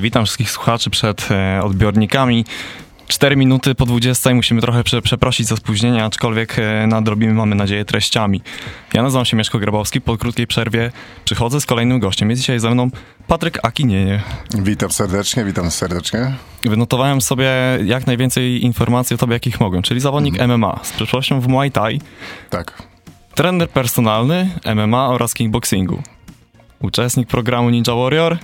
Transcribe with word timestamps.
witam 0.00 0.24
wszystkich 0.24 0.50
słuchaczy 0.50 0.90
przed 0.90 1.28
e, 1.30 1.60
odbiornikami. 1.64 2.44
4 3.08 3.36
minuty 3.36 3.74
po 3.74 3.86
20 3.86 4.34
musimy 4.34 4.60
trochę 4.60 4.84
prze, 4.84 5.02
przeprosić 5.02 5.46
za 5.46 5.56
spóźnienie, 5.56 6.04
aczkolwiek 6.04 6.58
e, 6.58 6.86
nadrobimy, 6.86 7.32
mamy 7.34 7.54
nadzieję, 7.54 7.84
treściami. 7.84 8.42
Ja 8.94 9.02
nazywam 9.02 9.24
się 9.24 9.36
Mieszko 9.36 9.58
Grabowski, 9.58 10.00
po 10.00 10.16
krótkiej 10.18 10.46
przerwie 10.46 10.92
przychodzę 11.24 11.60
z 11.60 11.66
kolejnym 11.66 11.98
gościem. 12.00 12.30
Jest 12.30 12.42
dzisiaj 12.42 12.60
ze 12.60 12.70
mną 12.70 12.90
Patryk 13.26 13.58
Akinieje. 13.62 14.20
Witam 14.54 14.90
serdecznie, 14.90 15.44
witam 15.44 15.70
serdecznie. 15.70 16.32
Wynotowałem 16.62 17.20
sobie 17.20 17.50
jak 17.84 18.06
najwięcej 18.06 18.64
informacji 18.64 19.14
o 19.14 19.18
tobie, 19.18 19.32
jakich 19.32 19.60
mogłem, 19.60 19.82
czyli 19.82 20.00
zawodnik 20.00 20.34
MMA 20.48 20.80
z 20.82 20.92
przeszłością 20.92 21.40
w 21.40 21.48
Muay 21.48 21.70
Thai, 21.70 22.00
Tak. 22.50 22.82
trener 23.34 23.68
personalny 23.68 24.50
MMA 24.74 25.08
oraz 25.08 25.34
kickboxingu, 25.34 26.02
uczestnik 26.80 27.28
programu 27.28 27.70
Ninja 27.70 27.94
Warrior, 27.94 28.38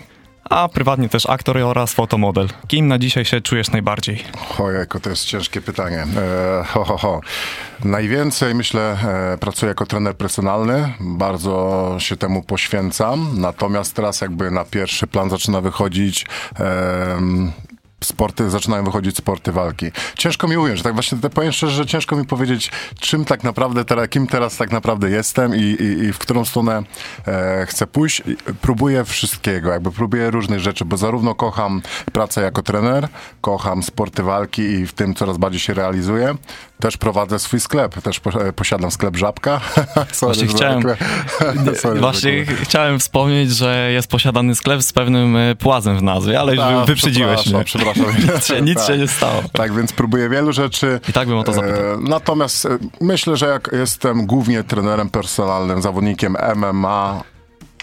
a 0.51 0.69
prywatnie 0.69 1.09
też 1.09 1.27
aktor 1.27 1.59
oraz 1.59 1.93
fotomodel. 1.93 2.49
Kim 2.69 2.89
na 2.89 2.99
dzisiaj 2.99 3.25
się 3.25 3.41
czujesz 3.41 3.71
najbardziej? 3.71 4.25
Ojejku, 4.59 5.01
to 5.01 5.11
jest 5.11 5.25
ciężkie 5.25 5.61
pytanie. 5.61 6.07
E, 6.17 6.65
ho, 6.65 6.85
ho, 6.85 6.97
ho. 6.97 7.21
Najwięcej, 7.85 8.55
myślę, 8.55 8.97
e, 9.35 9.39
pracuję 9.39 9.69
jako 9.69 9.87
trener 9.87 10.17
personalny. 10.17 10.93
Bardzo 11.01 11.97
się 11.99 12.17
temu 12.17 12.43
poświęcam. 12.43 13.41
Natomiast 13.41 13.95
teraz 13.95 14.21
jakby 14.21 14.51
na 14.51 14.65
pierwszy 14.65 15.07
plan 15.07 15.31
zaczyna 15.31 15.61
wychodzić 15.61 16.27
em, 16.59 17.53
sporty, 18.07 18.51
zaczynają 18.51 18.85
wychodzić 18.85 19.17
sporty 19.17 19.53
walki. 19.53 19.87
Ciężko 20.19 20.49
mi 20.49 20.57
ująć, 20.57 20.83
tak 20.83 20.95
właśnie 20.95 21.19
te- 21.19 21.31
powiem 21.31 21.53
szczerze, 21.53 21.73
że 21.73 21.87
ciężko 21.87 22.17
mi 22.17 22.25
powiedzieć, 22.27 22.71
czym 23.01 23.25
tak 23.25 23.45
naprawdę, 23.45 23.85
teraz, 23.85 24.09
kim 24.09 24.27
teraz 24.27 24.57
tak 24.57 24.73
naprawdę 24.73 25.11
jestem 25.11 25.55
i, 25.57 25.61
i, 25.61 26.05
i 26.05 26.13
w 26.13 26.19
którą 26.19 26.45
stronę 26.45 26.83
e, 27.27 27.67
chcę 27.67 27.87
pójść. 27.87 28.23
Próbuję 28.61 29.05
wszystkiego, 29.05 29.71
jakby 29.71 29.91
próbuję 29.91 30.31
różnych 30.31 30.61
rzeczy, 30.61 30.85
bo 30.85 30.97
zarówno 30.97 31.35
kocham 31.35 31.83
pracę 32.13 32.41
jako 32.41 32.63
trener, 32.63 33.09
kocham 33.41 33.83
sporty 33.83 34.23
walki 34.23 34.63
i 34.63 34.87
w 34.87 34.93
tym 34.93 35.15
coraz 35.15 35.39
bardziej 35.39 35.61
się 35.61 35.75
realizuję. 35.75 36.35
Też 36.81 36.97
prowadzę 36.97 37.39
swój 37.39 37.61
sklep, 37.61 38.03
też 38.03 38.21
e, 38.41 38.53
posiadam 38.53 38.91
sklep 38.91 39.17
Żabka. 39.17 39.61
Właśnie 40.21 40.47
chciałem-. 40.47 40.83
Sorry, 41.77 42.01
Właśnie 42.07 42.47
chciałem 42.63 42.99
wspomnieć, 42.99 43.51
że 43.51 43.91
jest 43.93 44.09
posiadany 44.09 44.55
sklep 44.55 44.83
z 44.83 44.93
pewnym 44.93 45.37
e, 45.37 45.55
płazem 45.55 45.99
w 45.99 46.03
nazwie, 46.03 46.41
ale 46.41 46.55
już 46.55 46.87
wyprzedziłeś 46.87 47.41
przepraszam, 47.41 47.55
mnie. 47.55 47.65
Przepraszam. 47.65 48.05
Nic 48.35 48.47
się, 48.47 48.61
nic 48.61 48.87
się 48.87 48.99
nie 48.99 49.09
stało. 49.09 49.43
Tak, 49.53 49.75
więc 49.75 49.93
próbuję 49.93 50.29
wielu 50.29 50.53
rzeczy. 50.53 51.01
I 51.09 51.13
tak 51.13 51.29
bym 51.29 51.39
o 51.39 51.43
to 51.45 51.53
zapytał. 51.53 51.77
E, 51.77 51.99
natomiast 52.01 52.67
e, 52.67 52.79
myślę, 53.01 53.37
że 53.37 53.47
jak 53.47 53.71
jestem 53.73 54.27
głównie 54.27 54.65
trenerem 54.65 55.11
personalnym, 55.11 55.83
zawodnikiem 55.83 56.37
MMA 56.57 57.23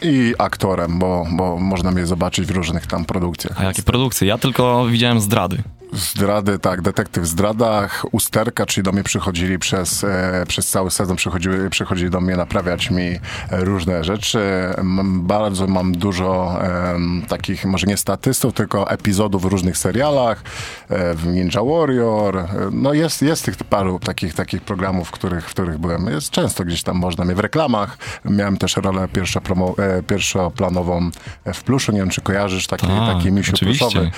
i 0.02 0.34
aktorem, 0.38 1.00
bo, 1.00 1.26
bo 1.32 1.58
można 1.58 1.92
mnie 1.92 2.06
zobaczyć 2.06 2.46
w 2.46 2.52
różnych 2.52 2.88
tam 2.88 3.06
produkcjach. 3.06 3.62
A 3.62 3.64
jakie 3.64 3.84
produkcje? 3.84 4.28
Ja 4.28 4.38
tylko 4.38 4.86
widziałem 4.88 5.20
zdrady. 5.20 5.64
Zdrady, 5.96 6.60
tak, 6.60 6.82
detektyw 6.82 7.24
w 7.24 7.28
zdradach, 7.28 8.06
usterka, 8.12 8.66
czyli 8.66 8.84
do 8.84 8.92
mnie 8.92 9.04
przychodzili 9.04 9.60
przez, 9.60 10.04
e, 10.04 10.44
przez 10.48 10.68
cały 10.68 10.92
sezon, 10.92 11.16
przychodzili, 11.16 11.70
przychodzili 11.70 12.10
do 12.10 12.22
mnie 12.22 12.36
naprawiać 12.36 12.90
mi 12.92 13.04
e, 13.04 13.20
różne 13.52 14.04
rzeczy. 14.04 14.40
Mam, 14.84 15.22
bardzo 15.28 15.68
mam 15.68 15.92
dużo 15.92 16.60
em, 16.62 17.24
takich, 17.28 17.66
może 17.66 17.88
nie 17.88 17.98
statystów, 17.98 18.54
tylko 18.54 18.90
epizodów 18.92 19.42
w 19.42 19.46
różnych 19.46 19.78
serialach, 19.78 20.44
e, 20.90 21.14
w 21.14 21.28
Ninja 21.28 21.64
Warrior. 21.64 22.38
E, 22.38 22.48
No 22.72 22.94
jest, 22.94 23.22
jest 23.22 23.46
tych 23.46 23.56
paru 23.58 24.00
takich, 24.00 24.34
takich 24.34 24.62
programów, 24.62 25.08
w 25.08 25.12
których, 25.12 25.46
w 25.50 25.50
których 25.50 25.78
byłem. 25.78 26.08
Jest 26.08 26.30
często 26.30 26.66
gdzieś 26.66 26.84
tam 26.84 26.98
można 26.98 27.26
mnie 27.26 27.36
w 27.36 27.40
reklamach. 27.40 27.98
Miałem 28.26 28.58
też 28.58 28.78
rolę 28.78 29.08
pierwszo 29.08 29.42
promo, 29.42 29.76
e, 29.78 30.04
pierwszoplanową 30.04 31.10
w 31.54 31.64
Pluszu, 31.64 31.92
nie 31.92 32.00
wiem 32.00 32.10
czy 32.10 32.22
kojarzysz, 32.22 32.68
taki, 32.68 32.88
Tak, 32.88 33.16
taki 33.16 33.32
misiu 33.32 33.52
oczywiście. 33.54 33.86
pluszowy. 33.86 34.12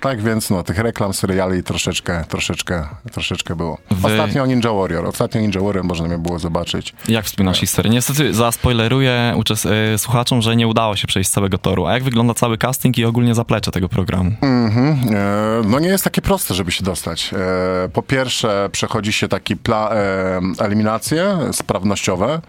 Tak 0.00 0.22
więc 0.22 0.50
no, 0.50 0.62
tych 0.62 0.78
reklam, 0.78 1.14
seriali 1.14 1.62
troszeczkę, 1.62 2.24
troszeczkę, 2.28 2.86
troszeczkę 3.12 3.56
było. 3.56 3.78
Wy- 3.90 4.06
Ostatnio 4.12 4.46
Ninja 4.46 4.72
Warrior. 4.72 5.06
Ostatnio 5.06 5.40
Ninja 5.40 5.60
Warrior 5.60 5.84
można 5.84 6.06
mnie 6.08 6.18
było 6.18 6.38
zobaczyć. 6.38 6.94
Jak 7.08 7.24
wspominasz 7.24 7.60
historię? 7.60 7.90
Niestety 7.92 8.34
zaspoileruję 8.34 9.32
uczes- 9.36 9.66
e, 9.94 9.98
słuchaczom, 9.98 10.42
że 10.42 10.56
nie 10.56 10.66
udało 10.68 10.96
się 10.96 11.06
przejść 11.06 11.30
całego 11.30 11.58
toru. 11.58 11.86
A 11.86 11.92
jak 11.92 12.02
wygląda 12.04 12.34
cały 12.34 12.58
casting 12.58 12.98
i 12.98 13.04
ogólnie 13.04 13.34
zaplecze 13.34 13.70
tego 13.70 13.88
programu? 13.88 14.30
Mhm. 14.42 14.98
E, 15.14 15.62
no 15.64 15.78
nie 15.78 15.88
jest 15.88 16.04
takie 16.04 16.22
proste, 16.22 16.54
żeby 16.54 16.72
się 16.72 16.84
dostać. 16.84 17.30
E, 17.34 17.88
po 17.88 18.02
pierwsze 18.02 18.68
przechodzi 18.72 19.12
się 19.12 19.28
taki 19.28 19.56
pla- 19.56 19.90
e, 19.92 20.40
eliminacje 20.64 21.38
sprawnościowe. 21.52 22.40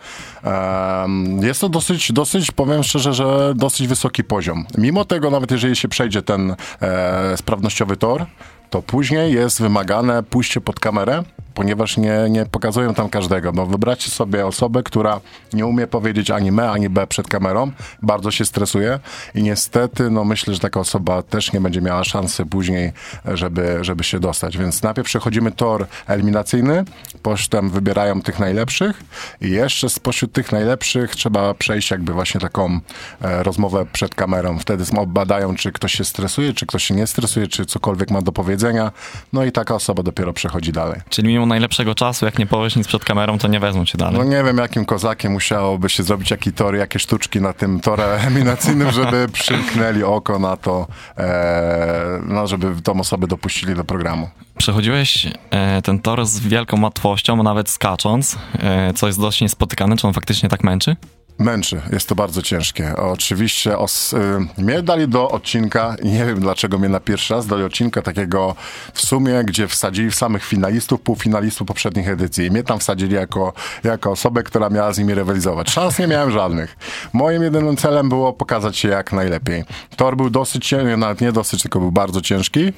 E, 0.44 1.08
jest 1.42 1.62
to 1.62 1.70
dosyć, 1.70 2.12
dosyć, 2.12 2.52
powiem 2.52 2.84
szczerze, 2.84 3.14
że 3.14 3.54
dosyć 3.56 3.88
wysoki 3.88 4.24
poziom. 4.24 4.66
Mimo 4.78 5.06
tego, 5.06 5.30
nawet 5.32 5.52
jeżeli 5.52 5.76
się 5.76 5.88
przejdzie 5.88 6.22
ten 6.22 6.56
e, 6.82 7.38
sprawnościowy 7.40 7.98
tor, 7.98 8.26
to 8.70 8.82
później 8.82 9.34
jest 9.34 9.62
wymagane 9.62 10.24
pójście 10.24 10.62
pod 10.62 10.80
kamerę, 10.80 11.24
ponieważ 11.60 11.98
nie, 11.98 12.18
nie 12.30 12.46
pokazują 12.46 12.94
tam 12.94 13.10
każdego. 13.10 13.52
No, 13.52 13.66
wybracie 13.66 14.10
sobie 14.10 14.46
osobę, 14.46 14.84
która 14.84 15.22
nie 15.54 15.66
umie 15.66 15.88
powiedzieć 15.88 16.32
ani 16.32 16.52
me, 16.52 16.72
ani 16.72 16.90
b 16.90 17.08
przed 17.08 17.28
kamerą, 17.28 17.72
bardzo 18.02 18.32
się 18.32 18.46
stresuje 18.46 19.00
i 19.36 19.44
niestety, 19.44 20.10
no 20.10 20.24
myślę, 20.24 20.54
że 20.54 20.60
taka 20.60 20.80
osoba 20.80 21.22
też 21.22 21.54
nie 21.54 21.62
będzie 21.62 21.82
miała 21.82 22.04
szansy 22.04 22.46
później, 22.46 22.92
żeby, 23.26 23.78
żeby 23.82 24.04
się 24.04 24.20
dostać. 24.20 24.58
Więc 24.58 24.84
najpierw 24.84 25.08
przechodzimy 25.08 25.52
tor 25.52 25.88
eliminacyjny, 26.08 26.86
potem 27.24 27.70
wybierają 27.70 28.22
tych 28.22 28.40
najlepszych 28.40 29.04
i 29.42 29.50
jeszcze 29.50 29.90
spośród 29.90 30.32
tych 30.32 30.52
najlepszych 30.52 31.16
trzeba 31.16 31.54
przejść 31.54 31.92
jakby 31.92 32.14
właśnie 32.14 32.42
taką 32.42 32.80
e, 33.22 33.44
rozmowę 33.44 33.86
przed 33.94 34.16
kamerą. 34.16 34.60
Wtedy 34.60 34.84
badają, 35.08 35.56
czy 35.56 35.72
ktoś 35.72 35.94
się 35.94 36.04
stresuje, 36.04 36.54
czy 36.54 36.66
ktoś 36.66 36.84
się 36.84 36.96
nie 36.96 37.08
stresuje, 37.08 37.48
czy 37.48 37.66
cokolwiek 37.66 38.12
ma 38.12 38.22
do 38.22 38.32
powiedzenia. 38.32 38.92
No 39.34 39.44
i 39.44 39.52
taka 39.52 39.76
osoba 39.76 40.04
dopiero 40.04 40.34
przechodzi 40.34 40.72
dalej. 40.72 41.02
Czyli 41.10 41.28
mimo 41.28 41.49
najlepszego 41.50 41.96
czasu, 41.96 42.26
jak 42.26 42.40
nie 42.40 42.46
powiesz 42.46 42.76
nic 42.76 42.88
przed 42.88 43.06
kamerą, 43.06 43.38
to 43.38 43.48
nie 43.48 43.60
wezmą 43.60 43.86
cię 43.86 43.98
dalej. 43.98 44.18
No 44.18 44.24
nie 44.24 44.44
wiem, 44.44 44.58
jakim 44.58 44.86
kozakiem 44.86 45.32
musiałoby 45.32 45.90
się 45.90 46.04
zrobić, 46.04 46.32
jaki 46.32 46.54
tor, 46.54 46.76
jakie 46.76 47.00
sztuczki 47.00 47.42
na 47.42 47.54
tym 47.54 47.80
torze 47.80 48.22
eliminacyjnym, 48.22 48.92
żeby 48.92 49.28
przymknęli 49.34 50.04
oko 50.04 50.40
na 50.40 50.58
to, 50.58 50.88
e, 51.18 52.20
no, 52.26 52.48
żeby 52.48 52.82
tą 52.82 53.00
osobę 53.00 53.28
dopuścili 53.28 53.76
do 53.76 53.84
programu. 53.84 54.30
Przechodziłeś 54.58 55.28
e, 55.52 55.82
ten 55.82 56.00
tor 56.00 56.26
z 56.26 56.40
wielką 56.40 56.82
łatwością, 56.82 57.44
nawet 57.44 57.70
skacząc, 57.70 58.38
e, 58.60 58.94
co 58.94 59.08
jest 59.08 59.20
dość 59.20 59.42
niespotykane. 59.42 59.98
Czy 59.98 60.08
on 60.08 60.14
faktycznie 60.14 60.50
tak 60.50 60.64
męczy? 60.64 60.96
Męczy, 61.40 61.82
jest 61.92 62.10
to 62.10 62.16
bardzo 62.16 62.42
ciężkie. 62.42 62.96
Oczywiście 62.96 63.78
os, 63.78 64.14
y, 64.14 64.18
mnie 64.58 64.84
dali 64.84 65.08
do 65.08 65.30
odcinka, 65.30 65.96
nie 66.04 66.26
wiem 66.26 66.40
dlaczego 66.40 66.78
mnie 66.78 66.90
na 66.90 67.00
pierwszy 67.00 67.34
raz 67.34 67.48
dali 67.48 67.64
odcinka 67.64 68.02
takiego 68.02 68.56
w 68.94 69.02
sumie, 69.02 69.44
gdzie 69.44 69.68
wsadzili 69.68 70.12
w 70.12 70.16
samych 70.16 70.46
finalistów, 70.46 71.02
półfinalistów 71.02 71.68
poprzednich 71.68 72.10
edycji. 72.10 72.46
I 72.46 72.52
mnie 72.52 72.64
tam 72.64 72.80
wsadzili 72.80 73.16
jako, 73.16 73.54
jako 73.84 74.12
osobę, 74.12 74.44
która 74.44 74.70
miała 74.70 74.94
z 74.94 74.98
nimi 74.98 75.14
rywalizować. 75.14 75.70
Szans 75.70 76.00
nie 76.00 76.08
miałem 76.08 76.32
żadnych. 76.32 76.78
Moim 77.14 77.44
jedynym 77.44 77.78
celem 77.78 78.10
było 78.10 78.34
pokazać 78.34 78.78
się 78.78 78.88
jak 78.88 79.14
najlepiej. 79.14 79.64
Tor 79.96 80.18
był 80.18 80.30
dosyć 80.30 80.68
ciężki, 80.68 80.98
nawet 80.98 81.22
nie 81.22 81.32
dosyć, 81.32 81.62
tylko 81.62 81.80
był 81.80 81.92
bardzo 81.92 82.22
ciężki. 82.22 82.74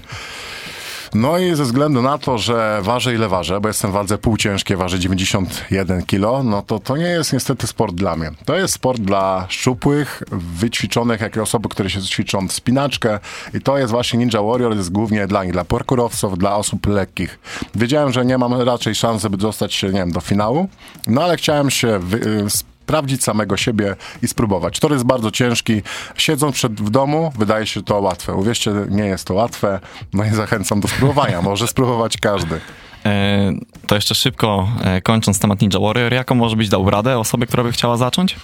No 1.13 1.37
i 1.37 1.55
ze 1.55 1.63
względu 1.63 2.01
na 2.01 2.17
to, 2.17 2.37
że 2.37 2.79
ważę 2.81 3.15
ile 3.15 3.29
ważę, 3.29 3.61
bo 3.61 3.67
jestem 3.67 3.91
w 3.91 3.93
wadze 3.93 4.17
półciężkiej, 4.17 4.77
ważę 4.77 4.99
91 4.99 6.05
kg, 6.05 6.49
no 6.49 6.61
to 6.61 6.79
to 6.79 6.97
nie 6.97 7.05
jest 7.05 7.33
niestety 7.33 7.67
sport 7.67 7.95
dla 7.95 8.15
mnie. 8.15 8.31
To 8.45 8.55
jest 8.55 8.73
sport 8.73 9.01
dla 9.01 9.45
szczupłych, 9.49 10.23
wyćwiczonych, 10.31 11.21
jak 11.21 11.35
i 11.35 11.39
osoby, 11.39 11.69
które 11.69 11.89
się 11.89 12.01
ćwiczą 12.01 12.47
w 12.47 12.51
spinaczkę 12.51 13.19
i 13.53 13.61
to 13.61 13.77
jest 13.77 13.91
właśnie 13.91 14.19
Ninja 14.19 14.41
Warrior, 14.41 14.75
jest 14.75 14.91
głównie 14.91 15.27
dla 15.27 15.43
nich, 15.43 15.53
dla 15.53 15.65
parkurowców, 15.65 16.37
dla 16.37 16.55
osób 16.55 16.87
lekkich. 16.87 17.39
Wiedziałem, 17.75 18.13
że 18.13 18.25
nie 18.25 18.37
mam 18.37 18.61
raczej 18.61 18.95
szans, 18.95 19.21
żeby 19.21 19.37
dostać 19.37 19.73
się, 19.73 19.87
nie 19.87 19.99
wiem, 19.99 20.11
do 20.11 20.21
finału, 20.21 20.69
no 21.07 21.23
ale 21.23 21.37
chciałem 21.37 21.69
się 21.69 21.99
wy, 21.99 22.17
y, 22.17 22.70
sprawdzić 22.91 23.23
samego 23.23 23.57
siebie 23.57 23.95
i 24.23 24.27
spróbować. 24.27 24.79
Tor 24.79 24.91
jest 24.91 25.05
bardzo 25.05 25.31
ciężki. 25.31 25.81
Siedząc 26.17 26.55
przed, 26.55 26.81
w 26.81 26.89
domu, 26.89 27.31
wydaje 27.37 27.67
się 27.67 27.83
to 27.83 27.99
łatwe. 27.99 28.33
Uwierzcie, 28.33 28.71
nie 28.89 29.05
jest 29.05 29.27
to 29.27 29.33
łatwe. 29.33 29.79
No 30.13 30.25
i 30.25 30.29
zachęcam 30.29 30.79
do 30.79 30.87
spróbowania. 30.87 31.41
Może 31.51 31.67
spróbować 31.67 32.17
każdy. 32.17 32.61
E, 33.05 33.53
to 33.87 33.95
jeszcze 33.95 34.15
szybko, 34.15 34.67
e, 34.83 35.01
kończąc 35.01 35.39
temat 35.39 35.61
Ninja 35.61 35.79
Warrior, 35.79 36.13
jaką 36.13 36.35
może 36.35 36.55
być 36.55 36.69
dał 36.69 36.89
radę 36.89 37.17
osobie, 37.19 37.47
która 37.47 37.63
by 37.63 37.71
chciała 37.71 37.97
zacząć? 37.97 38.35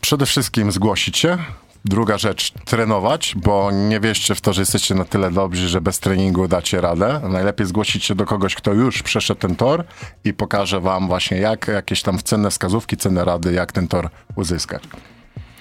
Przede 0.00 0.26
wszystkim 0.26 0.72
zgłosić 0.72 1.18
się. 1.18 1.38
Druga 1.84 2.18
rzecz, 2.18 2.52
trenować, 2.64 3.34
bo 3.36 3.70
nie 3.70 4.00
wierzcie 4.00 4.34
w 4.34 4.40
to, 4.40 4.52
że 4.52 4.62
jesteście 4.62 4.94
na 4.94 5.04
tyle 5.04 5.30
dobrzy, 5.30 5.68
że 5.68 5.80
bez 5.80 6.00
treningu 6.00 6.48
dacie 6.48 6.80
radę. 6.80 7.20
Najlepiej 7.28 7.66
zgłosić 7.66 8.04
się 8.04 8.14
do 8.14 8.24
kogoś, 8.24 8.54
kto 8.54 8.72
już 8.72 9.02
przeszedł 9.02 9.40
ten 9.40 9.56
tor 9.56 9.84
i 10.24 10.32
pokaże 10.34 10.80
wam 10.80 11.08
właśnie 11.08 11.36
jak, 11.38 11.68
jakieś 11.68 12.02
tam 12.02 12.18
cenne 12.18 12.50
wskazówki, 12.50 12.96
cenne 12.96 13.24
rady, 13.24 13.52
jak 13.52 13.72
ten 13.72 13.88
tor 13.88 14.08
uzyskać. 14.36 14.82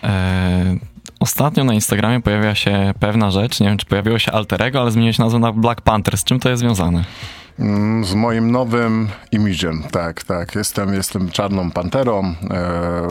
E, 0.03 0.77
ostatnio 1.19 1.63
na 1.63 1.73
Instagramie 1.73 2.21
pojawia 2.21 2.55
się 2.55 2.93
pewna 2.99 3.31
rzecz, 3.31 3.59
nie 3.59 3.67
wiem 3.67 3.77
czy 3.77 3.85
pojawiło 3.85 4.19
się 4.19 4.31
Alterego, 4.31 4.81
ale 4.81 4.91
zmieniłeś 4.91 5.17
nazwę 5.19 5.39
na 5.39 5.51
Black 5.51 5.81
Panther. 5.81 6.17
Z 6.17 6.23
czym 6.23 6.39
to 6.39 6.49
jest 6.49 6.59
związane? 6.59 7.03
Mm, 7.59 8.05
Z 8.05 8.13
moim 8.13 8.51
nowym 8.51 9.09
imidżem, 9.31 9.83
tak, 9.91 10.23
tak. 10.23 10.55
Jestem, 10.55 10.93
jestem 10.93 11.29
czarną 11.31 11.71
panterą. 11.71 12.35
E, 12.51 13.07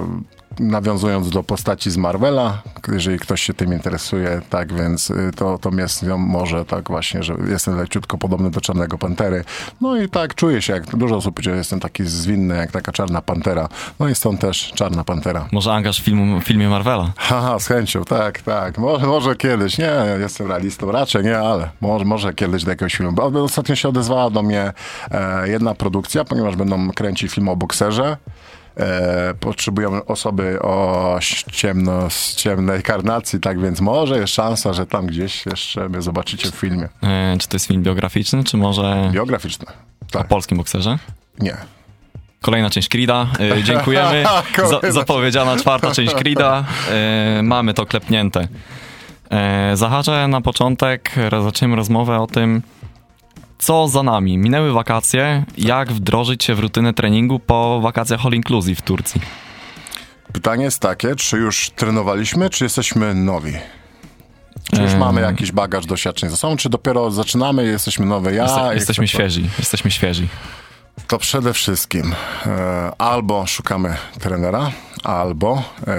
nawiązując 0.60 1.30
do 1.30 1.42
postaci 1.42 1.90
z 1.90 1.96
Marvela, 1.96 2.62
jeżeli 2.92 3.18
ktoś 3.18 3.42
się 3.42 3.54
tym 3.54 3.72
interesuje, 3.72 4.40
tak 4.50 4.72
więc 4.72 5.10
y, 5.10 5.30
to, 5.36 5.58
to 5.58 5.70
jest 5.70 6.04
może 6.18 6.64
tak 6.64 6.88
właśnie, 6.88 7.22
że 7.22 7.36
jestem 7.48 7.76
leciutko 7.76 8.18
podobny 8.18 8.50
do 8.50 8.60
Czarnego 8.60 8.98
Pantery. 8.98 9.44
No 9.80 9.96
i 9.96 10.08
tak 10.08 10.34
czuję 10.34 10.62
się, 10.62 10.72
jak 10.72 10.96
dużo 10.96 11.16
osób 11.16 11.34
powiedział, 11.34 11.54
jestem 11.54 11.80
taki 11.80 12.04
zwinny, 12.04 12.56
jak 12.56 12.72
taka 12.72 12.92
Czarna 12.92 13.22
Pantera. 13.22 13.68
No 14.00 14.08
i 14.08 14.14
stąd 14.14 14.40
też 14.40 14.72
Czarna 14.74 15.04
Pantera. 15.04 15.48
Może 15.52 15.72
angaż 15.72 16.00
w 16.00 16.04
filmu, 16.04 16.40
filmie 16.40 16.68
Marvela? 16.68 17.12
Haha, 17.16 17.58
z 17.58 17.66
chęcią, 17.66 18.04
tak, 18.04 18.42
tak. 18.42 18.78
Może, 18.78 19.06
może 19.06 19.36
kiedyś, 19.36 19.78
nie, 19.78 19.92
jestem 20.20 20.46
realistą, 20.46 20.92
raczej 20.92 21.24
nie, 21.24 21.38
ale 21.38 21.70
może, 21.80 22.04
może 22.04 22.34
kiedyś 22.34 22.64
do 22.64 22.70
jakiegoś 22.70 22.94
filmu. 22.94 23.12
Bo 23.12 23.42
ostatnio 23.42 23.76
się 23.76 23.88
odezwała 23.88 24.30
do 24.30 24.42
mnie 24.42 24.72
e, 25.10 25.48
jedna 25.48 25.74
produkcja, 25.74 26.24
ponieważ 26.24 26.56
będą 26.56 26.90
kręcić 26.90 27.32
film 27.32 27.48
o 27.48 27.56
bokserze. 27.56 28.16
E, 28.76 29.34
potrzebujemy 29.40 30.04
osoby 30.04 30.62
o 30.62 31.18
ciemno, 31.52 32.10
z 32.10 32.34
ciemnej 32.34 32.82
karnacji, 32.82 33.40
tak 33.40 33.60
więc 33.60 33.80
może 33.80 34.18
jest 34.18 34.34
szansa, 34.34 34.72
że 34.72 34.86
tam 34.86 35.06
gdzieś 35.06 35.46
jeszcze 35.46 35.88
mnie 35.88 36.02
zobaczycie 36.02 36.50
w 36.50 36.54
filmie. 36.54 36.88
E, 37.02 37.36
czy 37.38 37.48
to 37.48 37.56
jest 37.56 37.66
film 37.66 37.82
biograficzny, 37.82 38.44
czy 38.44 38.56
może... 38.56 39.10
Biograficzny, 39.12 39.66
tak. 40.10 40.22
O 40.22 40.28
polskim 40.28 40.58
bokserze? 40.58 40.98
Nie. 41.38 41.56
Kolejna 42.40 42.70
część 42.70 42.88
Krida. 42.88 43.26
E, 43.58 43.62
dziękujemy. 43.62 44.24
Za, 44.82 44.92
zapowiedziana 44.92 45.56
czwarta 45.56 45.90
część 45.90 46.14
Krida. 46.14 46.64
E, 46.90 47.40
mamy 47.42 47.74
to 47.74 47.86
klepnięte. 47.86 48.48
E, 49.30 49.76
zahaczę 49.76 50.28
na 50.28 50.40
początek, 50.40 51.10
zaczniemy 51.44 51.76
rozmowę 51.76 52.20
o 52.20 52.26
tym, 52.26 52.62
co 53.62 53.88
za 53.88 54.02
nami? 54.02 54.38
Minęły 54.38 54.72
wakacje. 54.72 55.44
Jak 55.58 55.92
wdrożyć 55.92 56.44
się 56.44 56.54
w 56.54 56.58
rutynę 56.58 56.94
treningu 56.94 57.38
po 57.38 57.80
wakacjach 57.80 58.26
all 58.26 58.32
inclusive 58.32 58.78
w 58.78 58.82
Turcji? 58.82 59.20
Pytanie 60.32 60.64
jest 60.64 60.80
takie, 60.80 61.16
czy 61.16 61.36
już 61.36 61.70
trenowaliśmy, 61.70 62.50
czy 62.50 62.64
jesteśmy 62.64 63.14
nowi? 63.14 63.52
Czy 64.74 64.82
już 64.82 64.94
mamy 64.94 65.20
jakiś 65.20 65.52
bagaż 65.52 65.86
doświadczeń 65.86 66.30
za 66.30 66.36
sobą, 66.36 66.56
czy 66.56 66.68
dopiero 66.68 67.10
zaczynamy, 67.10 67.64
jesteśmy 67.66 68.06
nowe 68.06 68.34
ja? 68.34 68.42
Jeste, 68.42 68.74
jesteśmy 68.74 69.08
świeży, 69.08 69.42
jesteśmy 69.58 69.90
świeży. 69.90 70.26
To 71.06 71.18
przede 71.18 71.52
wszystkim 71.52 72.14
e, 72.46 72.92
albo 72.98 73.46
szukamy 73.46 73.96
trenera, 74.20 74.70
albo, 75.02 75.62
e, 75.86 75.92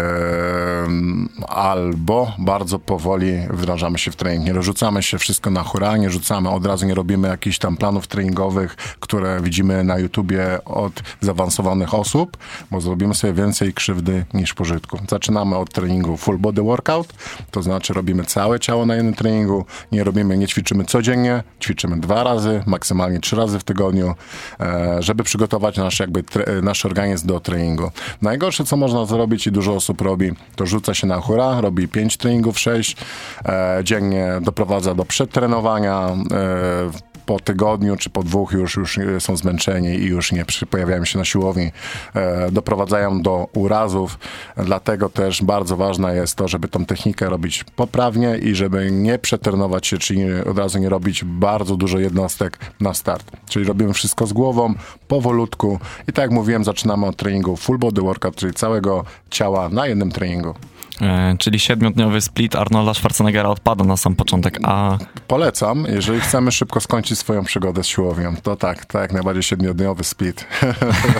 albo 1.48 2.32
bardzo 2.38 2.80
powoli 2.80 3.34
wdrażamy 3.50 3.98
się 3.98 4.12
w 4.12 4.16
trening. 4.16 4.46
Nie 4.46 4.64
rzucamy 4.64 5.04
się 5.04 5.18
wszystko 5.18 5.52
na 5.52 5.64
hura, 5.64 5.98
nie 5.98 6.10
rzucamy, 6.10 6.50
od 6.50 6.66
razu 6.66 6.86
nie 6.86 6.94
robimy 6.94 7.28
jakichś 7.28 7.58
tam 7.58 7.78
planów 7.78 8.08
treningowych, 8.08 8.76
które 9.00 9.42
widzimy 9.42 9.84
na 9.84 10.00
YouTubie 10.00 10.60
od 10.66 10.94
zaawansowanych 11.22 11.94
osób, 11.94 12.38
bo 12.72 12.82
zrobimy 12.82 13.16
sobie 13.16 13.34
więcej 13.34 13.74
krzywdy 13.74 14.26
niż 14.34 14.54
pożytku. 14.54 15.00
Zaczynamy 15.10 15.58
od 15.58 15.74
treningu 15.74 16.18
full 16.18 16.38
body 16.38 16.62
workout, 16.62 17.14
to 17.52 17.62
znaczy 17.62 17.94
robimy 17.94 18.26
całe 18.26 18.60
ciało 18.60 18.86
na 18.86 18.96
jednym 18.96 19.14
treningu, 19.14 19.66
nie 19.92 20.04
robimy, 20.04 20.38
nie 20.38 20.48
ćwiczymy 20.48 20.86
codziennie, 20.86 21.44
ćwiczymy 21.62 22.00
dwa 22.00 22.24
razy, 22.24 22.64
maksymalnie 22.66 23.20
trzy 23.20 23.36
razy 23.36 23.60
w 23.60 23.64
tygodniu, 23.64 24.16
e, 24.60 24.98
żeby 25.00 25.24
przygotować 25.24 25.78
nasz, 25.78 26.00
jakby, 26.00 26.24
nasz 26.62 26.86
organizm 26.86 27.28
do 27.28 27.40
treningu. 27.40 27.92
Najgorsze, 28.22 28.66
co 28.66 28.78
można 28.78 28.93
można 28.94 29.16
zrobić 29.16 29.48
i 29.48 29.52
dużo 29.52 29.76
osób 29.76 30.02
robi, 30.02 30.32
to 30.56 30.66
rzuca 30.66 30.94
się 30.94 31.08
na 31.08 31.22
hura, 31.22 31.62
robi 31.62 31.88
5 31.88 32.18
treningów, 32.18 32.60
6 32.60 32.98
e, 33.46 33.82
dziennie, 33.84 34.28
doprowadza 34.42 34.96
do 34.96 35.06
przetrenowania, 35.06 36.10
e, 36.32 37.13
po 37.26 37.40
tygodniu 37.40 37.98
czy 37.98 38.10
po 38.10 38.24
dwóch 38.24 38.52
już, 38.52 38.78
już 38.78 39.00
są 39.20 39.38
zmęczeni 39.38 39.90
i 39.90 40.06
już 40.06 40.32
nie 40.32 40.46
pojawiają 40.70 41.06
się 41.06 41.20
na 41.20 41.26
siłowni, 41.26 41.72
e, 42.16 42.52
doprowadzają 42.52 43.22
do 43.22 43.48
urazów. 43.54 44.20
Dlatego 44.58 45.10
też 45.10 45.44
bardzo 45.44 45.78
ważne 45.78 46.16
jest 46.16 46.36
to, 46.36 46.48
żeby 46.48 46.68
tą 46.68 46.86
technikę 46.86 47.30
robić 47.30 47.64
poprawnie 47.64 48.38
i 48.38 48.56
żeby 48.56 48.92
nie 48.92 49.20
przetrenować 49.20 49.88
się, 49.88 49.98
czyli 49.98 50.34
od 50.52 50.58
razu 50.58 50.80
nie 50.80 50.90
robić 50.90 51.24
bardzo 51.24 51.76
dużo 51.76 52.00
jednostek 52.00 52.58
na 52.80 52.94
start. 52.94 53.32
Czyli 53.50 53.66
robimy 53.66 53.94
wszystko 53.94 54.28
z 54.28 54.34
głową, 54.34 54.74
powolutku 55.08 55.80
i 56.08 56.14
tak 56.14 56.24
jak 56.24 56.32
mówiłem, 56.32 56.64
zaczynamy 56.64 57.06
od 57.06 57.16
treningu 57.16 57.56
full 57.56 57.78
body 57.78 58.02
workout, 58.02 58.36
czyli 58.36 58.54
całego 58.54 59.06
ciała 59.30 59.70
na 59.70 59.88
jednym 59.88 60.12
treningu. 60.12 60.54
E, 61.02 61.36
czyli 61.40 61.60
siedmiodniowy 61.60 62.22
split 62.22 62.56
Arnolda 62.56 62.94
Schwarzeneggera 62.94 63.50
odpada 63.50 63.84
na 63.84 63.98
sam 63.98 64.16
początek, 64.16 64.60
a... 64.64 64.98
Polecam, 65.28 65.86
jeżeli 65.90 66.20
chcemy 66.20 66.52
szybko 66.52 66.82
skończyć 66.82 67.20
swoją 67.20 67.44
przygodę 67.44 67.84
z 67.84 67.88
siłownią, 67.88 68.36
to 68.44 68.56
tak, 68.56 68.86
tak, 68.86 69.14
najbardziej 69.14 69.44
siedmiodniowy 69.44 70.04
split. 70.04 70.46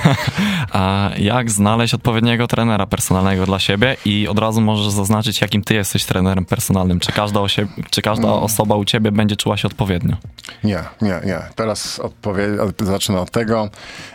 a 0.72 1.10
jak 1.18 1.52
znaleźć 1.52 1.94
odpowiedniego 1.94 2.48
trenera 2.48 2.86
personalnego 2.86 3.46
dla 3.46 3.60
siebie 3.60 3.98
i 4.06 4.28
od 4.28 4.40
razu 4.40 4.62
możesz 4.62 4.90
zaznaczyć, 4.90 5.42
jakim 5.42 5.64
ty 5.64 5.74
jesteś 5.74 6.06
trenerem 6.06 6.46
personalnym? 6.46 7.00
Czy 7.00 7.12
każda, 7.12 7.42
osie... 7.42 7.68
czy 7.90 8.02
każda 8.02 8.28
mm. 8.28 8.44
osoba 8.44 8.76
u 8.76 8.86
ciebie 8.86 9.12
będzie 9.12 9.36
czuła 9.36 9.58
się 9.58 9.68
odpowiednio? 9.68 10.16
Nie, 10.64 10.84
nie, 11.02 11.22
nie. 11.26 11.40
Teraz 11.56 12.00
odpowie... 12.00 12.44
zacznę 12.80 13.22
od 13.22 13.32
tego, 13.32 13.70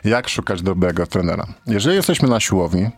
jak 0.04 0.28
szukać 0.28 0.62
dobrego 0.62 1.06
trenera. 1.06 1.46
Jeżeli 1.66 1.96
jesteśmy 1.96 2.28
na 2.28 2.40
siłowni, 2.40 2.90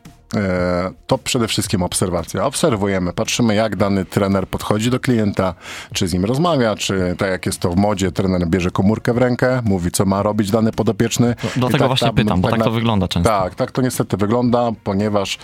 to 1.06 1.18
przede 1.18 1.48
wszystkim 1.48 1.82
obserwacja. 1.82 2.44
Obserwujemy, 2.44 3.12
patrzymy 3.12 3.54
jak 3.54 3.76
dany 3.76 4.04
trener 4.04 4.48
podchodzi 4.48 4.90
do 4.90 5.00
klienta, 5.00 5.54
czy 5.92 6.08
z 6.08 6.12
nim 6.12 6.24
rozmawia, 6.24 6.76
czy 6.76 7.14
tak 7.18 7.30
jak 7.30 7.46
jest 7.46 7.58
to 7.58 7.70
w 7.70 7.76
modzie, 7.76 8.12
trener 8.12 8.46
bierze 8.46 8.70
komórkę 8.70 9.12
w 9.12 9.18
rękę, 9.18 9.62
mówi 9.64 9.90
co 9.90 10.04
ma 10.04 10.22
robić 10.22 10.50
dany 10.50 10.72
podopieczny. 10.72 11.34
No, 11.44 11.50
dlatego 11.56 11.78
tak, 11.78 11.88
właśnie 11.88 12.12
pytam, 12.12 12.40
bo 12.40 12.48
tak, 12.48 12.58
tak 12.58 12.64
to 12.64 12.72
wygląda 12.72 13.08
często. 13.08 13.30
Tak, 13.30 13.54
tak 13.54 13.70
to 13.70 13.82
niestety 13.82 14.16
wygląda, 14.16 14.70
ponieważ 14.84 15.38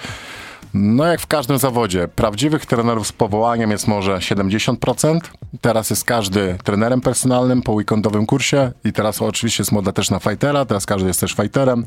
no 0.77 1.05
jak 1.05 1.21
w 1.21 1.27
każdym 1.27 1.59
zawodzie, 1.59 2.09
prawdziwych 2.09 2.67
trenerów 2.67 3.07
z 3.07 3.13
powołaniem 3.13 3.71
jest 3.71 3.89
może 3.89 4.17
70%. 4.17 5.19
Teraz 5.61 5.91
jest 5.91 6.05
każdy 6.05 6.59
trenerem 6.65 7.01
personalnym 7.01 7.63
po 7.63 7.73
weekendowym 7.73 8.27
kursie 8.27 8.73
i 8.85 8.93
teraz 8.93 9.23
oczywiście 9.23 9.63
jest 9.63 9.73
moda 9.73 9.93
też 9.93 10.11
na 10.11 10.19
fightera, 10.19 10.65
teraz 10.65 10.87
każdy 10.87 11.09
jest 11.09 11.21
też 11.21 11.33
fighterem. 11.33 11.85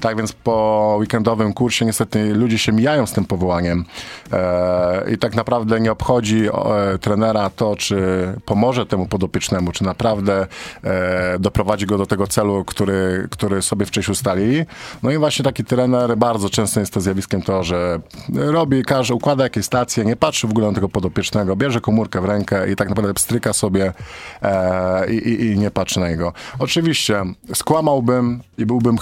Tak 0.00 0.16
więc 0.16 0.32
po 0.32 0.96
weekendowym 0.98 1.52
kursie 1.52 1.84
niestety 1.84 2.34
ludzie 2.34 2.58
się 2.58 2.72
mijają 2.72 3.06
z 3.06 3.12
tym 3.12 3.24
powołaniem 3.24 3.84
e, 4.32 5.10
i 5.12 5.18
tak 5.18 5.34
naprawdę 5.34 5.80
nie 5.80 5.92
obchodzi 5.92 6.46
e, 6.46 6.98
trenera 6.98 7.50
to, 7.50 7.76
czy 7.76 7.98
pomoże 8.44 8.86
temu 8.86 9.06
podopiecznemu, 9.06 9.72
czy 9.72 9.84
naprawdę 9.84 10.46
e, 10.84 11.38
doprowadzi 11.38 11.86
go 11.86 11.98
do 11.98 12.06
tego 12.06 12.26
celu, 12.26 12.64
który, 12.64 13.28
który 13.30 13.62
sobie 13.62 13.86
wcześniej 13.86 14.12
ustalili. 14.12 14.64
No 15.02 15.10
i 15.10 15.18
właśnie 15.18 15.44
taki 15.44 15.64
trener, 15.64 16.16
bardzo 16.16 16.50
często 16.50 16.80
jest 16.80 16.92
to 16.92 17.00
zjawiskiem 17.00 17.42
to, 17.42 17.64
że 17.64 18.00
robi, 18.34 18.82
każe, 18.82 19.14
układa 19.14 19.44
jakieś 19.44 19.64
stacje, 19.64 20.04
nie 20.04 20.16
patrzy 20.16 20.46
w 20.46 20.50
ogóle 20.50 20.66
na 20.66 20.72
tego 20.72 20.88
podopiecznego, 20.88 21.56
bierze 21.56 21.80
komórkę 21.80 22.20
w 22.20 22.24
rękę 22.24 22.72
i 22.72 22.76
tak 22.76 22.88
naprawdę 22.88 23.14
pstryka 23.14 23.52
sobie 23.52 23.92
e, 24.42 25.12
i, 25.12 25.44
i, 25.46 25.58
nie 25.58 25.70
patrzy 25.70 26.00
na 26.00 26.08
niego. 26.08 26.32
Oczywiście 26.58 27.22
skłamałbym 27.54 28.40
i 28.58 28.66
byłbym 28.66 28.98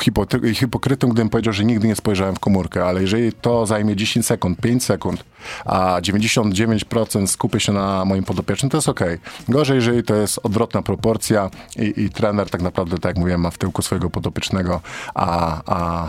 hipokrytą, 0.54 1.09
gdybym 1.09 1.28
powiedział, 1.28 1.52
że 1.52 1.64
nigdy 1.64 1.88
nie 1.88 1.97
spojrzałem 1.97 2.35
w 2.35 2.40
komórkę, 2.40 2.85
ale 2.85 3.00
jeżeli 3.00 3.33
to 3.33 3.66
zajmie 3.66 3.97
10 3.97 4.26
sekund, 4.26 4.61
5 4.61 4.85
sekund, 4.85 5.25
a 5.64 6.00
99% 6.00 7.26
skupię 7.26 7.60
się 7.60 7.72
na 7.72 8.04
moim 8.04 8.24
podopiecznym, 8.24 8.70
to 8.70 8.76
jest 8.76 8.88
ok. 8.88 9.00
Gorzej, 9.48 9.76
jeżeli 9.76 10.02
to 10.02 10.14
jest 10.14 10.40
odwrotna 10.42 10.82
proporcja 10.82 11.50
i, 11.76 12.02
i 12.02 12.10
trener 12.10 12.50
tak 12.50 12.62
naprawdę, 12.62 12.98
tak 12.98 13.04
jak 13.04 13.16
mówiłem, 13.16 13.40
ma 13.40 13.50
w 13.50 13.58
tyłku 13.58 13.82
swojego 13.82 14.10
podopiecznego, 14.10 14.80
a, 15.14 15.60
a, 15.66 16.08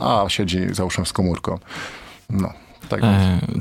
a 0.00 0.28
siedzi 0.28 0.74
załóżmy 0.74 1.06
z 1.06 1.12
komórką. 1.12 1.58
No. 2.30 2.52
Tak 2.88 3.00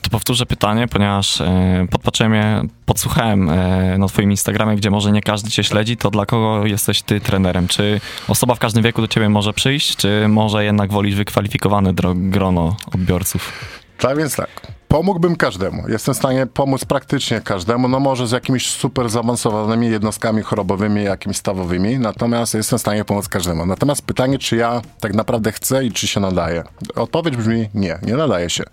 to 0.02 0.10
powtórzę 0.10 0.46
pytanie, 0.46 0.88
ponieważ 0.88 1.42
e, 1.42 1.88
podpatrzyłem 1.92 2.34
je, 2.34 2.62
podsłuchałem 2.86 3.50
e, 3.50 3.98
na 3.98 4.08
twoim 4.08 4.32
Instagramie, 4.32 4.76
gdzie 4.76 4.90
może 4.90 5.12
nie 5.12 5.22
każdy 5.22 5.50
cię 5.50 5.64
śledzi, 5.64 5.98
to 5.98 6.12
dla 6.12 6.26
kogo 6.26 6.66
jesteś 6.66 7.02
ty 7.02 7.20
trenerem? 7.20 7.68
Czy 7.68 8.02
osoba 8.28 8.56
w 8.56 8.60
każdym 8.60 8.84
wieku 8.84 9.02
do 9.02 9.08
ciebie 9.08 9.30
może 9.30 9.54
przyjść, 9.54 9.96
czy 9.96 10.28
może 10.28 10.66
jednak 10.66 10.92
wolisz 10.92 11.16
wykwalifikowane 11.16 11.94
grono 12.14 12.76
odbiorców? 12.94 13.54
Tak 14.02 14.18
więc 14.18 14.36
tak. 14.36 14.50
Pomógłbym 14.88 15.36
każdemu. 15.36 15.90
Jestem 15.90 16.14
w 16.14 16.18
stanie 16.18 16.48
pomóc 16.48 16.86
praktycznie 16.86 17.42
każdemu, 17.42 17.88
no 17.88 18.00
może 18.00 18.28
z 18.28 18.32
jakimiś 18.32 18.70
super 18.70 19.10
zaawansowanymi 19.10 19.90
jednostkami 19.90 20.42
chorobowymi, 20.42 21.04
jakimiś 21.04 21.38
stawowymi, 21.38 22.00
natomiast 22.00 22.54
jestem 22.54 22.80
w 22.80 22.82
stanie 22.82 23.06
pomóc 23.06 23.28
każdemu. 23.28 23.66
Natomiast 23.66 24.02
pytanie, 24.02 24.40
czy 24.40 24.56
ja 24.56 24.82
tak 25.00 25.14
naprawdę 25.14 25.52
chcę 25.52 25.86
i 25.86 25.92
czy 25.92 26.08
się 26.08 26.20
nadaje? 26.20 26.64
Odpowiedź 26.96 27.38
brzmi 27.38 27.70
nie, 27.74 28.00
nie 28.02 28.14
nadaje 28.14 28.50
się. 28.50 28.64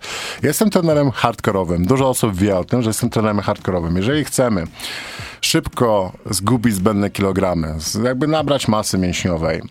Jestem 0.43 0.69
trenerem 0.69 1.11
hardkorowym. 1.11 1.85
Dużo 1.85 2.09
osób 2.09 2.35
wie 2.35 2.57
o 2.57 2.63
tym, 2.63 2.81
że 2.81 2.89
jestem 2.89 3.09
trenerem 3.09 3.39
hardkorowym. 3.39 3.97
Jeżeli 3.97 4.25
chcemy 4.25 4.63
szybko 5.41 6.11
zgubić 6.29 6.75
zbędne 6.75 7.09
kilogramy, 7.09 7.75
jakby 8.03 8.27
nabrać 8.27 8.67
masy 8.67 8.97
mięśniowej, 8.97 9.61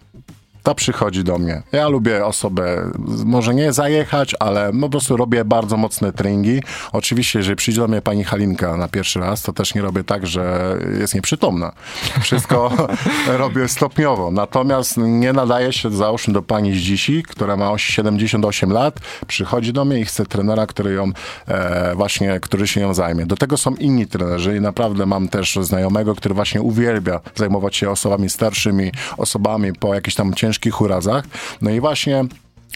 to 0.68 0.75
przychodzi 0.75 1.25
do 1.25 1.38
mnie. 1.38 1.62
Ja 1.72 1.88
lubię 1.88 2.26
osobę, 2.26 2.90
może 3.25 3.54
nie 3.54 3.72
zajechać, 3.72 4.34
ale 4.40 4.72
po 4.80 4.88
prostu 4.88 5.16
robię 5.16 5.44
bardzo 5.44 5.76
mocne 5.76 6.12
treningi. 6.12 6.62
Oczywiście, 6.92 7.38
jeżeli 7.38 7.56
przyjdzie 7.56 7.80
do 7.80 7.88
mnie 7.88 8.02
pani 8.02 8.25
Halinka 8.25 8.76
na 8.76 8.88
pierwszy 8.88 9.20
raz, 9.20 9.42
to 9.42 9.52
też 9.52 9.75
nie 9.75 9.82
robię 9.82 10.04
tak, 10.04 10.26
że 10.26 10.76
jest 11.00 11.14
nieprzytomna. 11.14 11.72
Wszystko 12.20 12.72
robię 13.42 13.68
stopniowo. 13.68 14.30
Natomiast 14.30 14.96
nie 14.96 15.32
nadaje 15.32 15.72
się 15.72 15.90
załóżmy 15.90 16.34
do 16.34 16.42
pani 16.42 16.72
z 16.72 16.76
dzisi, 16.76 17.22
która 17.22 17.56
ma 17.56 17.78
78 17.78 18.72
lat, 18.72 19.00
przychodzi 19.26 19.72
do 19.72 19.84
mnie 19.84 20.00
i 20.00 20.04
chce 20.04 20.26
trenera, 20.26 20.66
który 20.66 20.92
ją 20.92 21.12
e, 21.46 21.94
właśnie, 21.94 22.40
który 22.40 22.66
się 22.66 22.80
nią 22.80 22.94
zajmie. 22.94 23.26
Do 23.26 23.37
tego 23.37 23.56
są 23.56 23.75
inni 23.75 24.06
trenerzy 24.06 24.56
i 24.56 24.60
naprawdę 24.60 25.06
mam 25.06 25.28
też 25.28 25.58
znajomego, 25.62 26.14
który 26.14 26.34
właśnie 26.34 26.62
uwielbia 26.62 27.20
zajmować 27.34 27.76
się 27.76 27.90
osobami 27.90 28.30
starszymi, 28.30 28.92
osobami 29.16 29.72
po 29.72 29.94
jakichś 29.94 30.14
tam 30.14 30.34
ciężkich 30.34 30.57
urazach. 30.80 31.24
No 31.62 31.70
i 31.70 31.80
właśnie 31.80 32.24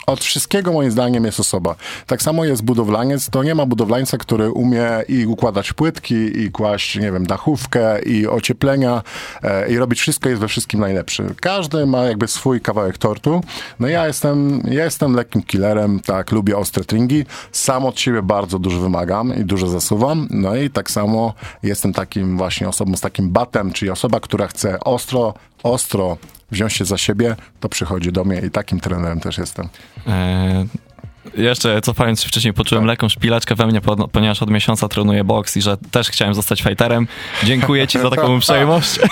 od 0.07 0.21
wszystkiego 0.25 0.73
moim 0.73 0.91
zdaniem 0.91 1.25
jest 1.25 1.41
osoba. 1.41 1.75
Tak 2.07 2.23
samo 2.23 2.45
jest 2.45 2.63
budowlaniec, 2.63 3.31
to 3.31 3.43
nie 3.43 3.55
ma 3.55 3.67
budowlańca, 3.67 4.19
który 4.19 4.51
umie 4.51 4.89
i 5.09 5.27
układać 5.27 5.73
płytki, 5.73 6.15
i 6.15 6.51
kłaść, 6.51 6.97
nie 6.97 7.13
wiem, 7.13 7.27
dachówkę, 7.27 8.03
i 8.03 8.27
ocieplenia, 8.27 9.03
e, 9.43 9.73
i 9.73 9.79
robić 9.79 10.01
wszystko, 10.01 10.29
jest 10.29 10.41
we 10.41 10.49
wszystkim 10.49 10.81
najlepszy. 10.81 11.35
Każdy 11.41 11.87
ma 11.87 12.05
jakby 12.05 12.29
swój 12.29 12.61
kawałek 12.61 12.99
tortu. 12.99 13.41
No 13.81 13.89
ja 13.89 14.07
jestem, 14.07 14.63
ja 14.71 14.85
jestem 14.85 15.15
lekkim 15.15 15.43
killerem, 15.43 16.01
tak, 16.01 16.33
lubię 16.33 16.57
ostre 16.57 16.85
tringi. 16.85 17.25
Sam 17.53 17.87
od 17.87 18.01
siebie 18.01 18.23
bardzo 18.23 18.59
dużo 18.59 18.81
wymagam 18.81 19.35
i 19.41 19.45
dużo 19.45 19.69
zasuwam. 19.69 20.29
No 20.31 20.57
i 20.57 20.71
tak 20.71 20.91
samo 20.91 21.35
jestem 21.63 21.93
takim 21.93 22.39
właśnie 22.39 22.69
osobą 22.69 22.97
z 22.97 23.01
takim 23.01 23.31
batem, 23.31 23.73
czyli 23.73 23.91
osoba, 23.91 24.21
która 24.21 24.47
chce 24.47 24.81
ostro, 24.81 25.35
ostro 25.63 26.17
wziąć 26.53 26.73
się 26.73 26.85
za 26.85 26.99
siebie, 26.99 27.37
to 27.61 27.69
przychodzi 27.69 28.13
do 28.13 28.25
mnie 28.25 28.41
i 28.41 28.51
takim 28.51 28.81
trenerem 28.81 29.21
też 29.21 29.39
jestem. 29.39 29.69
E, 30.07 30.67
jeszcze 31.35 31.81
cofając 31.81 32.23
się 32.23 32.29
wcześniej, 32.29 32.55
poczułem 32.55 32.85
tak. 32.85 32.89
lekką 32.89 33.09
szpileczkę 33.09 33.55
we 33.55 33.67
mnie, 33.67 33.81
ponieważ 34.13 34.43
od 34.43 34.51
miesiąca 34.51 34.89
trenuję 34.89 35.25
boks 35.25 35.57
i 35.57 35.63
że 35.63 35.77
też 35.77 36.11
chciałem 36.11 36.35
zostać 36.35 36.63
fighterem. 36.63 37.07
Dziękuję 37.45 37.87
ci 37.87 37.99
za 37.99 38.11
taką 38.11 38.35
uprzejmość. 38.37 39.01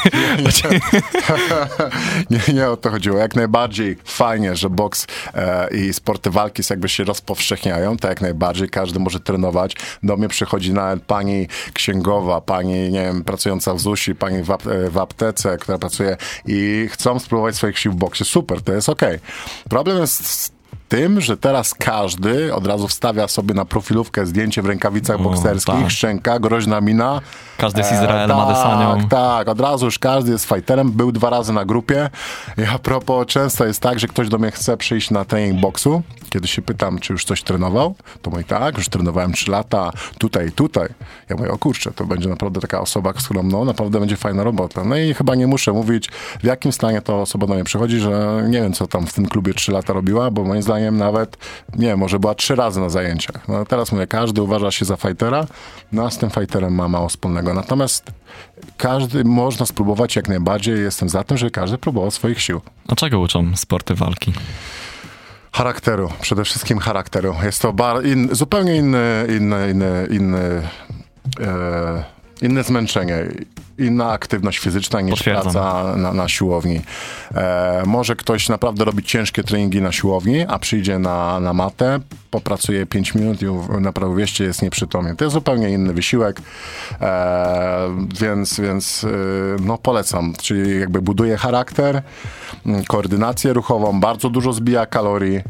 nie, 2.31 2.55
nie 2.55 2.69
o 2.69 2.77
to 2.77 2.91
chodziło. 2.91 3.19
Jak 3.19 3.37
najbardziej 3.37 3.97
fajnie, 4.05 4.57
że 4.57 4.71
boks 4.71 5.07
e, 5.35 5.69
i 5.77 5.93
sporty 5.93 6.31
walki 6.31 6.63
jakby 6.71 6.89
się 6.89 7.05
rozpowszechniają, 7.05 7.97
tak 7.97 8.09
jak 8.09 8.21
najbardziej. 8.21 8.69
Każdy 8.69 8.99
może 8.99 9.21
trenować. 9.21 9.77
Do 10.03 10.17
mnie 10.17 10.29
przychodzi 10.29 10.73
nawet 10.73 11.03
pani 11.03 11.49
księgowa, 11.73 12.41
pani, 12.41 12.91
nie 12.91 13.03
wiem, 13.03 13.25
pracująca 13.25 13.75
w 13.75 13.81
ZUSI, 13.81 14.15
pani 14.15 14.43
w, 14.43 14.51
ap 14.51 14.63
w 14.91 14.99
aptece, 14.99 15.59
która 15.59 15.79
pracuje 15.79 16.17
i 16.47 16.89
chcą 16.93 17.19
spróbować 17.19 17.57
swoich 17.57 17.79
sił 17.79 17.93
w 17.93 17.97
boksie. 17.97 18.25
Super, 18.25 18.63
to 18.63 18.73
jest 18.73 18.89
okej. 18.89 19.17
Okay. 19.17 19.69
Problem 19.69 19.99
jest 19.99 20.60
tym, 20.91 21.21
że 21.21 21.37
teraz 21.37 21.75
każdy 21.75 22.55
od 22.55 22.67
razu 22.67 22.89
wstawia 22.89 23.29
sobie 23.29 23.55
na 23.55 23.65
profilówkę 23.65 24.27
zdjęcie 24.27 24.63
w 24.63 24.67
rękawicach 24.67 25.23
bokserskich, 25.23 25.75
tak. 25.75 25.91
szczęka, 25.91 26.39
groźna 26.39 26.81
mina. 26.81 27.21
Każdy 27.59 27.81
jest 27.81 27.93
Izraelem, 27.93 28.31
e, 28.31 28.37
tak, 28.37 29.09
Tak, 29.11 29.49
od 29.49 29.61
razu 29.61 29.85
już 29.85 29.99
każdy 29.99 30.33
jest 30.33 30.45
fighterem. 30.45 30.91
Był 30.91 31.13
dwa 31.13 31.31
razy 31.31 31.53
na 31.53 31.65
grupie. 31.65 32.11
I 32.59 32.63
a 32.75 32.79
propos, 32.79 33.27
często 33.27 33.67
jest 33.67 33.81
tak, 33.81 33.99
że 33.99 34.09
ktoś 34.09 34.29
do 34.29 34.39
mnie 34.39 34.51
chce 34.51 34.77
przyjść 34.77 35.11
na 35.11 35.25
trening 35.25 35.61
boksu. 35.61 36.03
Kiedy 36.31 36.49
się 36.49 36.63
pytam, 36.63 36.99
czy 36.99 37.13
już 37.13 37.25
coś 37.25 37.43
trenował, 37.43 37.95
to 38.23 38.31
mówi 38.31 38.45
tak, 38.45 38.79
już 38.79 38.89
trenowałem 38.89 39.33
trzy 39.33 39.51
lata, 39.51 39.91
tutaj 40.19 40.49
i 40.49 40.53
tutaj. 40.53 40.89
Ja 41.29 41.37
mówię, 41.37 41.51
o 41.51 41.59
kurczę, 41.59 41.91
to 41.93 42.05
będzie 42.05 42.29
naprawdę 42.29 42.61
taka 42.61 42.81
osoba, 42.81 43.13
z 43.19 43.25
którą 43.25 43.43
no, 43.43 43.65
naprawdę 43.65 44.01
będzie 44.01 44.17
fajna 44.17 44.45
robota. 44.45 44.85
No 44.85 44.97
i 44.97 45.15
chyba 45.15 45.35
nie 45.35 45.47
muszę 45.47 45.73
mówić, 45.73 46.09
w 46.41 46.45
jakim 46.45 46.73
stanie 46.73 47.03
ta 47.03 47.15
osoba 47.15 47.47
do 47.47 47.55
mnie 47.55 47.65
przychodzi, 47.65 47.99
że 47.99 48.45
nie 48.49 48.63
wiem, 48.63 48.73
co 48.73 48.87
tam 48.87 49.07
w 49.07 49.13
tym 49.13 49.27
klubie 49.27 49.55
trzy 49.55 49.73
lata 49.73 49.93
robiła, 49.93 50.31
bo 50.31 50.45
moim 50.45 50.63
zdaniem 50.63 50.80
nawet, 50.91 51.37
nie 51.77 51.97
może 51.97 52.19
była 52.19 52.35
trzy 52.35 52.55
razy 52.55 52.81
na 52.81 52.89
zajęciach. 52.89 53.49
No 53.49 53.65
teraz 53.65 53.93
mówię, 53.93 54.07
każdy 54.07 54.43
uważa 54.43 54.71
się 54.71 54.85
za 54.85 54.97
fightera, 54.97 55.47
no 55.93 56.05
a 56.05 56.11
z 56.11 56.19
tym 56.19 56.31
fighterem 56.31 56.75
ma 56.75 56.89
mało 56.89 57.09
wspólnego. 57.09 57.55
Natomiast 57.55 58.13
każdy 58.77 59.25
można 59.25 59.67
spróbować 59.67 60.17
jak 60.17 60.29
najbardziej. 60.29 60.81
Jestem 60.81 61.09
za 61.09 61.25
tym, 61.25 61.39
że 61.39 61.51
każdy 61.51 61.79
próbował 61.79 62.11
swoich 62.11 62.41
sił. 62.41 62.61
A 62.89 62.95
czego 62.95 63.21
uczą 63.21 63.57
sporty 63.57 63.95
walki? 63.95 64.33
Charakteru, 65.53 66.11
przede 66.21 66.45
wszystkim 66.45 66.79
charakteru. 66.79 67.35
Jest 67.43 67.63
to 67.63 67.73
bar, 67.73 68.07
in, 68.07 68.29
zupełnie 68.33 68.77
inny, 68.77 69.27
inny, 69.37 69.71
inny, 69.71 70.07
inny 70.11 70.63
e, 71.41 72.05
inne 72.43 72.63
zmęczenie, 72.63 73.27
inna 73.79 74.11
aktywność 74.11 74.59
fizyczna 74.59 75.01
niż 75.01 75.23
praca 75.23 75.97
na, 75.97 76.13
na 76.13 76.29
siłowni. 76.29 76.81
E, 77.35 77.83
może 77.87 78.17
ktoś 78.17 78.49
naprawdę 78.49 78.85
robić 78.85 79.11
ciężkie 79.11 79.45
treningi 79.45 79.83
na 79.83 79.93
siłowni, 79.93 80.45
a 80.49 80.59
przyjdzie 80.59 80.99
na, 80.99 81.41
na 81.41 81.53
matę, 81.53 82.01
popracuje 82.31 82.87
5 82.87 83.15
minut 83.15 83.43
i 83.43 83.47
naprawdę 83.81 84.17
wieście 84.17 84.45
jest 84.45 84.63
nieprzytomny. 84.63 85.17
To 85.17 85.25
jest 85.25 85.35
zupełnie 85.35 85.71
inny 85.71 85.93
wysiłek, 85.93 86.41
e, 87.01 87.89
więc, 88.21 88.61
więc 88.61 89.05
e, 89.05 89.09
no 89.63 89.79
polecam. 89.79 90.35
Czyli 90.43 90.81
jakby 90.81 91.03
buduje 91.03 91.37
charakter, 91.37 92.03
koordynację 92.89 93.53
ruchową, 93.53 94.01
bardzo 94.01 94.31
dużo 94.31 94.53
zbija 94.53 94.87
kalorii. 94.87 95.41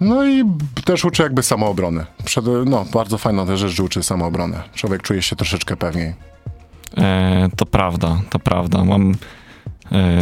No 0.00 0.24
i 0.24 0.44
też 0.84 1.04
uczy 1.04 1.22
jakby 1.22 1.42
samoobrony. 1.42 2.06
Przed, 2.24 2.44
no, 2.66 2.84
bardzo 2.92 3.18
fajna 3.18 3.46
też 3.46 3.60
rzecz, 3.60 3.72
że 3.72 3.82
uczy 3.82 4.02
samoobronę. 4.02 4.62
Człowiek 4.74 5.02
czuje 5.02 5.22
się 5.22 5.36
troszeczkę 5.36 5.76
pewniej. 5.76 6.14
E, 6.96 7.48
to 7.56 7.66
prawda, 7.66 8.20
to 8.30 8.38
prawda. 8.38 8.84
Mam 8.84 9.14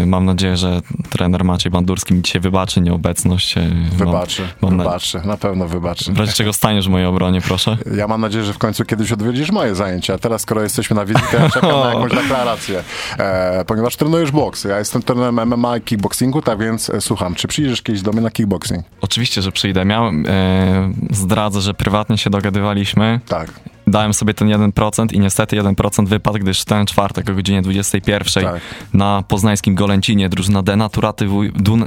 mam 0.06 0.24
nadzieję, 0.24 0.56
że 0.56 0.80
trener 1.10 1.44
Maciej 1.44 1.72
Bandurski 1.72 2.14
mi 2.14 2.22
dzisiaj 2.22 2.40
wybaczy 2.42 2.80
nieobecność. 2.80 3.58
E, 3.58 3.70
wybaczy, 3.92 4.48
mam, 4.60 4.78
wybaczy, 4.78 5.18
na... 5.18 5.24
na 5.24 5.36
pewno 5.36 5.68
wybaczy. 5.68 6.12
W 6.12 6.18
razie 6.18 6.32
czego 6.32 6.52
staniesz 6.52 6.86
w 6.86 6.90
mojej 6.90 7.06
obronie, 7.06 7.40
proszę? 7.40 7.76
Ja 7.96 8.08
mam 8.08 8.20
nadzieję, 8.20 8.44
że 8.44 8.52
w 8.52 8.58
końcu 8.58 8.84
kiedyś 8.84 9.12
odwiedzisz 9.12 9.50
moje 9.50 9.74
zajęcia. 9.74 10.18
Teraz, 10.18 10.42
skoro 10.42 10.62
jesteśmy 10.62 10.96
na 10.96 11.04
wizycie, 11.04 11.36
ja 11.36 11.50
czekam 11.50 11.70
na 11.70 11.86
jakąś 11.94 12.12
deklarację. 12.12 12.82
E, 13.18 13.64
ponieważ 13.64 13.96
trenujesz 13.96 14.30
boks. 14.30 14.64
Ja 14.64 14.78
jestem 14.78 15.02
trenerem 15.02 15.48
MMA 15.48 15.76
i 15.76 15.80
kickboxingu, 15.80 16.42
tak 16.42 16.58
więc 16.58 16.90
e, 16.90 17.00
słucham, 17.00 17.34
czy 17.34 17.48
przyjdziesz 17.48 17.82
kiedyś 17.82 18.02
do 18.02 18.12
mnie 18.12 18.20
na 18.20 18.30
kickboxing? 18.30 18.84
Oczywiście, 19.00 19.42
że 19.42 19.52
przyjdę. 19.52 19.84
Miałem, 19.84 20.26
e, 20.28 20.92
zdradzę, 21.10 21.60
że 21.60 21.74
prywatnie 21.74 22.18
się 22.18 22.30
dogadywaliśmy. 22.30 23.20
Tak 23.28 23.52
dałem 23.86 24.14
sobie 24.14 24.34
ten 24.34 24.48
1% 24.48 25.12
i 25.12 25.20
niestety 25.20 25.56
1% 25.56 26.06
wypadł, 26.08 26.38
gdyż 26.38 26.64
ten 26.64 26.86
czwartek 26.86 27.30
o 27.30 27.34
godzinie 27.34 27.62
21 27.62 28.44
tak. 28.44 28.60
na 28.94 29.22
poznańskim 29.28 29.74
Golęcinie 29.74 30.28
drużyna 30.28 30.62
denaturaty, 30.62 31.28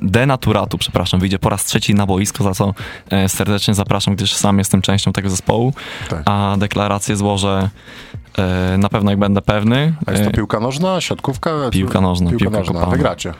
denaturatu 0.01 0.77
przepraszam, 0.77 1.19
wyjdzie 1.19 1.39
po 1.39 1.49
raz 1.49 1.65
trzeci 1.65 1.95
na 1.95 2.05
boisko, 2.05 2.43
za 2.43 2.53
co 2.53 2.73
e, 3.09 3.29
serdecznie 3.29 3.73
zapraszam, 3.73 4.15
gdyż 4.15 4.33
sam 4.33 4.57
jestem 4.57 4.81
częścią 4.81 5.13
tego 5.13 5.29
zespołu, 5.29 5.73
tak. 6.09 6.21
a 6.25 6.55
deklarację 6.57 7.15
złożę 7.15 7.69
e, 8.37 8.77
na 8.77 8.89
pewno 8.89 9.11
jak 9.11 9.19
będę 9.19 9.41
pewny. 9.41 9.93
A 10.05 10.11
jest 10.11 10.23
to 10.23 10.29
e, 10.29 10.33
piłka 10.33 10.59
nożna, 10.59 11.01
siatkówka? 11.01 11.51
Piłka 11.71 12.01
nożna. 12.01 12.29
Piłka, 12.29 12.45
piłka 12.45 12.59
nożna. 12.59 12.85
Wygracie 12.85 13.33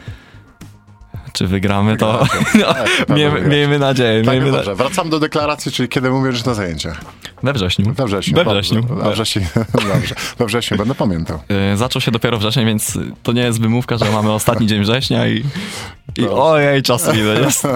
czy 1.36 1.48
wygramy, 1.48 1.98
to 1.98 2.26
no, 2.60 2.74
tak, 2.74 3.10
miejmy, 3.10 3.42
miejmy 3.42 3.80
nadzieję. 3.80 4.24
Tak, 4.24 4.34
miejmy 4.34 4.52
dobrze. 4.52 4.72
Na... 4.72 4.76
Wracam 4.76 5.10
do 5.10 5.20
deklaracji, 5.20 5.72
czyli 5.72 5.90
kiedy 5.90 6.10
mówisz 6.10 6.46
na 6.46 6.54
zajęciach. 6.54 7.02
We 7.44 7.54
wrześniu. 7.54 7.94
We 7.94 8.06
wrześniu. 8.06 8.36
We 8.36 8.46
wrześniu. 8.46 8.84
We 8.84 9.12
wrześniu. 9.12 9.42
Dobrze. 9.74 10.16
We 10.40 10.46
wrześniu, 10.46 10.78
będę 10.84 10.96
pamiętał. 10.96 11.40
Yy, 11.50 11.78
zaczął 11.78 12.02
się 12.02 12.12
dopiero 12.12 12.38
wrzesień, 12.38 12.66
więc 12.66 12.98
to 13.24 13.32
nie 13.32 13.42
jest 13.42 13.62
wymówka, 13.62 13.98
że 13.98 14.12
mamy 14.12 14.32
ostatni 14.32 14.68
dzień 14.68 14.82
września 14.82 15.28
i, 15.28 15.44
i 16.18 16.28
ojej, 16.28 16.84
czas 16.84 17.16
ile 17.16 17.42
jest. 17.42 17.68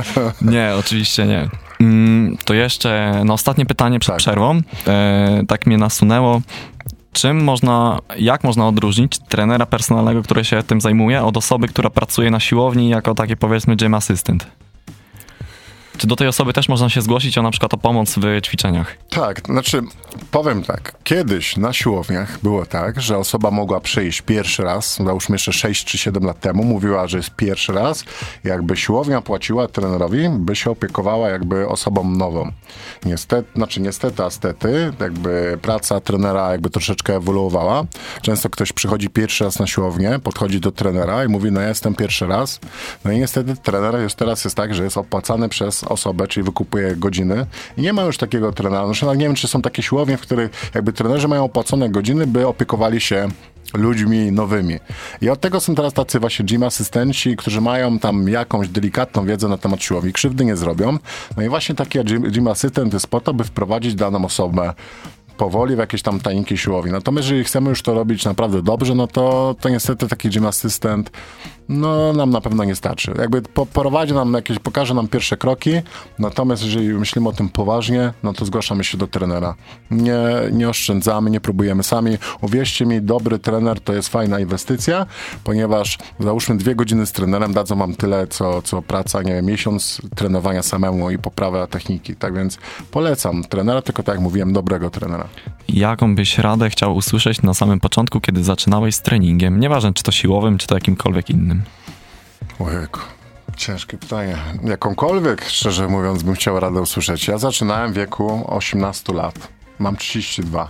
Nie, 0.41 0.71
oczywiście 0.79 1.25
nie. 1.25 1.49
Mm, 1.79 2.37
to 2.45 2.53
jeszcze 2.53 3.21
no, 3.25 3.33
ostatnie 3.33 3.65
pytanie 3.65 3.99
przed 3.99 4.13
tak. 4.13 4.19
przerwą. 4.19 4.55
Yy, 4.55 5.45
tak 5.47 5.65
mnie 5.65 5.77
nasunęło 5.77 6.41
czym 7.13 7.43
można, 7.43 7.99
jak 8.17 8.43
można 8.43 8.67
odróżnić 8.67 9.19
trenera 9.19 9.65
personalnego, 9.65 10.23
który 10.23 10.45
się 10.45 10.63
tym 10.63 10.81
zajmuje, 10.81 11.23
od 11.23 11.37
osoby, 11.37 11.67
która 11.67 11.89
pracuje 11.89 12.31
na 12.31 12.39
siłowni 12.39 12.89
jako 12.89 13.15
taki 13.15 13.37
powiedzmy 13.37 13.75
gym 13.75 13.93
assistant? 13.93 14.58
Czy 15.99 16.07
do 16.07 16.15
tej 16.15 16.27
osoby 16.27 16.53
też 16.53 16.69
można 16.69 16.89
się 16.89 17.01
zgłosić 17.01 17.37
o 17.37 17.41
na 17.41 17.51
przykład 17.51 17.73
o 17.73 17.77
pomoc 17.77 18.15
w 18.15 18.41
ćwiczeniach? 18.41 18.97
Tak, 19.09 19.41
znaczy 19.45 19.81
powiem 20.31 20.63
tak, 20.63 20.95
kiedyś 21.03 21.57
na 21.57 21.73
siłowniach 21.73 22.39
było 22.43 22.65
tak, 22.65 23.01
że 23.01 23.17
osoba 23.17 23.51
mogła 23.51 23.79
przyjść 23.79 24.21
pierwszy 24.21 24.63
raz, 24.63 24.97
załóżmy 25.05 25.35
jeszcze 25.35 25.53
6 25.53 25.85
czy 25.85 25.97
7 25.97 26.23
lat 26.23 26.39
temu, 26.39 26.63
mówiła, 26.63 27.07
że 27.07 27.17
jest 27.17 27.29
pierwszy 27.29 27.73
raz, 27.73 28.03
jakby 28.43 28.77
siłownia 28.77 29.21
płaciła 29.21 29.67
trenerowi, 29.67 30.29
by 30.29 30.55
się 30.55 30.71
opiekowała 30.71 31.29
jakby 31.29 31.67
osobą 31.67 32.09
nową. 32.09 32.51
Niestety, 33.05 33.49
znaczy 33.55 33.81
niestety, 33.81 34.23
a 34.23 34.29
stety, 34.29 34.93
jakby 34.99 35.59
praca 35.61 35.99
trenera 35.99 36.51
jakby 36.51 36.69
troszeczkę 36.69 37.15
ewoluowała. 37.15 37.83
Często 38.21 38.49
ktoś 38.49 38.73
przychodzi 38.73 39.09
pierwszy 39.09 39.43
raz 39.43 39.59
na 39.59 39.67
siłownię, 39.67 40.19
podchodzi 40.23 40.59
do 40.59 40.71
trenera 40.71 41.25
i 41.25 41.27
mówi, 41.27 41.51
no 41.51 41.61
ja 41.61 41.67
jestem 41.69 41.95
pierwszy 41.95 42.27
raz. 42.27 42.59
No 43.05 43.11
i 43.11 43.19
niestety 43.19 43.55
trener 43.55 44.01
już 44.01 44.13
teraz 44.13 44.43
jest 44.43 44.55
tak, 44.55 44.75
że 44.75 44.83
jest 44.83 44.97
opłacany 44.97 45.49
przez 45.49 45.88
osobę, 45.89 46.27
czyli 46.27 46.43
wykupuje 46.43 46.95
godziny 46.95 47.45
i 47.77 47.81
nie 47.81 47.93
ma 47.93 48.01
już 48.01 48.17
takiego 48.17 48.51
trenera. 48.51 48.85
Zresztą 48.85 49.13
nie 49.13 49.25
wiem, 49.25 49.35
czy 49.35 49.47
są 49.47 49.61
takie 49.61 49.83
siłownie, 49.83 50.17
w 50.17 50.21
których 50.21 50.71
jakby 50.75 50.93
trenerzy 50.93 51.27
mają 51.27 51.43
opłacone 51.43 51.89
godziny, 51.89 52.27
by 52.27 52.47
opiekowali 52.47 53.01
się 53.01 53.27
ludźmi 53.73 54.31
nowymi. 54.31 54.79
I 55.21 55.29
od 55.29 55.39
tego 55.39 55.59
są 55.59 55.75
teraz 55.75 55.93
tacy 55.93 56.19
właśnie 56.19 56.45
gym 56.45 56.63
asystenci, 56.63 57.35
którzy 57.35 57.61
mają 57.61 57.99
tam 57.99 58.27
jakąś 58.27 58.67
delikatną 58.67 59.25
wiedzę 59.25 59.47
na 59.47 59.57
temat 59.57 59.83
siłowni, 59.83 60.13
krzywdy 60.13 60.45
nie 60.45 60.55
zrobią. 60.55 60.97
No 61.37 61.43
i 61.43 61.49
właśnie 61.49 61.75
taki 61.75 62.03
gym, 62.03 62.21
gym 62.21 62.47
asystent 62.47 62.93
jest 62.93 63.07
po 63.07 63.21
to, 63.21 63.33
by 63.33 63.43
wprowadzić 63.43 63.95
daną 63.95 64.25
osobę 64.25 64.73
powoli 65.37 65.75
w 65.75 65.79
jakieś 65.79 66.01
tam 66.01 66.19
tajniki 66.19 66.57
siłowni. 66.57 66.91
Natomiast 66.91 67.27
jeżeli 67.27 67.43
chcemy 67.43 67.69
już 67.69 67.81
to 67.81 67.93
robić 67.93 68.25
naprawdę 68.25 68.61
dobrze, 68.61 68.95
no 68.95 69.07
to, 69.07 69.55
to 69.61 69.69
niestety 69.69 70.07
taki 70.07 70.29
gym 70.29 70.45
asystent 70.45 71.11
no 71.69 72.13
nam 72.13 72.29
na 72.29 72.41
pewno 72.41 72.63
nie 72.63 72.75
starczy. 72.75 73.13
Jakby 73.17 73.41
po, 73.41 73.67
nam 74.13 74.33
jakieś, 74.33 74.59
pokaże 74.59 74.93
nam 74.93 75.07
pierwsze 75.07 75.37
kroki, 75.37 75.71
natomiast 76.19 76.63
jeżeli 76.63 76.87
myślimy 76.87 77.29
o 77.29 77.31
tym 77.31 77.49
poważnie, 77.49 78.13
no 78.23 78.33
to 78.33 78.45
zgłaszamy 78.45 78.83
się 78.83 78.97
do 78.97 79.07
trenera. 79.07 79.55
Nie, 79.91 80.19
nie 80.51 80.69
oszczędzamy, 80.69 81.29
nie 81.29 81.41
próbujemy 81.41 81.83
sami. 81.83 82.17
Uwierzcie 82.41 82.85
mi, 82.85 83.01
dobry 83.01 83.39
trener 83.39 83.81
to 83.81 83.93
jest 83.93 84.09
fajna 84.09 84.39
inwestycja, 84.39 85.05
ponieważ 85.43 85.97
załóżmy 86.19 86.57
dwie 86.57 86.75
godziny 86.75 87.05
z 87.05 87.11
trenerem 87.11 87.53
dadzą 87.53 87.75
wam 87.75 87.95
tyle, 87.95 88.27
co, 88.27 88.61
co 88.61 88.81
praca, 88.81 89.21
nie 89.21 89.33
wiem, 89.33 89.45
miesiąc 89.45 90.01
trenowania 90.15 90.63
samemu 90.63 91.11
i 91.11 91.17
poprawa 91.17 91.67
techniki. 91.67 92.15
Tak 92.15 92.33
więc 92.33 92.57
polecam 92.91 93.43
trenera, 93.43 93.81
tylko 93.81 94.03
tak 94.03 94.15
jak 94.15 94.23
mówiłem, 94.23 94.53
dobrego 94.53 94.89
trenera. 94.89 95.27
Jaką 95.69 96.15
byś 96.15 96.37
radę 96.37 96.69
chciał 96.69 96.95
usłyszeć 96.95 97.41
na 97.41 97.53
samym 97.53 97.79
początku, 97.79 98.21
kiedy 98.21 98.43
zaczynałeś 98.43 98.95
z 98.95 99.01
treningiem? 99.01 99.59
Nieważne, 99.59 99.93
czy 99.93 100.03
to 100.03 100.11
siłowym, 100.11 100.57
czy 100.57 100.67
to 100.67 100.75
jakimkolwiek 100.75 101.29
innym. 101.29 101.58
Ojejku. 102.59 102.99
Ciężkie 103.57 103.97
pytanie. 103.97 104.37
Jakąkolwiek, 104.63 105.45
szczerze 105.45 105.87
mówiąc, 105.87 106.23
bym 106.23 106.35
chciał 106.35 106.59
radę 106.59 106.81
usłyszeć. 106.81 107.27
Ja 107.27 107.37
zaczynałem 107.37 107.93
w 107.93 107.95
wieku 107.95 108.45
18 108.47 109.13
lat. 109.13 109.47
Mam 109.79 109.97
32. 109.97 110.67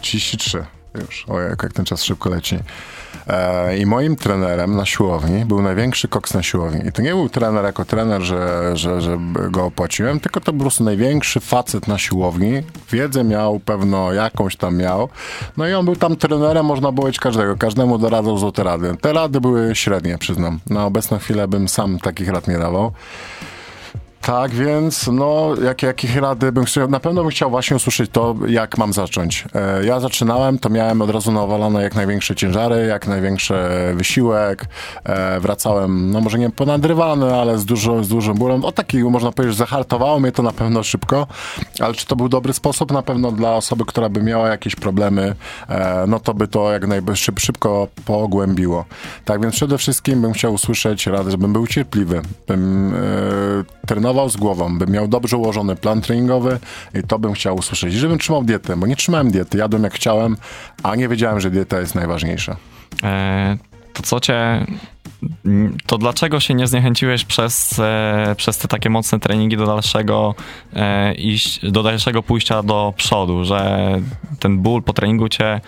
33 0.00 0.64
już. 1.00 1.24
Ojej, 1.28 1.48
jak 1.48 1.72
ten 1.72 1.84
czas 1.84 2.02
szybko 2.02 2.30
leci. 2.30 2.58
E, 3.26 3.78
I 3.78 3.86
moim 3.86 4.16
trenerem 4.16 4.76
na 4.76 4.86
siłowni 4.86 5.44
był 5.44 5.62
największy 5.62 6.08
koks 6.08 6.34
na 6.34 6.42
siłowni. 6.42 6.88
I 6.88 6.92
to 6.92 7.02
nie 7.02 7.10
był 7.10 7.28
trener 7.28 7.64
jako 7.64 7.84
trener, 7.84 8.22
że, 8.22 8.70
że, 8.76 9.00
że 9.00 9.18
go 9.50 9.64
opłaciłem, 9.64 10.20
tylko 10.20 10.40
to 10.40 10.52
po 10.52 10.58
prostu 10.58 10.84
największy 10.84 11.40
facet 11.40 11.88
na 11.88 11.98
siłowni. 11.98 12.62
Wiedzę 12.92 13.24
miał, 13.24 13.60
pewno 13.60 14.12
jakąś 14.12 14.56
tam 14.56 14.76
miał. 14.76 15.08
No 15.56 15.68
i 15.68 15.72
on 15.74 15.84
był 15.84 15.96
tam 15.96 16.16
trenerem, 16.16 16.66
można 16.66 16.92
było 16.92 17.06
być 17.06 17.18
każdego. 17.18 17.56
Każdemu 17.56 17.98
doradzał 17.98 18.38
złote 18.38 18.64
rady. 18.64 18.96
Te 19.00 19.12
rady 19.12 19.40
były 19.40 19.74
średnie, 19.74 20.18
przyznam. 20.18 20.60
Na 20.70 20.86
obecną 20.86 21.18
chwilę 21.18 21.48
bym 21.48 21.68
sam 21.68 21.98
takich 21.98 22.28
rad 22.28 22.48
nie 22.48 22.58
dawał. 22.58 22.92
Tak, 24.26 24.50
więc 24.50 25.06
no, 25.12 25.54
jak, 25.64 25.82
jakich 25.82 26.16
rady 26.16 26.52
bym 26.52 26.64
chciał, 26.64 26.88
na 26.88 27.00
pewno 27.00 27.22
bym 27.22 27.30
chciał 27.30 27.50
właśnie 27.50 27.76
usłyszeć 27.76 28.10
to, 28.10 28.34
jak 28.48 28.78
mam 28.78 28.92
zacząć. 28.92 29.44
E, 29.54 29.84
ja 29.84 30.00
zaczynałem, 30.00 30.58
to 30.58 30.68
miałem 30.68 31.02
od 31.02 31.10
razu 31.10 31.32
nawalone 31.32 31.82
jak 31.82 31.94
największe 31.94 32.34
ciężary, 32.34 32.86
jak 32.86 33.06
największy 33.06 33.54
wysiłek. 33.94 34.66
E, 35.04 35.40
wracałem, 35.40 36.10
no 36.10 36.20
może 36.20 36.38
nie 36.38 36.50
ponadrywany, 36.50 37.34
ale 37.34 37.58
z, 37.58 37.64
dużo, 37.64 38.04
z 38.04 38.08
dużym 38.08 38.34
bólem. 38.34 38.64
O 38.64 38.72
taki, 38.72 38.98
można 38.98 39.32
powiedzieć, 39.32 39.56
zahartowało 39.56 40.20
mnie 40.20 40.32
to 40.32 40.42
na 40.42 40.52
pewno 40.52 40.82
szybko, 40.82 41.26
ale 41.80 41.94
czy 41.94 42.06
to 42.06 42.16
był 42.16 42.28
dobry 42.28 42.52
sposób? 42.52 42.92
Na 42.92 43.02
pewno 43.02 43.32
dla 43.32 43.54
osoby, 43.54 43.84
która 43.84 44.08
by 44.08 44.22
miała 44.22 44.48
jakieś 44.48 44.76
problemy, 44.76 45.34
e, 45.68 46.04
no 46.08 46.20
to 46.20 46.34
by 46.34 46.48
to 46.48 46.72
jak 46.72 46.86
najbardziej 46.86 47.34
szybko 47.38 47.88
pogłębiło. 48.04 48.84
Tak 49.24 49.42
więc 49.42 49.54
przede 49.54 49.78
wszystkim 49.78 50.22
bym 50.22 50.32
chciał 50.32 50.54
usłyszeć 50.54 51.06
radę, 51.06 51.30
żebym 51.30 51.52
był 51.52 51.66
cierpliwy, 51.66 52.22
bym 52.46 52.94
e, 52.94 53.86
trenował 53.86 54.13
trenował 54.14 54.30
z 54.30 54.36
głową, 54.36 54.78
bym 54.78 54.90
miał 54.90 55.08
dobrze 55.08 55.36
ułożony 55.36 55.76
plan 55.76 56.00
treningowy 56.00 56.58
i 56.94 57.02
to 57.02 57.18
bym 57.18 57.32
chciał 57.32 57.56
usłyszeć. 57.56 57.94
Żebym 57.94 58.18
trzymał 58.18 58.44
dietę, 58.44 58.76
bo 58.76 58.86
nie 58.86 58.96
trzymałem 58.96 59.30
diety, 59.30 59.58
jadłem 59.58 59.84
jak 59.84 59.94
chciałem, 59.94 60.36
a 60.82 60.96
nie 60.96 61.08
wiedziałem, 61.08 61.40
że 61.40 61.50
dieta 61.50 61.80
jest 61.80 61.94
najważniejsza. 61.94 62.56
E, 63.02 63.56
to 63.92 64.02
co 64.02 64.20
cię 64.20 64.66
to 65.86 65.98
dlaczego 65.98 66.40
się 66.40 66.54
nie 66.54 66.66
zniechęciłeś 66.66 67.24
przez, 67.24 67.78
e, 67.78 68.34
przez 68.36 68.58
te 68.58 68.68
takie 68.68 68.90
mocne 68.90 69.20
treningi 69.20 69.56
do 69.56 69.66
dalszego 69.66 70.34
e, 70.76 71.14
iść, 71.14 71.70
do 71.70 71.82
dalszego 71.82 72.22
pójścia 72.22 72.62
do 72.62 72.94
przodu, 72.96 73.44
że 73.44 73.90
ten 74.40 74.58
ból 74.58 74.82
po 74.82 74.92
treningu 74.92 75.28
cię 75.28 75.60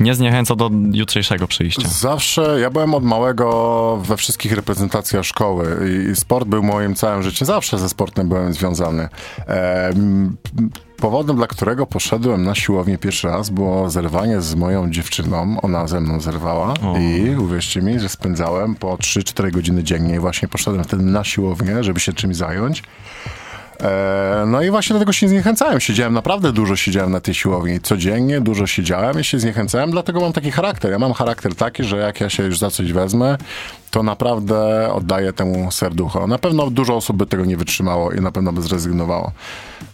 nie 0.00 0.14
zniechęca 0.14 0.56
do 0.56 0.70
jutrzejszego 0.92 1.46
przyjścia. 1.46 1.88
Zawsze, 1.88 2.60
ja 2.60 2.70
byłem 2.70 2.94
od 2.94 3.04
małego 3.04 3.98
we 4.02 4.16
wszystkich 4.16 4.52
reprezentacjach 4.52 5.24
szkoły 5.24 5.90
i 6.12 6.16
sport 6.16 6.48
był 6.48 6.62
moim 6.62 6.94
całym 6.94 7.22
życiem. 7.22 7.46
Zawsze 7.46 7.78
ze 7.78 7.88
sportem 7.88 8.28
byłem 8.28 8.52
związany. 8.52 9.08
E, 9.48 9.92
powodem, 10.96 11.36
dla 11.36 11.46
którego 11.46 11.86
poszedłem 11.86 12.44
na 12.44 12.54
siłownię 12.54 12.98
pierwszy 12.98 13.28
raz, 13.28 13.50
było 13.50 13.90
zerwanie 13.90 14.40
z 14.40 14.54
moją 14.54 14.90
dziewczyną. 14.90 15.60
Ona 15.62 15.86
ze 15.86 16.00
mną 16.00 16.20
zerwała 16.20 16.74
o. 16.82 16.98
i 16.98 17.36
uwierzcie 17.36 17.82
mi, 17.82 18.00
że 18.00 18.08
spędzałem 18.08 18.74
po 18.74 18.96
3-4 18.96 19.50
godziny 19.50 19.84
dziennie 19.84 20.14
i 20.14 20.18
właśnie 20.18 20.48
poszedłem 20.48 20.84
wtedy 20.84 21.02
na 21.02 21.24
siłownię, 21.24 21.84
żeby 21.84 22.00
się 22.00 22.12
czymś 22.12 22.36
zająć. 22.36 22.82
E, 23.82 24.44
no 24.46 24.62
i 24.62 24.70
właśnie 24.70 24.94
do 24.94 25.00
tego 25.00 25.12
się 25.12 25.28
zniechęcałem. 25.28 25.80
Siedziałem 25.80 26.14
naprawdę 26.14 26.52
dużo, 26.52 26.76
siedziałem 26.76 27.12
na 27.12 27.20
tej 27.20 27.34
siłowni. 27.34 27.80
Codziennie 27.80 28.40
dużo 28.40 28.66
siedziałem 28.66 29.20
i 29.20 29.24
się 29.24 29.38
zniechęcałem, 29.38 29.90
dlatego 29.90 30.20
mam 30.20 30.32
taki 30.32 30.50
charakter. 30.50 30.90
Ja 30.90 30.98
mam 30.98 31.12
charakter 31.12 31.54
taki, 31.54 31.84
że 31.84 31.96
jak 31.96 32.20
ja 32.20 32.30
się 32.30 32.42
już 32.42 32.58
za 32.58 32.70
coś 32.70 32.92
wezmę, 32.92 33.38
to 33.90 34.02
naprawdę 34.02 34.88
oddaję 34.92 35.32
temu 35.32 35.70
serducho. 35.70 36.26
Na 36.26 36.38
pewno 36.38 36.70
dużo 36.70 36.96
osób 36.96 37.16
by 37.16 37.26
tego 37.26 37.44
nie 37.44 37.56
wytrzymało 37.56 38.12
i 38.12 38.20
na 38.20 38.32
pewno 38.32 38.52
by 38.52 38.62
zrezygnowało. 38.62 39.32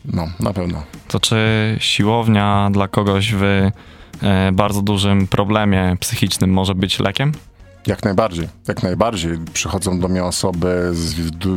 No, 0.04 0.28
na 0.40 0.52
pewno. 0.52 0.82
To 1.08 1.20
czy 1.20 1.36
siłownia 1.78 2.70
dla 2.72 2.88
kogoś 2.88 3.34
w 3.34 3.42
e, 3.42 3.70
bardzo 4.52 4.82
dużym 4.82 5.26
problemie 5.26 5.96
psychicznym 6.00 6.50
może 6.50 6.74
być 6.74 6.98
lekiem? 6.98 7.32
Jak 7.86 8.04
najbardziej, 8.04 8.48
jak 8.68 8.82
najbardziej. 8.82 9.38
Przychodzą 9.52 10.00
do 10.00 10.08
mnie 10.08 10.24
osoby 10.24 10.90
z 10.92 11.14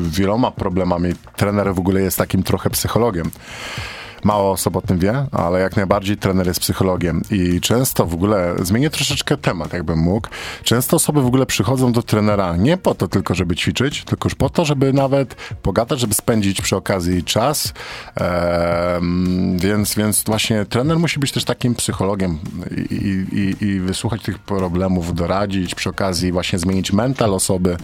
wieloma 0.09 0.51
problemami. 0.51 1.13
Trener 1.35 1.75
w 1.75 1.79
ogóle 1.79 2.01
jest 2.01 2.17
takim 2.17 2.43
trochę 2.43 2.69
psychologiem. 2.69 3.31
Mało 4.25 4.51
osób 4.51 4.75
o 4.75 4.81
tym 4.81 4.99
wie, 4.99 5.27
ale 5.31 5.59
jak 5.59 5.75
najbardziej 5.75 6.17
trener 6.17 6.47
jest 6.47 6.59
psychologiem 6.59 7.21
i 7.31 7.61
często 7.61 8.05
w 8.05 8.13
ogóle, 8.13 8.55
zmienię 8.63 8.89
troszeczkę 8.89 9.37
temat, 9.37 9.73
jakbym 9.73 9.99
mógł, 9.99 10.27
często 10.63 10.95
osoby 10.95 11.21
w 11.21 11.25
ogóle 11.25 11.45
przychodzą 11.45 11.91
do 11.91 12.03
trenera 12.03 12.55
nie 12.55 12.77
po 12.77 12.95
to 12.95 13.07
tylko, 13.07 13.35
żeby 13.35 13.55
ćwiczyć, 13.55 14.03
tylko 14.03 14.27
już 14.27 14.35
po 14.35 14.49
to, 14.49 14.65
żeby 14.65 14.93
nawet 14.93 15.35
pogadać, 15.61 15.99
żeby 15.99 16.13
spędzić 16.13 16.61
przy 16.61 16.75
okazji 16.75 17.23
czas, 17.23 17.73
więc, 19.57 19.95
więc 19.95 20.23
właśnie 20.23 20.65
trener 20.65 20.99
musi 20.99 21.19
być 21.19 21.31
też 21.31 21.43
takim 21.43 21.75
psychologiem 21.75 22.39
i, 22.91 23.25
i, 23.61 23.65
i 23.65 23.79
wysłuchać 23.79 24.21
tych 24.21 24.39
problemów, 24.39 25.15
doradzić, 25.15 25.75
przy 25.75 25.89
okazji 25.89 26.31
właśnie 26.31 26.59
zmienić 26.59 26.93
mental 26.93 27.33
osoby, 27.33 27.77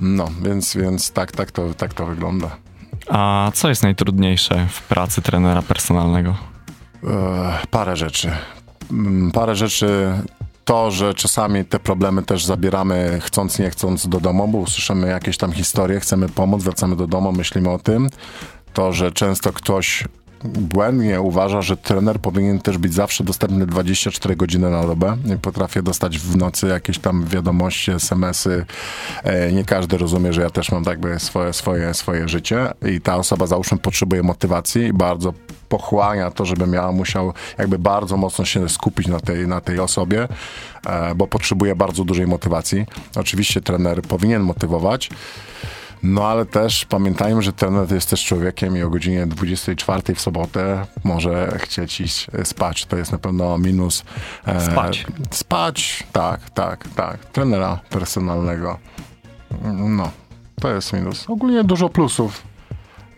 no, 0.00 0.28
więc, 0.42 0.76
więc 0.76 1.10
tak, 1.10 1.32
tak, 1.32 1.50
to, 1.50 1.74
tak 1.74 1.94
to 1.94 2.06
wygląda. 2.06 2.65
A 3.08 3.50
co 3.54 3.68
jest 3.68 3.82
najtrudniejsze 3.82 4.66
w 4.70 4.82
pracy 4.82 5.22
trenera 5.22 5.62
personalnego? 5.62 6.34
E, 7.04 7.58
parę 7.70 7.96
rzeczy. 7.96 8.30
Mm, 8.90 9.30
parę 9.32 9.54
rzeczy 9.54 10.12
to, 10.64 10.90
że 10.90 11.14
czasami 11.14 11.64
te 11.64 11.78
problemy 11.78 12.22
też 12.22 12.44
zabieramy 12.44 13.18
chcąc, 13.22 13.58
nie 13.58 13.70
chcąc 13.70 14.08
do 14.08 14.20
domu, 14.20 14.48
bo 14.48 14.58
usłyszymy 14.58 15.08
jakieś 15.08 15.36
tam 15.36 15.52
historie, 15.52 16.00
chcemy 16.00 16.28
pomóc, 16.28 16.62
wracamy 16.62 16.96
do 16.96 17.06
domu, 17.06 17.32
myślimy 17.32 17.70
o 17.70 17.78
tym. 17.78 18.08
To, 18.72 18.92
że 18.92 19.12
często 19.12 19.52
ktoś 19.52 20.04
błędnie 20.44 21.20
uważa, 21.20 21.62
że 21.62 21.76
trener 21.76 22.20
powinien 22.20 22.58
też 22.58 22.78
być 22.78 22.94
zawsze 22.94 23.24
dostępny 23.24 23.66
24 23.66 24.36
godziny 24.36 24.70
na 24.70 24.82
dobę. 24.82 25.16
Potrafię 25.42 25.82
dostać 25.82 26.18
w 26.18 26.36
nocy 26.36 26.66
jakieś 26.66 26.98
tam 26.98 27.26
wiadomości, 27.26 27.90
smsy. 27.90 28.66
E, 29.24 29.52
nie 29.52 29.64
każdy 29.64 29.98
rozumie, 29.98 30.32
że 30.32 30.42
ja 30.42 30.50
też 30.50 30.72
mam 30.72 30.82
jakby 30.86 31.20
swoje, 31.20 31.52
swoje, 31.52 31.94
swoje 31.94 32.28
życie 32.28 32.68
i 32.86 33.00
ta 33.00 33.16
osoba 33.16 33.46
załóżmy 33.46 33.78
potrzebuje 33.78 34.22
motywacji 34.22 34.82
i 34.82 34.92
bardzo 34.92 35.32
pochłania 35.68 36.30
to, 36.30 36.44
żeby 36.44 36.66
miała, 36.66 36.92
musiał 36.92 37.32
jakby 37.58 37.78
bardzo 37.78 38.16
mocno 38.16 38.44
się 38.44 38.68
skupić 38.68 39.06
na 39.06 39.20
tej, 39.20 39.48
na 39.48 39.60
tej 39.60 39.80
osobie, 39.80 40.28
e, 40.86 41.14
bo 41.14 41.26
potrzebuje 41.26 41.76
bardzo 41.76 42.04
dużej 42.04 42.26
motywacji. 42.26 42.86
Oczywiście 43.16 43.60
trener 43.60 44.02
powinien 44.02 44.42
motywować, 44.42 45.10
no 46.02 46.24
ale 46.24 46.46
też 46.46 46.84
pamiętajmy, 46.84 47.42
że 47.42 47.52
trener 47.52 47.92
jest 47.92 48.10
też 48.10 48.24
człowiekiem 48.24 48.76
i 48.76 48.82
o 48.82 48.90
godzinie 48.90 49.26
24 49.26 50.14
w 50.14 50.20
sobotę 50.20 50.86
może 51.04 51.58
chcieć 51.58 52.00
iść 52.00 52.26
e, 52.32 52.44
spać. 52.44 52.86
To 52.86 52.96
jest 52.96 53.12
na 53.12 53.18
pewno 53.18 53.58
minus. 53.58 54.04
E, 54.46 54.60
spać. 54.60 55.06
Spać, 55.30 56.04
tak, 56.12 56.50
tak, 56.50 56.88
tak. 56.96 57.24
Trenera 57.24 57.80
personalnego. 57.90 58.78
No, 59.72 60.10
to 60.60 60.70
jest 60.70 60.92
minus. 60.92 61.30
Ogólnie 61.30 61.64
dużo 61.64 61.88
plusów. 61.88 62.42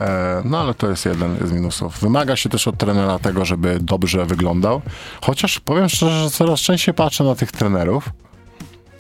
E, 0.01 0.43
no 0.45 0.61
ale 0.61 0.75
to 0.75 0.91
jest 0.91 1.07
jeden 1.07 1.49
z 1.49 1.53
minusów. 1.53 2.01
Wymaga 2.01 2.37
się 2.37 2.49
też 2.49 2.69
od 2.69 2.79
trenera 2.79 3.19
tego, 3.19 3.45
żeby 3.45 3.79
dobrze 3.81 4.27
wyglądał. 4.27 4.83
Chociaż 5.23 5.61
powiem 5.61 5.89
szczerze, 5.89 6.23
że 6.23 6.31
coraz 6.31 6.61
częściej 6.61 6.95
patrzę 6.95 7.25
na 7.25 7.35
tych 7.35 7.53
trenerów. 7.53 8.11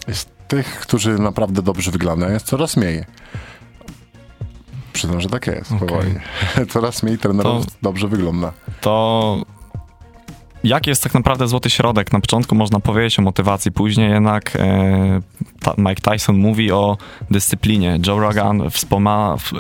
Jest 0.09 0.31
tych, 0.49 0.81
którzy 0.81 1.19
naprawdę 1.19 1.63
dobrze 1.63 1.91
wyglądają, 1.91 2.33
jest 2.33 2.47
coraz 2.47 2.77
mniej. 2.77 3.05
Przyznam, 4.93 5.21
że 5.21 5.29
tak 5.29 5.47
jest, 5.47 5.73
okay. 5.73 5.89
powoli. 5.89 6.15
Coraz 6.73 7.03
mniej 7.03 7.19
trenerów 7.19 7.67
to, 7.67 7.73
dobrze 7.83 8.09
wygląda. 8.09 8.53
To 8.81 9.37
jaki 10.65 10.91
jest 10.91 11.03
tak 11.03 11.15
naprawdę 11.15 11.49
złoty 11.49 11.71
środek? 11.71 12.13
Na 12.13 12.21
początku 12.21 12.55
można 12.55 12.81
powiedzieć 12.81 13.19
o 13.19 13.23
motywacji, 13.23 13.73
później 13.73 14.11
jednak 14.11 14.57
e, 14.57 15.21
ta, 15.61 15.75
Mike 15.79 16.13
Tyson 16.13 16.37
mówi 16.37 16.73
o 16.73 16.97
dyscyplinie. 17.31 17.99
Joe 18.07 18.21
Rogan 18.21 18.71
wspoma, 18.71 19.37
w, 19.37 19.53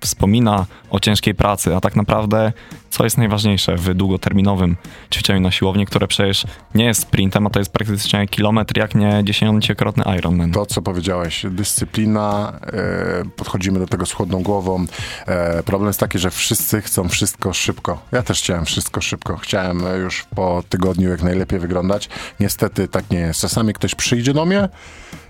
wspomina 0.00 0.66
o 0.90 1.00
ciężkiej 1.00 1.34
pracy, 1.34 1.76
a 1.76 1.80
tak 1.80 1.96
naprawdę 1.96 2.52
co 2.90 3.04
jest 3.04 3.18
najważniejsze 3.18 3.76
w 3.76 3.94
długoterminowym 3.94 4.76
ćwiczeniu 5.14 5.40
na 5.40 5.50
siłowni, 5.50 5.86
które 5.86 6.08
przecież 6.08 6.44
nie 6.74 6.84
jest 6.84 7.00
sprintem, 7.00 7.46
a 7.46 7.50
to 7.50 7.58
jest 7.58 7.72
praktycznie 7.72 8.28
kilometr, 8.28 8.78
jak 8.78 8.94
nie 8.94 9.20
dziesięciokrotny 9.24 10.04
Ironman. 10.18 10.52
To, 10.52 10.66
co 10.66 10.82
powiedziałeś, 10.82 11.46
dyscyplina, 11.50 12.52
e, 12.62 13.22
podchodzimy 13.36 13.78
do 13.78 13.86
tego 13.86 14.06
z 14.06 14.12
chłodną 14.12 14.42
głową. 14.42 14.84
E, 15.26 15.62
problem 15.62 15.86
jest 15.88 16.00
taki, 16.00 16.18
że 16.18 16.30
wszyscy 16.30 16.82
chcą 16.82 17.08
wszystko 17.08 17.52
szybko. 17.52 18.02
Ja 18.12 18.22
też 18.22 18.38
chciałem 18.38 18.64
wszystko 18.64 19.00
szybko. 19.00 19.36
Chciałem 19.36 19.82
już 20.02 20.26
po 20.34 20.62
tygodniu 20.68 21.10
jak 21.10 21.22
najlepiej 21.22 21.58
wyglądać. 21.58 22.08
Niestety 22.40 22.88
tak 22.88 23.10
nie 23.10 23.18
jest. 23.18 23.40
Czasami 23.40 23.72
ktoś 23.72 23.94
przyjdzie 23.94 24.34
do 24.34 24.46
mnie 24.46 24.68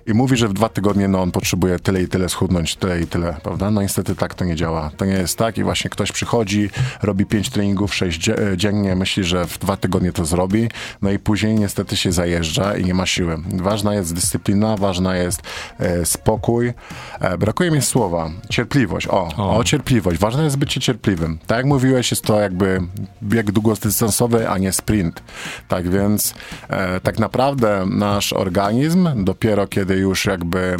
i 0.06 0.14
mówi, 0.14 0.36
że 0.36 0.48
w 0.48 0.52
dwa 0.52 0.68
tygodnie 0.68 1.08
no, 1.08 1.22
on 1.22 1.30
potrzebuje 1.32 1.78
tyle 1.78 2.02
i 2.02 2.08
tyle 2.08 2.28
schudnąć, 2.28 2.76
tyle 2.76 3.00
i 3.00 3.06
tyle, 3.06 3.36
prawda? 3.42 3.70
No 3.70 3.82
niestety 3.82 4.14
tak 4.16 4.34
to 4.34 4.44
nie 4.44 4.56
działa. 4.56 4.90
To 4.96 5.04
nie 5.04 5.12
jest 5.12 5.38
tak 5.38 5.58
i 5.58 5.64
właśnie 5.64 5.90
ktoś 5.90 6.12
przychodzi, 6.12 6.70
robi 7.02 7.26
pięć 7.26 7.50
treningów, 7.50 7.94
sześć 7.94 8.28
e, 8.28 8.36
dziennie, 8.56 8.96
myśli, 8.96 9.24
że 9.24 9.46
w 9.46 9.58
dwa 9.58 9.76
tygodnie 9.76 10.12
to 10.12 10.24
zrobi, 10.24 10.68
no 11.02 11.10
i 11.10 11.18
później 11.18 11.54
niestety 11.54 11.96
się 11.96 12.12
zajeżdża 12.12 12.76
i 12.76 12.84
nie 12.84 12.94
ma 12.94 13.06
siły. 13.06 13.36
Ważna 13.52 13.94
jest 13.94 14.14
dyscyplina, 14.14 14.76
ważna 14.76 15.16
jest 15.16 15.42
e, 15.78 16.06
spokój. 16.06 16.72
E, 17.20 17.38
brakuje 17.38 17.70
mi 17.70 17.82
słowa. 17.82 18.30
Cierpliwość. 18.50 19.06
O, 19.06 19.28
o, 19.36 19.56
o. 19.56 19.64
cierpliwość. 19.64 20.20
Ważne 20.20 20.44
jest 20.44 20.56
bycie 20.56 20.80
cierpliwym. 20.80 21.38
Tak 21.46 21.56
jak 21.56 21.66
mówiłeś, 21.66 22.10
jest 22.10 22.24
to 22.24 22.40
jakby 22.40 22.80
bieg 23.22 23.52
długodystansowy, 23.52 24.48
a 24.48 24.58
nie 24.58 24.72
sprint. 24.72 25.22
Tak 25.68 25.90
więc 25.90 26.34
e, 26.68 27.00
tak 27.00 27.18
naprawdę 27.18 27.86
nasz 27.90 28.32
organizm 28.32 29.24
dopiero 29.24 29.66
kiedy 29.66 29.89
już 29.96 30.26
jakby 30.26 30.76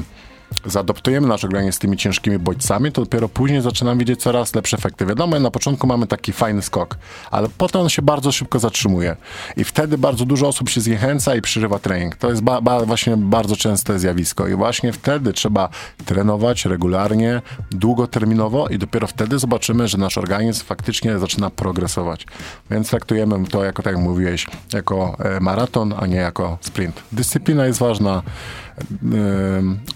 zaadoptujemy 0.67 1.29
nasz 1.29 1.45
organizm 1.45 1.73
z 1.73 1.79
tymi 1.79 1.97
ciężkimi 1.97 2.39
bodźcami, 2.39 2.93
to 2.93 3.03
dopiero 3.03 3.29
później 3.29 3.63
zaczynamy 3.63 3.99
widzieć 3.99 4.21
coraz 4.21 4.55
lepsze 4.55 4.77
efekty. 4.77 5.07
Wiadomo, 5.07 5.41
na 5.41 5.51
początku 5.51 5.87
mamy 5.87 6.07
taki 6.07 6.33
fajny 6.33 6.63
skok, 6.63 6.97
ale 7.31 7.49
potem 7.59 7.81
on 7.81 7.89
się 7.89 8.03
bardzo 8.03 8.33
szybko 8.33 8.59
zatrzymuje 8.59 9.17
i 9.57 9.65
wtedy 9.65 9.99
bardzo 9.99 10.25
dużo 10.25 10.49
osób 10.49 10.69
się 10.69 10.81
zniechęca 10.81 11.35
i 11.35 11.43
przerywa 11.43 11.79
trening. 11.79 12.17
To 12.17 12.31
jest 12.31 12.43
ba 12.43 12.61
ba 12.61 12.85
właśnie 12.85 13.17
bardzo 13.17 13.57
częste 13.57 13.99
zjawisko 13.99 14.49
i 14.49 14.55
właśnie 14.55 14.93
wtedy 14.93 15.33
trzeba 15.33 15.69
trenować 16.05 16.65
regularnie, 16.65 17.43
długoterminowo 17.71 18.69
i 18.69 18.79
dopiero 18.79 19.07
wtedy 19.07 19.39
zobaczymy, 19.39 19.89
że 19.89 19.99
nasz 19.99 20.19
organizm 20.19 20.65
faktycznie 20.65 21.19
zaczyna 21.19 21.51
progresować. 21.51 22.27
Więc 22.71 22.91
traktujemy 22.91 23.47
to 23.47 23.65
jako, 23.65 23.83
tak 23.83 23.95
jak 23.95 24.03
mówiłeś, 24.03 24.47
jako 24.73 25.17
e, 25.19 25.41
maraton, 25.41 25.95
a 25.99 26.07
nie 26.07 26.17
jako 26.17 26.59
sprint. 26.61 27.03
Dyscyplina 27.13 27.67
jest 27.67 27.79
ważna, 27.79 28.23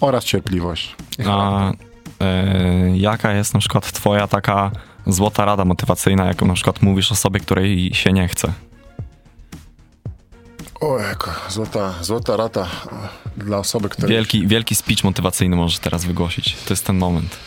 oraz 0.01 0.23
cierpliwość. 0.23 0.95
A 1.27 1.71
e, 2.19 2.97
jaka 2.97 3.33
jest 3.33 3.53
na 3.53 3.59
przykład 3.59 3.91
twoja 3.91 4.27
taka 4.27 4.71
złota 5.07 5.45
rada 5.45 5.65
motywacyjna, 5.65 6.25
jaką 6.25 6.45
na 6.45 6.53
przykład 6.53 6.81
mówisz 6.81 7.11
osobie, 7.11 7.39
której 7.39 7.93
się 7.93 8.13
nie 8.13 8.27
chce? 8.27 8.53
O, 10.81 10.99
jako 10.99 11.31
złota, 11.49 11.93
złota 12.01 12.37
rada 12.37 12.67
dla 13.37 13.57
osoby, 13.57 13.89
która... 13.89 14.07
Wielki, 14.07 14.47
wielki 14.47 14.75
speech 14.75 15.03
motywacyjny 15.03 15.55
możesz 15.55 15.79
teraz 15.79 16.05
wygłosić. 16.05 16.55
To 16.55 16.73
jest 16.73 16.85
ten 16.85 16.97
moment. 16.97 17.37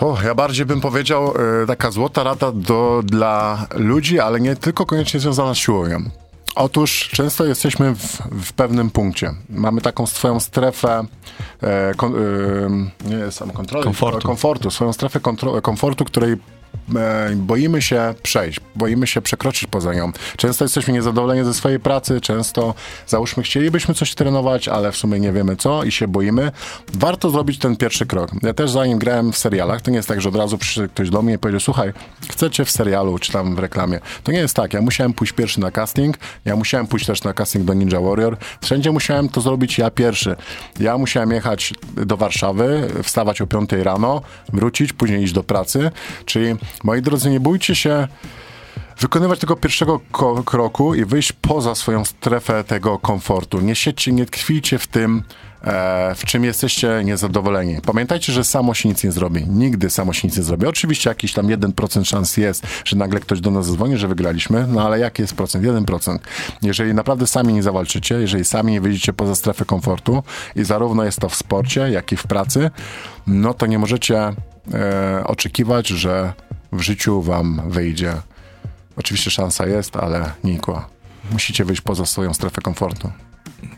O, 0.00 0.18
ja 0.24 0.34
bardziej 0.34 0.66
bym 0.66 0.80
powiedział 0.80 1.34
e, 1.62 1.66
taka 1.66 1.90
złota 1.90 2.22
rada 2.22 2.52
do, 2.52 3.00
dla 3.04 3.66
ludzi, 3.74 4.20
ale 4.20 4.40
nie 4.40 4.56
tylko 4.56 4.86
koniecznie 4.86 5.20
związana 5.20 5.54
z 5.54 5.58
siłownią. 5.58 6.10
Otóż 6.58 7.08
często 7.12 7.44
jesteśmy 7.44 7.94
w, 7.94 8.18
w, 8.42 8.52
pewnym 8.52 8.90
punkcie. 8.90 9.34
Mamy 9.48 9.80
taką 9.80 10.06
swoją 10.06 10.40
strefę 10.40 11.04
e, 11.62 11.94
kon, 11.96 12.14
e, 12.14 13.08
nie 13.08 13.32
sam 13.32 13.50
kontroli, 13.50 13.84
komfortu. 13.84 14.26
komfortu, 14.26 14.70
swoją 14.70 14.92
strefę 14.92 15.20
kontro, 15.20 15.62
komfortu, 15.62 16.04
której 16.04 16.36
boimy 17.36 17.82
się 17.82 18.14
przejść, 18.22 18.60
boimy 18.76 19.06
się 19.06 19.22
przekroczyć 19.22 19.66
poza 19.66 19.94
nią. 19.94 20.12
Często 20.36 20.64
jesteśmy 20.64 20.92
niezadowoleni 20.92 21.44
ze 21.44 21.54
swojej 21.54 21.80
pracy, 21.80 22.20
często 22.20 22.74
załóżmy 23.06 23.42
chcielibyśmy 23.42 23.94
coś 23.94 24.14
trenować, 24.14 24.68
ale 24.68 24.92
w 24.92 24.96
sumie 24.96 25.20
nie 25.20 25.32
wiemy 25.32 25.56
co 25.56 25.84
i 25.84 25.92
się 25.92 26.08
boimy. 26.08 26.52
Warto 26.94 27.30
zrobić 27.30 27.58
ten 27.58 27.76
pierwszy 27.76 28.06
krok. 28.06 28.30
Ja 28.42 28.54
też 28.54 28.70
zanim 28.70 28.98
grałem 28.98 29.32
w 29.32 29.38
serialach, 29.38 29.82
to 29.82 29.90
nie 29.90 29.96
jest 29.96 30.08
tak, 30.08 30.20
że 30.20 30.28
od 30.28 30.36
razu 30.36 30.58
przyszedł 30.58 30.88
ktoś 30.88 31.10
do 31.10 31.22
mnie 31.22 31.34
i 31.34 31.38
powiedział, 31.38 31.60
słuchaj, 31.60 31.92
chcecie 32.30 32.64
w 32.64 32.70
serialu 32.70 33.18
czy 33.18 33.32
tam 33.32 33.56
w 33.56 33.58
reklamie. 33.58 34.00
To 34.24 34.32
nie 34.32 34.38
jest 34.38 34.56
tak. 34.56 34.74
Ja 34.74 34.80
musiałem 34.80 35.12
pójść 35.12 35.32
pierwszy 35.32 35.60
na 35.60 35.70
casting, 35.70 36.16
ja 36.44 36.56
musiałem 36.56 36.86
pójść 36.86 37.06
też 37.06 37.22
na 37.22 37.32
casting 37.32 37.64
do 37.64 37.74
Ninja 37.74 38.00
Warrior. 38.00 38.36
Wszędzie 38.60 38.92
musiałem 38.92 39.28
to 39.28 39.40
zrobić 39.40 39.78
ja 39.78 39.90
pierwszy. 39.90 40.36
Ja 40.80 40.98
musiałem 40.98 41.30
jechać 41.30 41.74
do 41.96 42.16
Warszawy, 42.16 42.88
wstawać 43.02 43.40
o 43.40 43.46
5 43.46 43.72
rano, 43.72 44.22
wrócić, 44.52 44.92
później 44.92 45.22
iść 45.22 45.32
do 45.32 45.42
pracy, 45.42 45.90
czyli 46.24 46.56
Moi 46.84 47.02
drodzy, 47.02 47.30
nie 47.30 47.40
bójcie 47.40 47.74
się 47.74 48.08
wykonywać 49.00 49.38
tego 49.38 49.56
pierwszego 49.56 50.00
kroku 50.44 50.94
i 50.94 51.04
wyjść 51.04 51.32
poza 51.32 51.74
swoją 51.74 52.04
strefę 52.04 52.64
tego 52.64 52.98
komfortu. 52.98 53.60
Nie 53.60 53.74
siedźcie, 53.74 54.12
nie 54.12 54.26
tkwijcie 54.26 54.78
w 54.78 54.86
tym, 54.86 55.22
e, 55.62 56.14
w 56.14 56.24
czym 56.24 56.44
jesteście 56.44 57.00
niezadowoleni. 57.04 57.76
Pamiętajcie, 57.86 58.32
że 58.32 58.44
samo 58.44 58.74
się 58.74 58.88
nic 58.88 59.04
nie 59.04 59.12
zrobi. 59.12 59.46
Nigdy 59.48 59.90
samo 59.90 60.12
się 60.12 60.28
nic 60.28 60.36
nie 60.36 60.42
zrobi. 60.42 60.66
Oczywiście 60.66 61.10
jakiś 61.10 61.32
tam 61.32 61.46
1% 61.46 62.04
szans 62.04 62.36
jest, 62.36 62.66
że 62.84 62.96
nagle 62.96 63.20
ktoś 63.20 63.40
do 63.40 63.50
nas 63.50 63.66
zadzwoni, 63.66 63.96
że 63.96 64.08
wygraliśmy, 64.08 64.66
no 64.68 64.86
ale 64.86 64.98
jaki 64.98 65.22
jest 65.22 65.34
procent? 65.34 65.64
1%. 65.64 66.18
Jeżeli 66.62 66.94
naprawdę 66.94 67.26
sami 67.26 67.54
nie 67.54 67.62
zawalczycie, 67.62 68.14
jeżeli 68.14 68.44
sami 68.44 68.72
nie 68.72 68.80
wyjdziecie 68.80 69.12
poza 69.12 69.34
strefę 69.34 69.64
komfortu 69.64 70.22
i 70.56 70.64
zarówno 70.64 71.04
jest 71.04 71.20
to 71.20 71.28
w 71.28 71.34
sporcie, 71.34 71.80
jak 71.80 72.12
i 72.12 72.16
w 72.16 72.26
pracy, 72.26 72.70
no 73.26 73.54
to 73.54 73.66
nie 73.66 73.78
możecie 73.78 74.18
e, 74.18 74.34
oczekiwać, 75.24 75.88
że 75.88 76.32
w 76.72 76.80
życiu 76.80 77.22
wam 77.22 77.62
wyjdzie. 77.66 78.14
Oczywiście 78.96 79.30
szansa 79.30 79.66
jest, 79.66 79.96
ale 79.96 80.32
nikła. 80.44 80.88
Musicie 81.32 81.64
wyjść 81.64 81.82
poza 81.82 82.06
swoją 82.06 82.34
strefę 82.34 82.60
komfortu. 82.60 83.10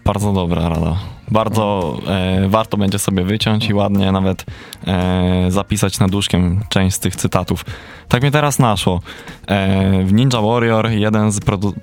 Bardzo 0.05 0.33
dobra 0.33 0.69
rada. 0.69 0.97
Bardzo 1.31 1.97
e, 2.07 2.49
warto 2.49 2.77
będzie 2.77 2.99
sobie 2.99 3.25
wyciąć 3.25 3.69
i 3.69 3.75
ładnie 3.75 4.13
nawet 4.13 4.45
e, 4.87 5.47
zapisać 5.49 5.99
na 5.99 6.09
duszkiem 6.09 6.61
część 6.69 6.97
z 6.97 7.01
tych 7.01 7.17
cytatów. 7.17 7.65
Tak 8.09 8.23
mnie 8.23 8.31
teraz 8.31 8.59
naszło. 8.59 9.01
E, 9.47 10.05
w 10.05 10.13
Ninja 10.13 10.41
Warrior 10.41 10.91
jeden 10.91 11.33
z 11.33 11.41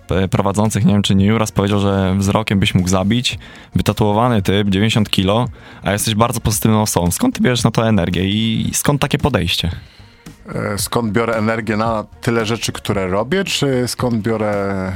e, 0.10 0.28
prowadzących, 0.28 0.86
nie 0.86 0.94
wiem 0.94 1.02
czy 1.02 1.16
nie 1.16 1.38
raz 1.38 1.52
powiedział, 1.52 1.80
że 1.80 2.16
wzrokiem 2.18 2.60
byś 2.60 2.76
mógł 2.76 2.90
zabić. 2.90 3.40
Wytatuowany 3.76 4.42
typ, 4.42 4.70
90 4.70 5.10
kilo, 5.10 5.48
a 5.84 5.92
jesteś 5.92 6.16
bardzo 6.16 6.40
pozytywną 6.40 6.82
osobą. 6.82 7.12
Skąd 7.12 7.36
ty 7.36 7.44
bierzesz 7.44 7.64
na 7.64 7.72
to 7.72 7.88
energię 7.88 8.30
i 8.30 8.70
skąd 8.74 9.02
takie 9.02 9.18
podejście? 9.18 9.72
E, 10.56 10.78
skąd 10.78 11.12
biorę 11.12 11.36
energię 11.36 11.78
na 11.78 12.06
tyle 12.22 12.46
rzeczy, 12.46 12.72
które 12.72 13.08
robię, 13.08 13.44
czy 13.44 13.88
skąd 13.88 14.16
biorę 14.16 14.92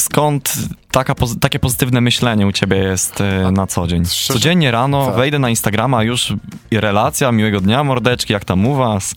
skąd 0.00 0.54
taka, 0.90 1.14
takie 1.40 1.58
pozytywne 1.58 2.00
myślenie 2.00 2.46
u 2.46 2.52
ciebie 2.52 2.76
jest 2.76 3.20
e, 3.20 3.50
na 3.52 3.66
co 3.66 3.86
dzień? 3.86 4.04
Codziennie 4.04 4.70
rano 4.70 5.06
tak. 5.06 5.16
wejdę 5.16 5.38
na 5.38 5.50
Instagrama, 5.50 6.02
już 6.02 6.34
relacja, 6.72 7.32
miłego 7.32 7.60
dnia, 7.60 7.84
mordeczki, 7.84 8.32
jak 8.32 8.44
tam 8.44 8.66
u 8.66 8.74
was? 8.74 9.14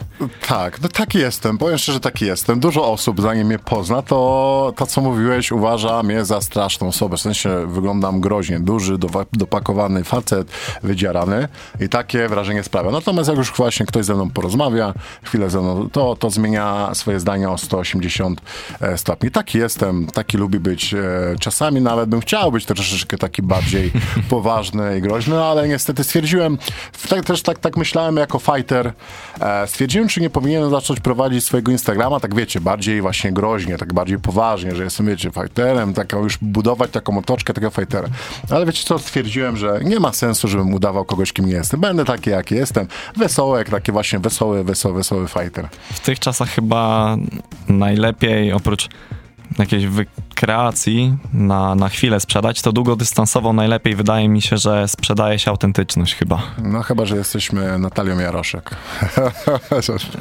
Tak, 0.48 0.82
no 0.82 0.90
taki 0.90 1.18
jestem, 1.18 1.58
powiem 1.58 1.78
szczerze, 1.78 2.00
taki 2.00 2.26
jestem. 2.26 2.60
Dużo 2.60 2.92
osób, 2.92 3.22
zanim 3.22 3.48
mnie 3.48 3.60
pozna, 3.60 4.02
to 4.02 4.74
to, 4.76 4.86
co 4.86 5.02
mówiłeś, 5.02 5.52
uważa 5.52 6.04
mnie 6.04 6.26
za 6.26 6.42
straszną 6.42 6.88
osobę. 6.88 7.18
W 7.18 7.22
sensie 7.22 7.68
wyglądam 7.68 8.22
groźnie, 8.22 8.60
duży, 8.60 8.98
dopakowany 9.34 10.04
facet, 10.04 10.52
wydzierany 10.84 11.48
i 11.80 11.90
takie 11.90 12.28
wrażenie 12.28 12.64
sprawia. 12.64 12.92
Natomiast 12.92 13.30
jak 13.30 13.38
już 13.38 13.52
właśnie 13.52 13.86
ktoś 13.86 14.06
ze 14.06 14.14
mną 14.16 14.30
porozmawia, 14.30 14.94
chwilę 15.24 15.50
ze 15.50 15.62
mną, 15.62 15.90
to, 15.90 16.16
to 16.16 16.30
zmienia 16.30 16.90
swoje 16.94 17.20
zdanie 17.20 17.50
o 17.50 17.58
180 17.58 18.42
e, 18.82 18.98
stopni. 18.98 19.32
Taki 19.32 19.58
jestem, 19.58 20.08
taki 20.08 20.38
lubi 20.38 20.60
być. 20.60 20.71
E, 20.72 21.36
czasami 21.40 21.82
nawet 21.82 22.10
bym 22.10 22.22
chciał 22.22 22.52
być 22.52 22.66
troszeczkę 22.66 23.18
taki 23.18 23.42
bardziej 23.42 23.92
poważny 24.30 24.98
i 24.98 25.02
groźny, 25.02 25.44
ale 25.44 25.68
niestety 25.68 26.04
stwierdziłem, 26.04 26.58
tak, 27.10 27.26
też 27.26 27.42
tak, 27.42 27.60
tak 27.60 27.78
myślałem 27.78 28.18
jako 28.18 28.40
fighter, 28.40 28.94
e, 29.42 29.68
stwierdziłem, 29.68 30.08
czy 30.08 30.22
nie 30.22 30.30
powinienem 30.30 30.70
zacząć 30.70 31.00
prowadzić 31.00 31.44
swojego 31.44 31.72
Instagrama, 31.72 32.20
tak 32.20 32.36
wiecie, 32.36 32.62
bardziej 32.62 33.02
właśnie 33.02 33.32
groźnie, 33.32 33.78
tak 33.78 33.94
bardziej 33.94 34.20
poważnie, 34.20 34.76
że 34.76 34.84
jestem, 34.84 35.06
wiecie, 35.06 35.32
fighterem, 35.32 35.94
taką 35.94 36.24
już 36.24 36.38
budować 36.38 36.92
taką 36.92 37.18
otoczkę 37.18 37.54
takiego 37.54 37.72
fightera. 37.72 38.08
Ale 38.50 38.66
wiecie 38.66 38.84
co, 38.84 39.00
stwierdziłem, 39.00 39.58
że 39.58 39.80
nie 39.84 40.00
ma 40.00 40.14
sensu, 40.14 40.48
żebym 40.48 40.74
udawał 40.74 41.06
kogoś, 41.06 41.34
kim 41.34 41.46
nie 41.46 41.54
jestem. 41.54 41.80
Będę 41.80 42.06
taki, 42.06 42.30
jaki 42.30 42.56
jestem. 42.56 42.88
Wesoły, 43.18 43.58
jak 43.58 43.70
taki 43.70 43.92
właśnie 43.92 44.20
wesoły, 44.20 44.64
wesoły, 44.64 44.96
wesoły 44.96 45.28
fighter. 45.28 45.70
W 45.94 46.00
tych 46.00 46.20
czasach 46.20 46.50
chyba 46.50 47.18
najlepiej, 47.68 48.52
oprócz 48.52 48.90
jakiejś 49.60 49.86
wy 49.86 50.06
rekreacji, 50.46 51.18
na, 51.34 51.76
na 51.76 51.90
chwilę 51.90 52.20
sprzedać, 52.20 52.62
to 52.62 52.72
długodystansowo 52.72 53.54
najlepiej 53.54 53.96
wydaje 53.96 54.30
mi 54.30 54.42
się, 54.42 54.58
że 54.58 54.88
sprzedaje 54.88 55.40
się 55.40 55.52
autentyczność 55.52 56.16
chyba. 56.16 56.42
No 56.64 56.82
chyba, 56.84 57.06
że 57.06 57.18
jesteśmy 57.18 57.80
Natalią 57.80 58.20
Jaroszek. 58.20 58.76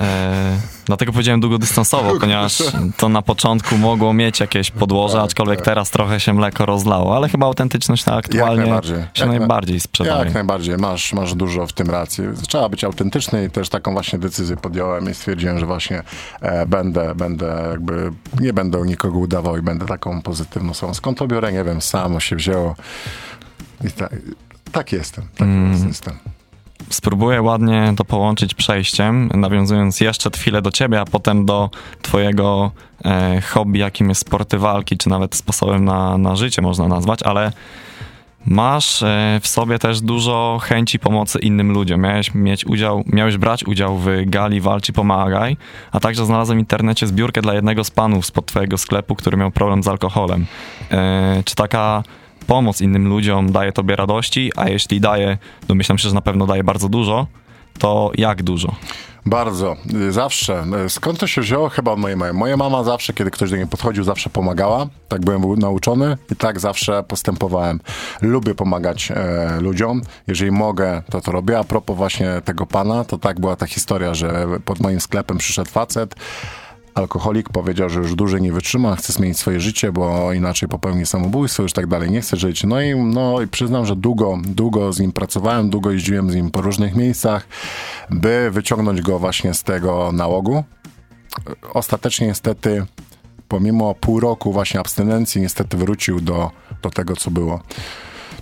E, 0.01 0.59
dlatego 0.87 1.13
powiedziałem 1.13 1.41
długodystansowo, 1.41 2.21
ponieważ 2.21 2.63
to 2.97 3.09
na 3.09 3.23
początku 3.23 3.79
mogło 3.79 4.13
mieć 4.13 4.41
jakieś 4.41 4.71
podłoże, 4.71 5.15
Tak, 5.15 5.25
aczkolwiek 5.25 5.57
tak. 5.59 5.65
teraz 5.65 5.91
trochę 5.91 6.21
się 6.21 6.33
mleko 6.35 6.67
rozlało, 6.67 7.17
ale 7.17 7.29
chyba 7.29 7.47
autentyczność 7.47 8.07
na 8.07 8.15
aktualnie 8.17 8.63
najbardziej. 8.63 8.97
się 8.97 9.05
Jak 9.17 9.29
na- 9.33 9.39
najbardziej 9.39 9.81
sprzedaje. 9.81 10.25
Jak 10.25 10.35
najbardziej, 10.35 10.77
masz, 10.77 11.13
masz 11.13 11.35
dużo 11.35 11.67
w 11.67 11.73
tym 11.73 11.91
racji. 11.91 12.25
Trzeba 12.49 12.69
być 12.69 12.85
autentyczny 12.85 13.45
i 13.45 13.51
też 13.51 13.69
taką 13.69 13.93
właśnie 13.93 14.19
decyzję 14.19 14.57
podjąłem 14.57 15.11
i 15.11 15.15
stwierdziłem, 15.15 15.59
że 15.59 15.67
właśnie 15.67 16.03
e, 16.41 16.67
będę, 16.67 17.15
będę 17.15 17.67
jakby, 17.71 18.13
nie 18.41 18.53
będę 18.53 18.81
nikogo 18.81 19.19
udawał 19.19 19.57
i 19.57 19.63
będę 19.63 19.87
taką 20.11 20.23
pozytywną 20.23 20.71
osobą. 20.71 20.95
Skąd 20.95 21.19
to 21.19 21.27
biorę, 21.27 21.53
nie 21.53 21.65
wiem, 21.65 21.81
samo 21.81 22.21
się 22.21 22.37
wzięło. 22.37 22.75
I 23.85 23.91
tak, 23.91 24.17
tak 24.73 24.93
jestem, 24.93 25.25
tak 25.37 25.49
Mm. 25.49 25.89
jestem. 25.89 26.19
Spróbuję 26.91 27.43
ładnie 27.43 27.95
to 27.97 28.05
połączyć 28.05 28.55
przejściem, 28.55 29.31
nawiązując 29.35 30.01
jeszcze 30.01 30.31
chwilę 30.31 30.63
do 30.63 30.71
ciebie, 30.71 31.01
a 31.01 31.05
potem 31.05 31.47
do 31.47 31.71
twojego 32.03 32.71
e, 33.05 33.41
hobby, 33.41 33.79
jakim 33.79 34.09
jest 34.09 34.21
sporty 34.21 34.59
walki, 34.59 34.97
czy 34.97 35.09
nawet 35.09 35.35
sposobem 35.35 35.85
na, 35.85 36.19
na 36.19 36.37
życie 36.37 36.63
można 36.63 36.89
nazwać, 36.89 37.23
ale 37.23 37.53
masz 38.47 39.03
e, 39.03 39.41
w 39.43 39.49
sobie 39.49 39.79
też 39.79 40.01
dużo 40.01 40.59
chęci 40.63 40.99
pomocy 40.99 41.39
innym 41.39 41.73
ludziom. 41.73 42.01
Miałeś 42.01 42.35
mieć 42.35 42.67
udział, 42.67 43.05
miałeś 43.07 43.37
brać 43.37 43.65
udział 43.65 43.99
w 43.99 44.07
gali 44.27 44.61
Walczy 44.61 44.93
Pomagaj, 44.93 45.57
a 45.93 46.01
także 46.01 46.27
znalazłem 46.27 46.59
w 46.59 46.61
internecie 46.61 47.07
zbiórkę 47.07 47.43
dla 47.43 47.55
jednego 47.55 47.85
z 47.85 47.91
panów 47.91 48.27
spod 48.27 48.47
twojego 48.47 48.79
sklepu, 48.79 49.15
który 49.15 49.37
miał 49.37 49.51
problem 49.51 49.83
z 49.83 49.89
alkoholem. 49.89 50.47
E, 50.91 51.43
czy 51.45 51.55
taka 51.55 52.03
pomoc 52.47 52.81
innym 52.81 53.09
ludziom 53.09 53.53
daje 53.53 53.73
tobie 53.73 53.97
radości, 53.97 54.53
a 54.57 54.69
jeśli 54.69 55.01
daje, 55.01 55.39
domyślam 55.69 55.99
się, 55.99 56.09
że 56.09 56.15
na 56.15 56.21
pewno 56.21 56.47
daje 56.47 56.65
bardzo 56.65 56.89
dużo, 56.89 57.27
to 57.81 58.11
jak 58.15 58.43
dużo? 58.43 58.75
Bardzo. 59.27 59.77
Zawsze. 60.11 60.65
Skąd 60.89 61.19
to 61.19 61.27
się 61.27 61.41
wzięło? 61.41 61.69
Chyba 61.69 61.93
od 61.93 61.99
mojej 61.99 62.17
mamy. 62.17 62.33
Moja 62.33 62.57
mama 62.57 62.85
zawsze, 62.85 63.13
kiedy 63.13 63.31
ktoś 63.31 63.51
do 63.51 63.57
niej 63.57 63.67
podchodził, 63.67 64.05
zawsze 64.05 64.31
pomagała. 64.31 64.87
Tak 65.09 65.21
byłem 65.21 65.59
nauczony 65.59 66.17
i 66.33 66.37
tak 66.37 66.61
zawsze 66.61 67.03
postępowałem. 67.03 67.81
Lubię 68.23 68.55
pomagać 68.55 69.11
e, 69.11 69.61
ludziom. 69.61 70.03
Jeżeli 70.27 70.51
mogę, 70.51 71.03
to 71.11 71.21
to 71.21 71.33
robię. 71.33 71.59
A 71.59 71.65
propos 71.65 71.97
właśnie 71.97 72.41
tego 72.45 72.67
pana, 72.67 73.05
to 73.05 73.19
tak 73.19 73.41
była 73.41 73.57
ta 73.57 73.67
historia, 73.67 74.15
że 74.15 74.47
pod 74.65 74.81
moim 74.81 75.01
sklepem 75.01 75.39
przyszedł 75.39 75.71
facet, 75.71 76.15
alkoholik 76.95 77.49
powiedział, 77.49 77.89
że 77.91 78.01
już 78.01 78.15
dłużej 78.15 78.43
nie 78.43 78.53
wytrzyma, 78.53 78.97
chce 78.97 79.13
zmienić 79.13 79.39
swoje 79.39 79.61
życie, 79.61 79.93
bo 79.93 80.33
inaczej 80.33 80.69
popełni 80.69 81.07
samobójstwo, 81.07 81.63
już 81.63 81.73
tak 81.73 81.87
dalej, 81.87 82.11
nie 82.11 82.21
chce 82.21 82.37
żyć. 82.37 82.65
No 82.65 82.81
i, 82.81 82.97
no 82.97 83.43
i 83.43 83.47
przyznam, 83.47 83.87
że 83.87 83.97
długo, 83.97 84.39
długo 84.45 84.93
z 84.93 85.01
nim 85.01 85.13
pracowałem, 85.13 85.71
długo 85.71 85.91
jeździłem 85.91 86.31
z 86.31 86.35
nim 86.35 86.51
po 86.51 86.63
różnych 86.63 86.97
miejscach, 86.97 87.47
by 88.11 88.51
wyciągnąć 88.51 89.03
go 89.03 89.19
właśnie 89.19 89.55
z 89.55 89.63
tego 89.63 90.13
nałogu. 90.13 90.65
Ostatecznie 91.75 92.27
niestety, 92.27 92.87
pomimo 93.49 93.95
pół 93.95 94.21
roku 94.21 94.53
właśnie 94.53 94.81
abstynencji, 94.81 95.41
niestety 95.41 95.77
wrócił 95.77 96.21
do, 96.21 96.51
do 96.83 96.91
tego, 96.91 97.17
co 97.17 97.31
było. 97.31 97.61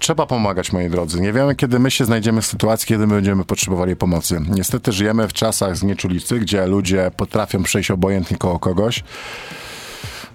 Trzeba 0.00 0.26
pomagać, 0.26 0.72
moi 0.72 0.90
drodzy. 0.90 1.20
Nie 1.20 1.32
wiemy, 1.32 1.54
kiedy 1.54 1.78
my 1.78 1.90
się 1.90 2.04
znajdziemy 2.04 2.42
w 2.42 2.46
sytuacji, 2.46 2.88
kiedy 2.88 3.06
my 3.06 3.14
będziemy 3.14 3.44
potrzebowali 3.44 3.96
pomocy. 3.96 4.40
Niestety 4.50 4.92
żyjemy 4.92 5.28
w 5.28 5.32
czasach 5.32 5.76
znieczulicy, 5.76 6.38
gdzie 6.38 6.66
ludzie 6.66 7.10
potrafią 7.16 7.62
przejść 7.62 7.90
obojętnie 7.90 8.36
koło 8.36 8.58
kogoś. 8.58 9.04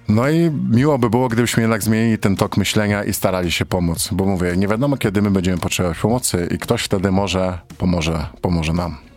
No 0.08 0.30
i 0.30 0.50
miło 0.70 0.98
by 0.98 1.10
było, 1.10 1.28
gdybyśmy 1.28 1.62
jednak 1.62 1.82
zmienili 1.82 2.18
ten 2.18 2.36
tok 2.36 2.56
myślenia 2.56 3.04
i 3.04 3.12
starali 3.12 3.52
się 3.52 3.66
pomóc. 3.66 4.08
Bo 4.12 4.24
mówię, 4.24 4.56
nie 4.56 4.68
wiadomo, 4.68 4.96
kiedy 4.96 5.22
my 5.22 5.30
będziemy 5.30 5.58
potrzebować 5.58 5.98
pomocy 5.98 6.48
i 6.54 6.58
ktoś 6.58 6.82
wtedy 6.82 7.10
może 7.10 7.58
pomoże, 7.78 8.26
pomoże 8.40 8.72
nam. 8.72 9.13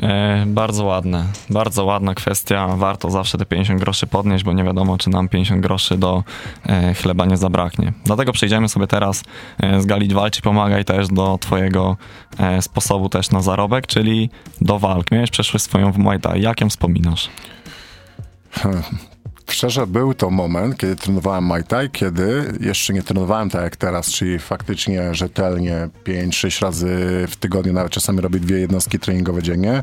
E, 0.00 0.44
bardzo 0.46 0.84
ładne, 0.84 1.24
bardzo 1.50 1.84
ładna 1.84 2.14
kwestia. 2.14 2.68
Warto 2.76 3.10
zawsze 3.10 3.38
te 3.38 3.46
50 3.46 3.80
groszy 3.80 4.06
podnieść, 4.06 4.44
bo 4.44 4.52
nie 4.52 4.64
wiadomo, 4.64 4.98
czy 4.98 5.10
nam 5.10 5.28
50 5.28 5.60
groszy 5.60 5.98
do 5.98 6.24
e, 6.66 6.94
chleba 6.94 7.24
nie 7.24 7.36
zabraknie. 7.36 7.92
Dlatego 8.04 8.32
przejdziemy 8.32 8.68
sobie 8.68 8.86
teraz 8.86 9.22
e, 9.58 9.82
z 9.82 9.86
Gali 9.86 10.08
Walczy 10.08 10.42
Pomagaj 10.42 10.84
też 10.84 11.08
do 11.08 11.38
twojego 11.40 11.96
sposobu 12.60 13.08
też 13.08 13.30
na 13.30 13.40
zarobek, 13.40 13.86
czyli 13.86 14.30
do 14.60 14.78
walk. 14.78 15.10
Miałeś 15.10 15.30
przeszłość 15.30 15.64
swoją 15.64 15.92
w 15.92 15.98
Muay 15.98 16.20
Thai. 16.20 16.42
Jak 16.42 16.60
ją 16.60 16.68
wspominasz? 16.68 17.28
Szczerze, 19.50 19.86
był 19.86 20.14
to 20.14 20.30
moment, 20.30 20.76
kiedy 20.78 20.96
trenowałem 20.96 21.44
Muay 21.44 21.64
Thai, 21.64 21.90
kiedy 21.90 22.52
jeszcze 22.60 22.92
nie 22.92 23.02
trenowałem 23.02 23.50
tak 23.50 23.62
jak 23.62 23.76
teraz, 23.76 24.12
czyli 24.12 24.38
faktycznie 24.38 25.14
rzetelnie 25.14 25.88
5-6 26.04 26.62
razy 26.62 26.96
w 27.28 27.36
tygodniu, 27.36 27.72
nawet 27.72 27.92
czasami 27.92 28.20
robię 28.20 28.40
dwie 28.40 28.58
jednostki 28.58 28.98
treningowe 28.98 29.42
dziennie. 29.42 29.82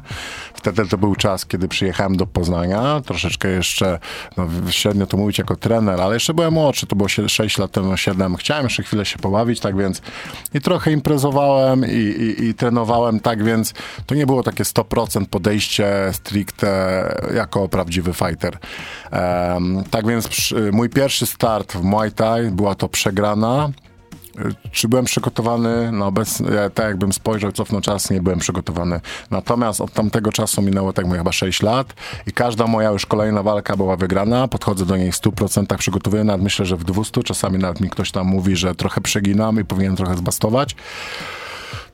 Wtedy 0.54 0.88
to 0.88 0.98
był 0.98 1.16
czas, 1.16 1.46
kiedy 1.46 1.68
przyjechałem 1.68 2.18
do 2.18 2.28
Poznania, 2.28 3.02
troszeczkę 3.06 3.48
jeszcze, 3.48 4.00
no 4.38 4.48
średnio 4.70 5.08
to 5.08 5.18
mówić 5.18 5.38
jako 5.38 5.56
trener, 5.56 6.02
ale 6.02 6.14
jeszcze 6.14 6.34
byłem 6.34 6.54
młodszy, 6.54 6.88
to 6.88 6.96
było 6.96 7.10
sie- 7.10 7.30
6 7.30 7.58
lat 7.58 7.72
temu, 7.72 7.98
7. 7.98 8.36
Chciałem 8.36 8.64
jeszcze 8.64 8.84
chwilę 8.84 9.06
się 9.06 9.20
pobawić, 9.20 9.60
tak 9.60 9.78
więc 9.78 10.02
i 10.54 10.62
trochę 10.62 10.92
imprezowałem 10.92 11.86
i, 11.86 11.90
i, 11.90 12.46
i 12.46 12.54
trenowałem, 12.54 13.20
tak 13.20 13.44
więc 13.44 13.74
to 14.06 14.16
nie 14.16 14.26
było 14.26 14.44
takie 14.44 14.64
100% 14.64 15.26
podejście 15.26 16.10
stricte 16.12 16.70
jako 17.36 17.70
prawdziwy 17.70 18.14
fighter. 18.14 18.58
Em, 19.56 19.84
tak 19.92 20.08
więc 20.08 20.28
przy, 20.28 20.72
mój 20.72 20.90
pierwszy 20.90 21.26
start 21.26 21.74
w 21.74 21.84
Muay 21.84 22.12
Thai 22.12 22.52
była 22.52 22.76
to 22.76 22.90
przegrana. 22.90 23.70
Y, 24.40 24.70
Czy 24.72 24.88
byłem 24.88 25.06
przygotowany? 25.06 25.92
No 25.92 26.08
obecnie, 26.08 26.48
tak 26.74 26.86
jakbym 26.86 27.14
spojrzał, 27.14 27.52
cofnął 27.52 27.82
czas, 27.82 28.10
nie 28.10 28.22
byłem 28.22 28.40
przygotowany. 28.40 29.02
Natomiast 29.32 29.82
od 29.82 29.94
tamtego 29.94 30.32
czasu 30.32 30.62
minęło, 30.62 30.94
tak 30.94 31.06
mówię, 31.06 31.18
chyba 31.18 31.32
6 31.32 31.62
lat 31.64 31.94
i 32.28 32.32
każda 32.32 32.68
moja 32.68 32.90
już 32.92 33.06
kolejna 33.06 33.44
walka 33.44 33.78
była 33.78 33.96
wygrana. 33.96 34.48
Podchodzę 34.48 34.86
do 34.86 34.98
niej 34.98 35.12
w 35.12 35.16
100%, 35.16 35.78
przygotowuję, 35.78 36.24
nawet 36.24 36.42
myślę, 36.44 36.66
że 36.66 36.78
w 36.78 36.84
200, 36.84 37.24
czasami 37.24 37.58
nawet 37.58 37.82
mi 37.82 37.90
ktoś 37.90 38.12
tam 38.12 38.28
mówi, 38.28 38.56
że 38.56 38.76
trochę 38.76 39.02
przeginam 39.02 39.60
i 39.60 39.66
powinien 39.66 39.96
trochę 39.96 40.18
zbastować. 40.18 40.76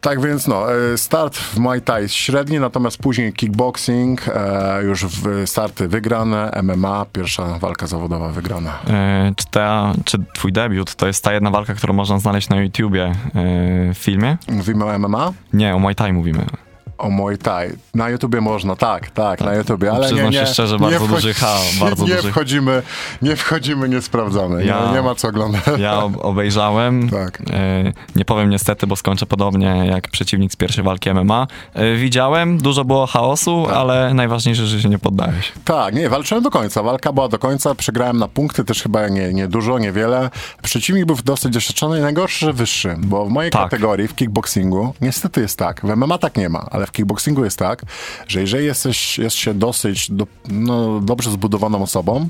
Tak 0.06 0.22
więc 0.22 0.48
no, 0.48 0.74
e, 0.74 0.98
start 0.98 1.38
w 1.38 1.58
Muay 1.58 1.82
Thai 1.82 2.10
średni, 2.10 2.60
natomiast 2.60 2.98
później 2.98 3.34
kickboxing, 3.34 4.28
e, 4.28 4.84
już 4.84 5.06
starty 5.46 5.88
wygrane, 5.88 6.52
MMA, 6.64 7.06
pierwsza 7.14 7.60
walka 7.60 7.88
zawodowa 7.88 8.30
wygrana. 8.30 8.80
E, 8.90 9.34
czy, 9.36 9.46
ta, 9.52 9.94
czy 10.06 10.18
twój 10.34 10.52
debiut 10.52 10.96
to 10.96 11.08
jest 11.08 11.24
ta 11.24 11.34
jedna 11.34 11.52
walka, 11.52 11.74
którą 11.74 11.94
można 11.94 12.20
znaleźć 12.20 12.50
na 12.50 12.62
YouTubie 12.62 13.12
w 13.94 13.98
filmie? 13.98 14.38
Mówimy 14.50 14.86
o 14.86 15.00
MMA? 15.00 15.34
Nie, 15.54 15.76
o 15.76 15.80
Muay 15.80 15.96
Thai 15.96 16.14
mówimy. 16.14 16.46
O 16.98 17.10
Muay 17.10 17.38
Thai. 17.38 17.68
Na 17.96 18.10
YouTubie 18.10 18.42
można, 18.42 18.76
tak, 18.76 19.10
tak, 19.10 19.42
na 19.42 19.54
YouTubie, 19.54 19.92
ale 19.92 20.06
Przyznam 20.08 20.26
nie, 20.26 20.34
się 20.34 20.40
nie, 20.40 20.48
szczerze, 20.48 20.76
nie 20.76 20.80
bardzo 20.82 21.00
wchodzi- 21.00 21.12
duży 21.12 21.34
chaos, 21.34 21.76
bardzo 21.80 22.08
nie 22.08 22.16
duży- 22.16 22.32
Wchodzimy, 22.32 22.82
nie 23.22 23.36
wchodzimy, 23.36 23.90
nie 23.90 24.02
sprawdzamy, 24.02 24.66
Ja- 24.66 24.86
nie, 24.88 24.94
nie 24.94 25.02
ma 25.02 25.16
co 25.16 25.28
oglądać. 25.28 25.64
Ja 25.78 25.98
ob- 26.04 26.26
obejrzałem. 26.26 27.10
Tak. 27.10 27.42
E, 27.54 27.94
nie 28.16 28.26
powiem 28.26 28.50
niestety, 28.50 28.88
bo 28.88 28.96
skończę 28.96 29.26
podobnie 29.26 29.68
jak 29.86 30.08
przeciwnik 30.10 30.52
z 30.52 30.56
pierwszej 30.56 30.84
walki 30.84 31.10
MMA. 31.10 31.48
E, 31.74 31.96
widziałem, 31.96 32.58
dużo 32.58 32.86
było 32.86 33.06
chaosu, 33.08 33.64
Tak. 33.68 33.76
ale 33.76 34.14
najważniejsze, 34.14 34.68
że 34.68 34.82
się 34.82 34.90
nie 34.90 35.00
poddałeś. 35.00 35.52
Tak, 35.66 35.96
nie, 35.96 36.10
walczyłem 36.10 36.44
do 36.44 36.50
końca. 36.52 36.84
Walka 36.84 37.14
była 37.14 37.28
do 37.28 37.40
końca, 37.40 37.76
przegrałem 37.76 38.18
na 38.18 38.28
punkty, 38.28 38.64
też 38.64 38.84
chyba 38.84 39.08
nie, 39.08 39.34
nie 39.34 39.48
dużo, 39.48 39.80
niewiele. 39.80 40.30
Przeciwnik 40.64 41.06
był 41.06 41.16
dosyć 41.26 41.54
doświadczony 41.54 42.00
i 42.00 42.02
najgorszy, 42.02 42.46
że 42.46 42.54
wyższy, 42.54 42.96
bo 43.00 43.26
w 43.26 43.30
mojej 43.30 43.52
Tak. 43.52 43.62
kategorii, 43.62 44.08
w 44.08 44.16
kickboxingu, 44.16 44.94
niestety 45.02 45.42
jest 45.42 45.60
tak, 45.60 45.82
w 45.84 45.96
MMA 45.96 46.18
tak 46.18 46.38
nie 46.38 46.50
ma, 46.50 46.66
ale 46.72 46.85
w 46.86 46.92
kickboxingu 46.92 47.44
jest 47.44 47.60
tak, 47.60 47.82
że 48.28 48.42
jeżeli 48.42 48.66
jesteś, 48.66 49.18
jest 49.18 49.36
się 49.36 49.54
dosyć 49.54 50.12
do, 50.12 50.28
no, 50.48 51.00
dobrze 51.00 51.32
zbudowaną 51.32 51.84
osobą, 51.84 52.30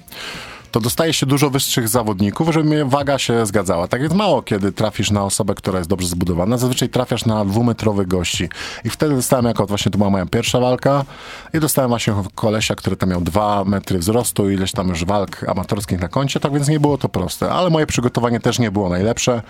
to 0.75 0.79
dostaje 0.79 1.13
się 1.13 1.25
dużo 1.25 1.49
wyższych 1.49 1.87
zawodników, 1.87 2.53
żeby 2.53 2.85
waga 2.85 3.17
się 3.17 3.45
zgadzała. 3.45 3.87
Tak 3.87 4.01
jest 4.01 4.15
mało, 4.15 4.41
kiedy 4.41 4.71
trafisz 4.71 5.11
na 5.11 5.23
osobę, 5.23 5.55
która 5.55 5.77
jest 5.77 5.89
dobrze 5.89 6.07
zbudowana. 6.07 6.57
Zazwyczaj 6.57 6.89
trafiasz 6.89 7.25
na 7.25 7.45
dwumetrowych 7.45 8.07
gości. 8.07 8.49
I 8.83 8.89
wtedy 8.89 9.15
dostałem 9.15 9.45
jako, 9.45 9.65
właśnie 9.65 9.91
to 9.91 9.97
była 9.97 10.09
moja 10.09 10.25
pierwsza 10.25 10.59
walka 10.59 11.05
i 11.53 11.59
dostałem 11.59 11.89
właśnie 11.89 12.13
kolesia, 12.35 12.75
który 12.75 12.95
tam 12.95 13.09
miał 13.09 13.21
dwa 13.21 13.63
metry 13.63 13.99
wzrostu, 13.99 14.49
ileś 14.49 14.71
tam 14.71 14.89
już 14.89 15.05
walk 15.05 15.43
amatorskich 15.49 15.99
na 15.99 16.07
koncie, 16.07 16.39
tak 16.39 16.53
więc 16.53 16.67
nie 16.67 16.79
było 16.79 16.97
to 16.97 17.09
proste. 17.09 17.51
Ale 17.51 17.69
moje 17.69 17.87
przygotowanie 17.87 18.39
też 18.39 18.59
nie 18.59 18.71
było 18.71 18.89
najlepsze. 18.89 19.41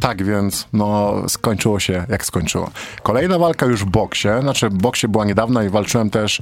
Tak 0.00 0.24
więc, 0.24 0.68
no, 0.72 1.14
skończyło 1.28 1.80
się 1.80 2.06
jak 2.08 2.24
skończyło. 2.24 2.70
Kolejna 3.02 3.38
walka 3.38 3.66
już 3.66 3.84
w 3.84 3.86
boksie, 3.86 4.28
znaczy 4.40 4.68
w 4.68 4.74
boksie 4.74 5.08
była 5.08 5.24
niedawno 5.24 5.62
i 5.62 5.68
walczyłem 5.68 6.10
też. 6.10 6.40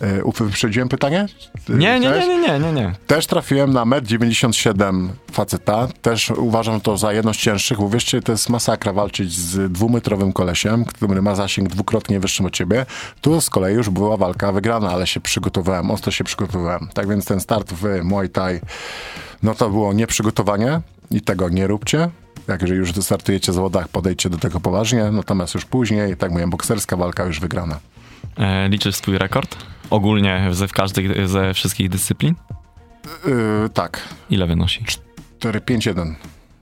Yy, 0.00 0.46
wyprzedziłem 0.46 0.88
pytanie? 0.88 1.26
Nie, 1.68 2.00
nie, 2.00 2.10
nie, 2.10 2.38
nie, 2.38 2.58
nie, 2.58 2.72
nie. 2.72 2.92
Też 3.06 3.26
trafiłem 3.26 3.72
na 3.72 3.84
1,97 3.84 4.88
m 4.88 5.12
faceta. 5.32 5.88
Też 6.02 6.30
uważam 6.30 6.80
to 6.80 6.96
za 6.96 7.12
jedno 7.12 7.34
z 7.34 7.36
cięższych. 7.36 7.80
Uwierzcie, 7.80 8.22
to 8.22 8.32
jest 8.32 8.48
masakra 8.48 8.92
walczyć 8.92 9.32
z 9.32 9.72
dwumetrowym 9.72 10.32
kolesiem, 10.32 10.84
który 10.84 11.22
ma 11.22 11.34
zasięg 11.34 11.68
dwukrotnie 11.68 12.20
wyższy 12.20 12.44
od 12.44 12.52
ciebie. 12.52 12.86
Tu 13.20 13.40
z 13.40 13.50
kolei 13.50 13.74
już 13.74 13.90
była 13.90 14.16
walka 14.16 14.52
wygrana, 14.52 14.90
ale 14.90 15.06
się 15.06 15.20
przygotowałem, 15.20 15.90
ostro 15.90 16.12
się 16.12 16.24
przygotowałem. 16.24 16.88
Tak 16.94 17.08
więc 17.08 17.24
ten 17.24 17.40
start 17.40 17.72
w 17.72 18.04
Muay 18.04 18.28
Thai 18.28 18.60
no 19.42 19.54
to 19.54 19.70
było 19.70 19.92
nieprzygotowanie 19.92 20.80
i 21.10 21.20
tego 21.20 21.48
nie 21.48 21.66
róbcie. 21.66 22.10
Jak 22.48 22.60
jeżeli 22.62 22.78
już 22.80 22.92
wystartujecie 22.92 23.52
w 23.52 23.54
zawodach, 23.54 23.88
podejdźcie 23.88 24.30
do 24.30 24.38
tego 24.38 24.60
poważnie, 24.60 25.10
natomiast 25.12 25.54
już 25.54 25.64
później, 25.64 26.16
tak 26.16 26.30
mówię, 26.30 26.46
bokserska 26.46 26.96
walka 26.96 27.24
już 27.24 27.40
wygrana. 27.40 27.78
E, 28.38 28.68
liczysz 28.68 28.94
swój 28.96 29.18
rekord? 29.18 29.56
Ogólnie 29.90 30.48
ze, 30.50 30.68
w 30.68 30.72
każdej, 30.72 31.28
ze 31.28 31.54
wszystkich 31.54 31.88
dyscyplin? 31.88 32.34
Yy, 33.26 33.68
tak. 33.74 34.00
Ile 34.30 34.46
wynosi? 34.46 34.84
4-5-1. 35.40 36.14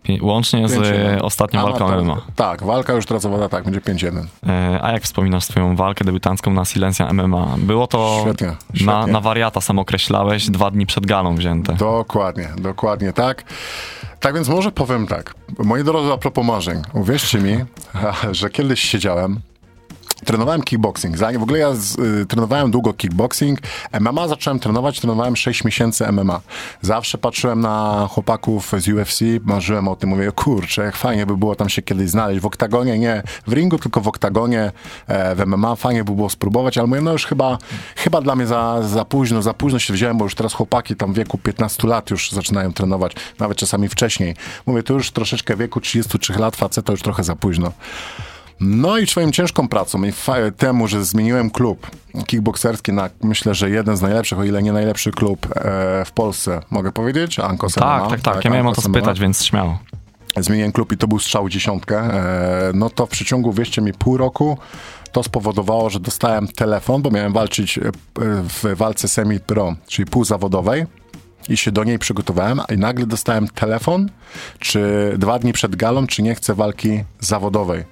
Pię- 0.03 0.22
Łącznie 0.22 0.68
z 0.68 0.72
5-1. 0.72 1.18
ostatnią 1.22 1.62
walką 1.62 1.88
no 1.88 1.96
to- 1.96 2.03
MMA. 2.05 2.22
Tak, 2.37 2.62
walka 2.62 2.92
już 2.92 3.07
teraz 3.07 3.22
zawoda, 3.22 3.49
tak, 3.49 3.64
będzie 3.64 3.81
5-1. 3.81 4.25
E, 4.46 4.79
a 4.83 4.92
jak 4.92 5.03
wspominasz 5.03 5.44
swoją 5.44 5.77
walkę 5.77 6.05
debiutancką 6.05 6.53
na 6.53 6.64
Silencia 6.64 7.12
MMA? 7.12 7.55
Było 7.59 7.87
to 7.87 8.18
Świetnie, 8.22 8.46
na, 8.46 8.55
świetnie. 8.75 9.12
na 9.12 9.20
wariata 9.20 9.61
sam 9.61 9.79
określałeś, 9.79 10.51
dwa 10.51 10.70
dni 10.70 10.87
przed 10.87 11.07
galą 11.07 11.37
wzięte. 11.37 11.75
Dokładnie, 11.75 12.49
dokładnie 12.59 13.12
tak. 13.12 13.44
Tak 14.21 14.35
więc 14.35 14.49
może 14.49 14.73
powiem 14.73 15.07
tak. 15.07 15.35
Moi 15.59 15.85
drodzy, 15.85 16.13
a 16.13 16.17
propos 16.17 16.47
marzeń, 16.47 16.83
uwierzcie 16.93 17.39
mi, 17.39 17.65
że 18.33 18.51
kiedyś 18.51 18.81
siedziałem, 18.81 19.41
trenowałem 20.25 20.63
kickboxing. 20.63 21.17
W 21.17 21.43
ogóle 21.43 21.59
ja 21.59 21.75
z, 21.75 21.99
y, 21.99 22.27
trenowałem 22.27 22.71
długo 22.71 22.93
kickboxing, 22.93 23.59
MMA 24.01 24.29
zacząłem 24.29 24.59
trenować, 24.59 25.01
trenowałem 25.01 25.37
6 25.37 25.65
miesięcy 25.65 26.13
MMA. 26.13 26.41
Zawsze 26.81 27.19
patrzyłem 27.19 27.61
na 27.61 28.07
chłopaków 28.11 28.73
z 28.79 28.89
UFC, 28.89 29.21
marzyłem 29.45 29.89
o 29.89 29.97
tym, 29.97 30.11
mówię, 30.11 30.33
kurczę, 30.33 30.83
jak 30.83 30.97
fajnie 30.97 31.27
by 31.27 31.37
było 31.37 31.55
tam 31.55 31.69
się 31.69 31.83
kiedyś 31.83 32.11
znaleźć. 32.11 32.41
W 32.41 32.47
oktagonie, 32.47 32.99
nie 32.99 33.23
w 33.47 33.53
ringu, 33.53 33.79
tylko 33.79 34.01
w 34.01 34.09
oktagonie, 34.09 34.73
e, 35.07 35.35
w 35.35 35.47
MMA, 35.47 35.77
fajnie 35.77 36.05
by 36.05 36.13
było 36.13 36.31
spróbować, 36.31 36.79
ale 36.79 36.87
mówię, 36.87 37.01
no 37.01 37.13
już 37.13 37.27
chyba, 37.27 37.59
chyba 37.97 38.21
dla 38.21 38.37
mnie 38.37 38.47
za, 38.47 38.83
za 38.83 39.05
późno, 39.05 39.43
za 39.43 39.55
późno 39.55 39.79
się 39.79 39.93
wziąłem, 39.93 40.19
bo 40.19 40.25
już 40.25 40.35
teraz 40.35 40.53
chłopaki 40.53 40.97
tam 40.97 41.13
w 41.13 41.17
wieku 41.17 41.39
15 41.39 41.89
lat 41.89 42.11
już 42.11 42.33
zaczynają 42.33 42.73
trenować, 42.73 43.13
nawet 43.39 43.59
czasami 43.59 43.89
wcześniej. 43.89 44.37
Mówię, 44.67 44.83
to 44.83 44.95
już 44.95 45.11
troszeczkę 45.11 45.57
w 45.57 45.59
wieku 45.59 45.81
33 45.81 46.33
lat 46.39 46.57
facet 46.57 46.87
to 46.87 46.93
już 46.93 47.03
trochę 47.03 47.25
za 47.25 47.37
późno. 47.37 47.73
No 48.61 48.99
i 48.99 49.07
swoją 49.07 49.31
ciężką 49.31 49.69
pracą 49.69 50.05
i 50.05 50.12
temu, 50.57 50.88
że 50.88 51.05
zmieniłem 51.05 51.51
klub 51.51 51.90
kickbokserski 52.27 52.92
na 52.92 53.11
myślę, 53.23 53.55
że 53.55 53.71
jeden 53.71 53.97
z 53.97 54.03
najlepszych, 54.03 54.38
o 54.38 54.45
ile 54.45 54.62
nie 54.62 54.73
najlepszy 54.73 55.12
klub 55.12 55.47
e, 55.47 56.05
w 56.05 56.12
Polsce, 56.12 56.61
mogę 56.71 56.92
powiedzieć? 56.92 57.38
Ankos 57.38 57.75
tak, 57.75 58.03
MMA. 58.03 58.11
tak, 58.11 58.21
tak, 58.21 58.45
Ja 58.45 58.51
miałem 58.51 58.66
o 58.66 58.73
to 58.73 58.81
spytać, 58.83 59.21
więc 59.21 59.45
śmiało. 59.45 59.79
Zmieniłem 60.37 60.73
klub 60.73 60.92
i 60.92 60.97
to 60.97 61.09
był 61.09 61.19
strzał 61.19 61.49
dziesiątkę. 61.49 61.99
E, 61.99 62.73
no 62.75 62.90
to 62.90 63.07
w 63.07 63.09
przeciągu, 63.09 63.53
wierzcie 63.53 63.83
mi, 63.83 63.92
pół 63.92 64.16
roku 64.16 64.59
to 65.12 65.23
spowodowało, 65.23 65.90
że 65.90 66.01
dostałem 66.01 66.49
telefon, 66.49 67.03
bo 67.03 67.11
miałem 67.11 67.33
walczyć 67.33 67.79
e, 67.79 67.83
w 68.42 68.77
walce 68.77 69.09
semi-pro, 69.09 69.75
czyli 69.87 70.07
półzawodowej 70.07 70.87
i 71.49 71.57
się 71.57 71.73
do 71.73 71.85
niej 71.85 71.99
przygotowałem 71.99 72.61
i 72.75 72.79
nagle 72.79 73.07
dostałem 73.07 73.49
telefon, 73.49 74.11
czy 74.59 75.13
dwa 75.19 75.39
dni 75.39 75.53
przed 75.53 75.77
galą, 75.77 76.07
czy 76.07 76.23
nie 76.23 76.35
chcę 76.35 76.55
walki 76.55 77.05
zawodowej 77.21 77.85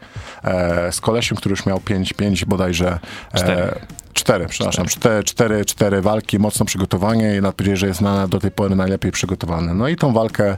e, 0.45 0.93
z 0.93 1.01
kolesiem, 1.01 1.37
który 1.37 1.53
już 1.53 1.67
miał 1.67 1.81
pięć, 1.81 2.13
pięć 2.13 2.45
bodajże... 2.45 2.99
Cztery. 3.35 3.75
Cztery, 4.15 4.47
przepraszam, 4.47 4.87
cztery, 4.87 5.25
cztery, 5.25 5.65
cztery 5.65 6.03
walki, 6.03 6.39
mocno 6.39 6.67
przygotowanie 6.67 7.37
i 7.37 7.53
powiedzieć, 7.53 7.79
że 7.79 7.87
jest 7.87 8.01
na, 8.01 8.29
do 8.29 8.41
tej 8.41 8.51
pory 8.51 8.77
najlepiej 8.77 9.13
przygotowany. 9.13 9.75
No 9.75 9.89
i 9.89 9.97
tą 9.97 10.13
walkę 10.13 10.57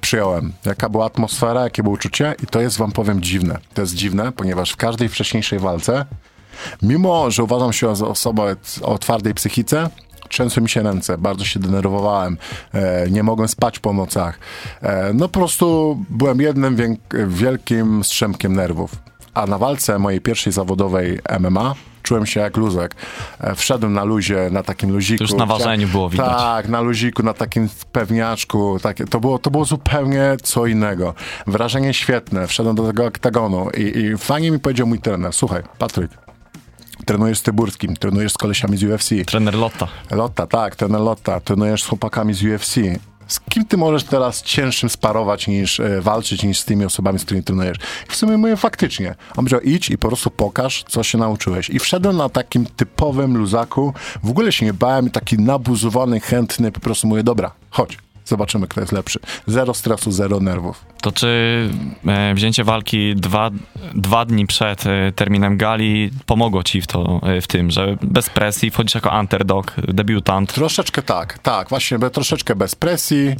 przyjąłem. 0.00 0.52
Jaka 0.66 0.88
była 0.88 1.06
atmosfera, 1.06 1.62
jakie 1.62 1.82
było 1.82 1.94
uczucie 1.94 2.34
i 2.42 2.46
to 2.46 2.60
jest, 2.60 2.78
wam 2.78 2.92
powiem, 2.92 3.22
dziwne. 3.22 3.58
To 3.74 3.80
jest 3.80 3.94
dziwne, 3.94 4.32
ponieważ 4.32 4.70
w 4.70 4.76
każdej 4.76 5.08
wcześniejszej 5.08 5.58
walce, 5.58 6.06
mimo, 6.82 7.30
że 7.30 7.42
uważam 7.42 7.72
się 7.72 7.96
za 7.96 8.06
osobę 8.06 8.56
o 8.82 8.98
twardej 8.98 9.34
psychice, 9.34 9.88
trzęsły 10.32 10.62
mi 10.62 10.68
się 10.68 10.82
ręce, 10.82 11.18
bardzo 11.18 11.44
się 11.44 11.60
denerwowałem, 11.60 12.36
e, 12.74 13.10
nie 13.10 13.22
mogłem 13.22 13.48
spać 13.48 13.78
po 13.78 13.92
nocach. 13.92 14.38
E, 14.82 15.12
no 15.14 15.28
po 15.28 15.38
prostu 15.38 15.98
byłem 16.10 16.40
jednym 16.40 16.76
wielkim 17.28 18.04
strzępkiem 18.04 18.56
nerwów. 18.56 18.96
A 19.34 19.46
na 19.46 19.58
walce 19.58 19.98
mojej 19.98 20.20
pierwszej 20.20 20.52
zawodowej 20.52 21.18
MMA 21.40 21.74
czułem 22.02 22.26
się 22.26 22.40
jak 22.40 22.56
luzek. 22.56 22.94
E, 23.40 23.54
wszedłem 23.54 23.92
na 23.92 24.04
luzie, 24.04 24.48
na 24.50 24.62
takim 24.62 24.92
luziku. 24.92 25.18
To 25.18 25.24
już 25.24 25.38
na 25.38 25.46
ważeniu 25.46 25.88
było 25.88 26.08
widać. 26.08 26.28
Tak, 26.28 26.68
na 26.68 26.80
luziku, 26.80 27.22
na 27.22 27.34
takim 27.34 27.68
pewniaczku. 27.92 28.78
Takie, 28.82 29.04
to, 29.04 29.20
było, 29.20 29.38
to 29.38 29.50
było 29.50 29.64
zupełnie 29.64 30.36
co 30.42 30.66
innego. 30.66 31.14
Wrażenie 31.46 31.94
świetne. 31.94 32.46
Wszedłem 32.46 32.76
do 32.76 32.86
tego 32.86 33.06
oktagonu 33.06 33.70
i, 33.70 33.98
i 33.98 34.18
fajnie 34.18 34.50
mi 34.50 34.58
powiedział 34.58 34.86
mój 34.86 34.98
trener, 34.98 35.32
słuchaj, 35.32 35.62
Patryk, 35.78 36.10
trenujesz 37.06 37.38
z 37.38 37.42
Tyburskim, 37.42 37.96
trenujesz 37.96 38.32
z 38.32 38.38
kolesiami 38.38 38.76
z 38.76 38.84
UFC. 38.84 39.10
Trener 39.26 39.54
Lotta. 39.54 39.88
Lotta, 40.10 40.46
tak, 40.46 40.76
trener 40.76 41.00
Lotta, 41.00 41.40
trenujesz 41.40 41.82
z 41.82 41.86
chłopakami 41.86 42.34
z 42.34 42.42
UFC. 42.44 42.74
Z 43.28 43.40
kim 43.40 43.64
ty 43.64 43.76
możesz 43.76 44.04
teraz 44.04 44.42
cięższym 44.42 44.90
sparować 44.90 45.46
niż 45.46 45.80
e, 45.80 46.00
walczyć, 46.00 46.42
niż 46.42 46.60
z 46.60 46.64
tymi 46.64 46.84
osobami, 46.84 47.18
z 47.18 47.24
którymi 47.24 47.44
trenujesz? 47.44 47.76
I 48.08 48.12
w 48.12 48.16
sumie 48.16 48.36
mówię 48.36 48.56
faktycznie. 48.56 49.14
On 49.30 49.34
powiedział, 49.34 49.60
idź 49.60 49.90
i 49.90 49.98
po 49.98 50.08
prostu 50.08 50.30
pokaż, 50.30 50.84
co 50.88 51.02
się 51.02 51.18
nauczyłeś. 51.18 51.70
I 51.70 51.78
wszedłem 51.78 52.16
na 52.16 52.28
takim 52.28 52.66
typowym 52.66 53.36
luzaku. 53.36 53.94
W 54.22 54.30
ogóle 54.30 54.52
się 54.52 54.66
nie 54.66 54.74
bałem, 54.74 55.10
taki 55.10 55.38
nabuzowany, 55.38 56.20
chętny. 56.20 56.72
Po 56.72 56.80
prostu 56.80 57.06
mówię, 57.06 57.22
dobra, 57.22 57.50
chodź. 57.70 57.98
Zobaczymy, 58.24 58.68
kto 58.68 58.80
jest 58.80 58.92
lepszy. 58.92 59.18
Zero 59.46 59.74
stresu, 59.74 60.12
zero 60.12 60.40
nerwów. 60.40 60.84
To 61.00 61.12
czy 61.12 61.70
e, 62.06 62.34
wzięcie 62.34 62.64
walki 62.64 63.14
dwa, 63.16 63.50
dwa 63.94 64.24
dni 64.24 64.46
przed 64.46 64.86
e, 64.86 65.12
terminem 65.12 65.56
gali 65.56 66.10
pomogło 66.26 66.62
ci 66.62 66.82
w, 66.82 66.86
to, 66.86 67.20
e, 67.22 67.40
w 67.40 67.46
tym, 67.46 67.70
że 67.70 67.96
bez 68.02 68.30
presji 68.30 68.70
wchodzisz 68.70 68.94
jako 68.94 69.18
underdog, 69.18 69.72
debiutant? 69.88 70.52
Troszeczkę 70.52 71.02
tak, 71.02 71.38
tak, 71.38 71.68
właśnie 71.68 71.98
be, 71.98 72.10
troszeczkę 72.10 72.56
bez 72.56 72.74
presji, 72.74 73.36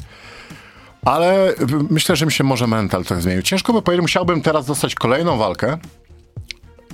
ale 1.04 1.54
myślę, 1.90 2.16
że 2.16 2.26
mi 2.26 2.32
się 2.32 2.44
może 2.44 2.66
mental 2.66 3.04
trochę 3.04 3.22
zmienił. 3.22 3.42
Ciężko 3.42 3.72
by 3.72 3.82
powiedzieć, 3.82 4.02
musiałbym 4.02 4.42
teraz 4.42 4.66
dostać 4.66 4.94
kolejną 4.94 5.38
walkę, 5.38 5.78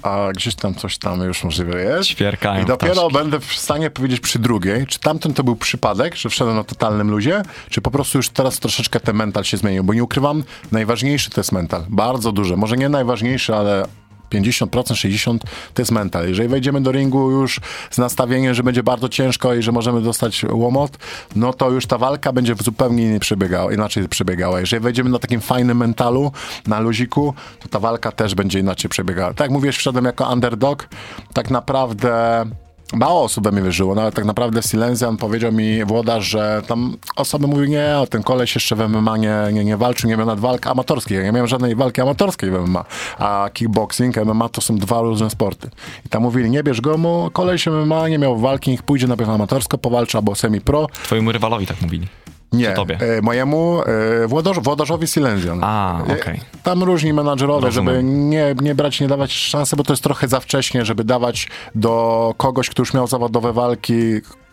a 0.03 0.29
gdzieś 0.33 0.55
tam 0.55 0.75
coś 0.75 0.99
tam 0.99 1.21
już 1.21 1.45
możliwe 1.45 1.83
jest. 1.85 2.09
Ćwierkają 2.09 2.63
I 2.63 2.67
dopiero 2.67 2.93
ptaszki. 2.95 3.13
będę 3.15 3.41
w 3.41 3.53
stanie 3.53 3.91
powiedzieć 3.91 4.21
przy 4.21 4.39
drugiej, 4.39 4.87
czy 4.87 4.99
tamten 4.99 5.35
to 5.35 5.45
był 5.45 5.57
przypadek, 5.57 6.17
że 6.17 6.29
wszedłem 6.29 6.57
na 6.57 6.65
totalnym 6.65 7.11
luzie, 7.11 7.43
czy 7.71 7.81
po 7.81 7.91
prostu 7.91 8.19
już 8.19 8.29
teraz 8.29 8.61
troszeczkę 8.61 9.01
ten 9.01 9.17
mental 9.17 9.45
się 9.45 9.57
zmienił, 9.57 9.85
bo 9.85 9.95
nie 9.95 10.05
ukrywam, 10.05 10.45
najważniejszy 10.73 11.31
to 11.31 11.41
jest 11.41 11.53
mental. 11.53 11.85
Bardzo 11.89 12.33
duży, 12.33 12.57
może 12.57 12.77
nie 12.77 12.89
najważniejszy, 12.89 13.55
ale 13.55 13.87
50%, 14.31 14.67
60% 14.67 15.39
to 15.75 15.83
jest 15.83 15.93
mental. 15.93 16.29
Jeżeli 16.29 16.49
wejdziemy 16.49 16.81
do 16.81 16.93
ringu 16.93 17.31
już 17.31 17.61
z 17.91 17.99
nastawieniem, 17.99 18.55
że 18.55 18.63
będzie 18.63 18.83
bardzo 18.83 19.09
ciężko 19.09 19.55
i 19.55 19.63
że 19.63 19.73
możemy 19.73 20.03
dostać 20.03 20.45
łomot, 20.45 20.99
no 21.37 21.53
to 21.53 21.71
już 21.71 21.87
ta 21.87 21.99
walka 21.99 22.33
będzie 22.33 22.55
zupełnie 22.65 23.03
innie 23.03 23.21
przebiegała, 23.21 23.73
inaczej 23.73 24.09
przebiegała. 24.09 24.61
Jeżeli 24.61 24.83
wejdziemy 24.83 25.11
na 25.11 25.19
takim 25.19 25.41
fajnym 25.41 25.79
mentalu, 25.79 26.33
na 26.67 26.81
luziku, 26.81 27.35
to 27.61 27.69
ta 27.69 27.81
walka 27.81 28.13
też 28.13 28.35
będzie 28.35 28.59
inaczej 28.59 28.91
przebiegała. 28.91 29.29
Tak 29.35 29.41
jak 29.41 29.51
mówisz, 29.51 29.77
wszedłem 29.77 30.05
jako 30.05 30.33
underdog, 30.33 30.89
tak 31.33 31.51
naprawdę 31.51 32.45
mało 32.93 33.23
osób 33.23 33.45
we 33.45 33.53
mnie 33.53 33.63
wierzyło, 33.63 33.95
nawet 33.95 34.15
tak 34.15 34.25
naprawdę 34.25 34.63
Silenzjan 34.63 35.17
powiedział 35.17 35.53
mi 35.53 35.85
włodarz, 35.85 36.25
że 36.25 36.63
tam 36.67 36.97
osoby 37.17 37.47
mówią, 37.47 37.65
nie, 37.65 37.97
o, 37.99 38.07
ten 38.07 38.23
koleś 38.23 38.55
jeszcze 38.55 38.77
w 38.77 38.89
MMA 38.89 39.17
nie, 39.17 39.37
nie, 39.53 39.65
nie 39.65 39.77
walczył, 39.77 40.11
nie 40.11 40.17
miał 40.17 40.27
nawet 40.27 40.41
walk 40.41 40.67
amatorskiej, 40.67 41.19
ja 41.19 41.25
nie 41.25 41.33
miałem 41.33 41.47
żadnej 41.49 41.77
walki 41.77 42.01
amatorskiej 42.01 42.51
w 42.51 42.55
MMA, 42.55 42.85
a 43.19 43.51
kickboxing, 43.53 44.17
MMA 44.17 44.49
to 44.49 44.61
są 44.61 44.77
dwa 44.77 45.01
różne 45.01 45.31
sporty. 45.31 45.71
I 46.07 46.09
tam 46.09 46.23
mówili, 46.23 46.51
nie 46.51 46.63
bierz 46.63 46.81
go, 46.81 46.99
mu 46.99 47.31
koleś 47.33 47.67
MMA 47.67 48.09
nie 48.09 48.19
miał 48.19 48.39
walki, 48.39 48.71
niech 48.71 48.83
pójdzie 48.83 49.07
najpierw 49.07 49.31
amatorsko, 49.31 49.79
powalczy 49.79 50.19
albo 50.19 50.35
semi-pro. 50.35 50.87
Twojemu 51.05 51.33
rywalowi 51.33 51.67
tak 51.67 51.81
mówili. 51.83 52.09
Nie, 52.53 52.73
tobie? 52.73 52.99
e, 53.01 53.23
mojemu 53.23 53.81
e, 54.23 54.27
włodarz, 54.27 54.61
włodarzowi 54.61 55.07
Silenzjan. 55.07 55.61
A, 55.65 56.01
E, 56.09 56.13
okej. 56.21 56.41
Tam 56.63 56.83
różni 56.83 57.13
menadżerowie, 57.13 57.67
Rozumiem. 57.67 57.95
żeby 57.95 58.05
nie, 58.05 58.55
nie 58.63 58.75
brać, 58.75 59.01
nie 59.01 59.09
dawać 59.09 59.33
szansy, 59.33 59.77
bo 59.77 59.85
to 59.85 59.93
jest 59.93 60.03
trochę 60.03 60.29
za 60.29 60.41
wcześnie, 60.41 60.85
żeby 60.85 61.05
dawać 61.05 61.49
do 61.75 62.35
kogoś, 62.37 62.71
kto 62.71 62.83
już 62.83 62.95
miał 62.95 63.07
zawodowe 63.07 63.53
walki, 63.53 63.95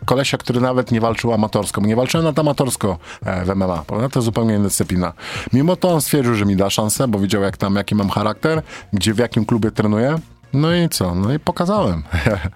kolesia, 0.04 0.38
który 0.38 0.60
nawet 0.60 0.92
nie 0.92 1.00
walczył 1.00 1.32
amatorsko, 1.32 1.80
bo 1.80 1.86
nie 1.86 1.96
walczyłem 1.96 2.24
nawet 2.24 2.38
amatorsko 2.38 2.98
e, 3.24 3.44
w 3.44 3.48
MMA, 3.56 3.82
prawda? 3.86 4.08
To 4.08 4.18
jest 4.20 4.24
zupełnie 4.24 4.54
inna 4.54 4.64
dyscyplina. 4.64 5.12
Mimo 5.52 5.76
to 5.76 5.88
on 5.88 6.00
stwierdził, 6.00 6.34
że 6.34 6.44
mi 6.44 6.56
da 6.56 6.70
szansę, 6.70 7.08
bo 7.08 7.18
widział 7.18 7.42
jak 7.42 7.56
tam, 7.56 7.76
jaki 7.76 7.94
mam 7.94 8.08
charakter, 8.08 8.62
gdzie, 8.92 9.14
w 9.14 9.18
jakim 9.18 9.44
klubie 9.46 9.70
trenuję. 9.70 10.18
No 10.52 10.74
i 10.74 10.88
co? 10.88 11.14
No 11.14 11.32
i 11.34 11.38
pokazałem, 11.38 12.02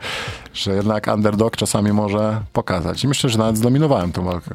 że 0.55 0.75
jednak 0.75 1.07
underdog 1.15 1.57
czasami 1.57 1.93
może 1.93 2.41
pokazać. 2.53 3.05
I 3.05 3.09
myślę, 3.09 3.31
że 3.31 3.39
nawet 3.39 3.57
zdominowałem 3.57 4.13
tę 4.13 4.25
walkę. 4.25 4.55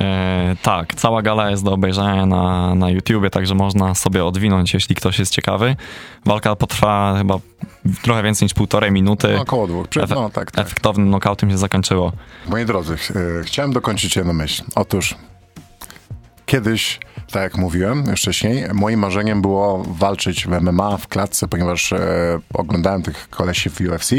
E, 0.00 0.56
tak, 0.62 0.94
cała 0.94 1.22
gala 1.22 1.50
jest 1.50 1.64
do 1.64 1.72
obejrzenia 1.72 2.26
na, 2.26 2.74
na 2.74 2.90
YouTubie, 2.90 3.30
także 3.30 3.54
można 3.54 3.94
sobie 3.94 4.24
odwinąć, 4.24 4.74
jeśli 4.74 4.94
ktoś 4.96 5.18
jest 5.18 5.32
ciekawy. 5.32 5.76
Walka 6.26 6.56
potrwa 6.56 7.14
chyba 7.18 7.34
trochę 8.02 8.22
więcej 8.22 8.46
niż 8.46 8.54
półtorej 8.54 8.92
minuty. 8.92 9.32
No, 9.36 9.42
około 9.42 9.66
dwóch. 9.66 9.88
Prze- 9.88 10.00
Efe- 10.00 10.14
no 10.14 10.30
tak, 10.30 10.50
tak. 10.50 10.66
Efektownym 10.66 11.10
nokautem 11.10 11.50
się 11.50 11.58
zakończyło. 11.58 12.12
Moi 12.48 12.64
drodzy, 12.64 12.96
ch- 12.96 13.10
e, 13.10 13.14
chciałem 13.44 13.72
dokończyć 13.72 14.16
jedną 14.16 14.32
myśl. 14.32 14.62
Otóż 14.74 15.14
kiedyś, 16.46 17.00
tak 17.32 17.42
jak 17.42 17.56
mówiłem 17.58 18.04
już 18.10 18.20
wcześniej, 18.20 18.64
moim 18.74 19.00
marzeniem 19.00 19.42
było 19.42 19.82
walczyć 19.88 20.46
w 20.46 20.50
MMA, 20.60 20.96
w 20.96 21.08
klatce, 21.08 21.48
ponieważ 21.48 21.92
e, 21.92 21.98
oglądałem 22.54 23.02
tych 23.02 23.28
kolesi 23.30 23.70
w 23.70 23.80
UFC. 23.80 24.10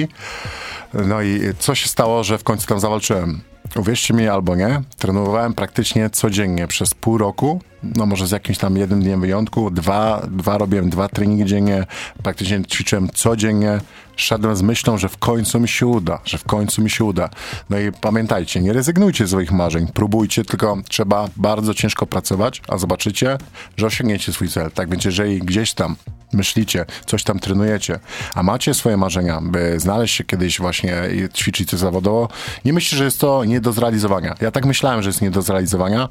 No 0.94 1.22
i 1.22 1.40
co 1.60 1.76
się 1.76 1.88
stało, 1.88 2.24
że 2.24 2.38
w 2.38 2.44
końcu 2.44 2.68
tam 2.68 2.80
zawalczyłem? 2.80 3.42
Uwierzcie 3.76 4.14
mi 4.14 4.28
albo 4.28 4.56
nie, 4.56 4.82
trenowałem 4.98 5.54
praktycznie 5.54 6.10
codziennie 6.10 6.68
przez 6.68 6.94
pół 6.94 7.18
roku, 7.18 7.62
no 7.84 8.06
może 8.06 8.28
z 8.28 8.32
jakimś 8.32 8.58
tam 8.58 8.78
jednym 8.78 9.02
dniem 9.02 9.22
wyjątku, 9.22 9.72
dwa, 9.72 10.28
dwa 10.32 10.58
robiłem 10.58 10.90
dwa 10.90 11.10
treningi 11.10 11.46
dziennie, 11.46 11.86
praktycznie 12.24 12.66
ćwiczyłem 12.66 13.10
codziennie, 13.10 13.80
szedłem 14.16 14.56
z 14.56 14.62
myślą, 14.62 14.98
że 14.98 15.10
w 15.10 15.18
końcu 15.18 15.60
mi 15.60 15.68
się 15.68 15.88
uda, 15.88 16.20
że 16.26 16.38
w 16.38 16.44
końcu 16.44 16.82
mi 16.82 16.90
się 16.90 17.04
uda. 17.04 17.30
No 17.70 17.80
i 17.80 17.92
pamiętajcie, 17.92 18.62
nie 18.62 18.74
rezygnujcie 18.74 19.28
z 19.28 19.30
swoich 19.30 19.52
marzeń, 19.52 19.88
próbujcie, 19.94 20.46
tylko 20.46 20.78
trzeba 20.90 21.30
bardzo 21.38 21.74
ciężko 21.74 22.06
pracować, 22.06 22.62
a 22.68 22.78
zobaczycie, 22.78 23.38
że 23.78 23.86
osiągniecie 23.86 24.34
swój 24.34 24.50
cel. 24.50 24.72
Tak 24.72 24.90
więc 24.90 25.06
jeżeli 25.06 25.40
gdzieś 25.40 25.74
tam 25.74 25.96
myślicie, 26.34 26.86
coś 27.06 27.24
tam 27.24 27.40
trenujecie, 27.40 28.00
a 28.36 28.44
macie 28.44 28.74
swoje 28.74 28.98
marzenia, 28.98 29.42
by 29.42 29.80
znaleźć 29.80 30.16
się 30.16 30.24
kiedyś 30.24 30.60
właśnie 30.60 30.94
i 31.16 31.30
ćwiczyć 31.30 31.72
zawodowo, 31.72 32.30
nie 32.66 32.74
myślcie, 32.74 32.98
że 32.98 33.04
jest 33.04 33.20
to 33.20 33.46
nie 33.46 33.62
do 33.62 33.72
zrealizowania. 33.72 34.36
Ja 34.42 34.52
tak 34.52 34.66
myślałem, 34.66 35.04
że 35.04 35.10
jest 35.10 35.22
nie 35.22 35.32
do 35.32 35.42
zrealizowania, 35.42 36.10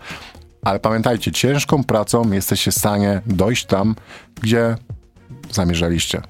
ale 0.62 0.80
pamiętajcie, 0.80 1.32
ciężką 1.32 1.84
pracą 1.84 2.32
jesteście 2.32 2.70
w 2.70 2.74
stanie 2.74 3.20
dojść 3.26 3.66
tam, 3.66 3.94
gdzie 4.42 4.76
zamierzaliście. 5.50 6.22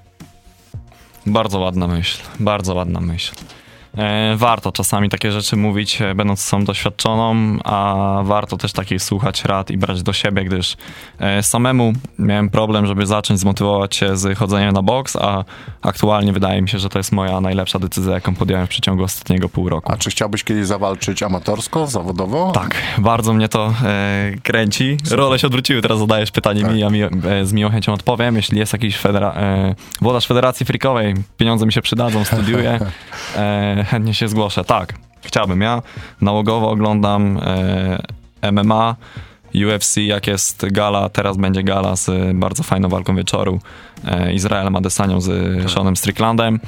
Bardzo 1.26 1.58
ładna 1.58 1.88
myśl, 1.88 2.22
bardzo 2.40 2.74
ładna 2.74 3.00
myśl. 3.00 3.32
E, 3.96 4.36
warto 4.36 4.72
czasami 4.72 5.08
takie 5.08 5.32
rzeczy 5.32 5.56
mówić, 5.56 6.02
e, 6.02 6.14
będąc 6.14 6.40
osobą 6.40 6.64
doświadczoną, 6.64 7.58
a 7.64 8.20
warto 8.24 8.56
też 8.56 8.72
takich 8.72 9.02
słuchać 9.02 9.44
rad 9.44 9.70
i 9.70 9.78
brać 9.78 10.02
do 10.02 10.12
siebie, 10.12 10.44
gdyż 10.44 10.76
e, 11.18 11.42
samemu 11.42 11.92
miałem 12.18 12.50
problem, 12.50 12.86
żeby 12.86 13.06
zacząć 13.06 13.40
zmotywować 13.40 13.96
się 13.96 14.16
z 14.16 14.38
chodzeniem 14.38 14.72
na 14.72 14.82
boks, 14.82 15.16
a 15.16 15.44
aktualnie 15.82 16.32
wydaje 16.32 16.62
mi 16.62 16.68
się, 16.68 16.78
że 16.78 16.88
to 16.88 16.98
jest 16.98 17.12
moja 17.12 17.40
najlepsza 17.40 17.78
decyzja, 17.78 18.12
jaką 18.12 18.34
podjąłem 18.34 18.66
w 18.66 18.70
przeciągu 18.70 19.02
ostatniego 19.02 19.48
pół 19.48 19.68
roku. 19.68 19.92
A 19.92 19.96
czy 19.96 20.10
chciałbyś 20.10 20.44
kiedyś 20.44 20.66
zawalczyć 20.66 21.22
amatorsko, 21.22 21.86
zawodowo? 21.86 22.52
Tak, 22.54 22.74
bardzo 22.98 23.34
mnie 23.34 23.48
to 23.48 23.74
e, 23.84 24.32
kręci. 24.42 24.96
Role 25.10 25.38
się 25.38 25.46
odwróciły, 25.46 25.82
teraz 25.82 25.98
zadajesz 25.98 26.30
pytanie 26.30 26.62
tak. 26.62 26.72
mi, 26.72 26.80
ja 26.80 26.90
mi, 26.90 27.02
e, 27.02 27.08
z 27.42 27.52
miłą 27.52 27.70
chęcią 27.70 27.92
odpowiem. 27.92 28.36
Jeśli 28.36 28.58
jest 28.58 28.72
jakiś 28.72 28.96
federa 28.96 29.32
e, 29.32 29.74
włodarz 30.00 30.26
Federacji 30.26 30.66
Frikowej, 30.66 31.14
pieniądze 31.36 31.66
mi 31.66 31.72
się 31.72 31.82
przydadzą, 31.82 32.24
studiuję, 32.24 32.78
chętnie 33.84 34.14
się 34.14 34.28
zgłoszę. 34.28 34.64
Tak, 34.64 34.94
chciałbym. 35.22 35.60
Ja 35.60 35.82
nałogowo 36.20 36.70
oglądam 36.70 37.40
e, 38.42 38.52
MMA, 38.52 38.96
UFC, 39.54 39.96
jak 39.96 40.26
jest 40.26 40.66
gala, 40.72 41.08
teraz 41.08 41.36
będzie 41.36 41.62
gala 41.62 41.96
z 41.96 42.36
bardzo 42.36 42.62
fajną 42.62 42.88
walką 42.88 43.16
wieczoru 43.16 43.60
e, 44.04 44.32
Izraelem 44.32 44.76
Adesanią 44.76 45.20
z 45.20 45.58
tak. 45.62 45.70
Seanem 45.70 45.96
Stricklandem. 45.96 46.60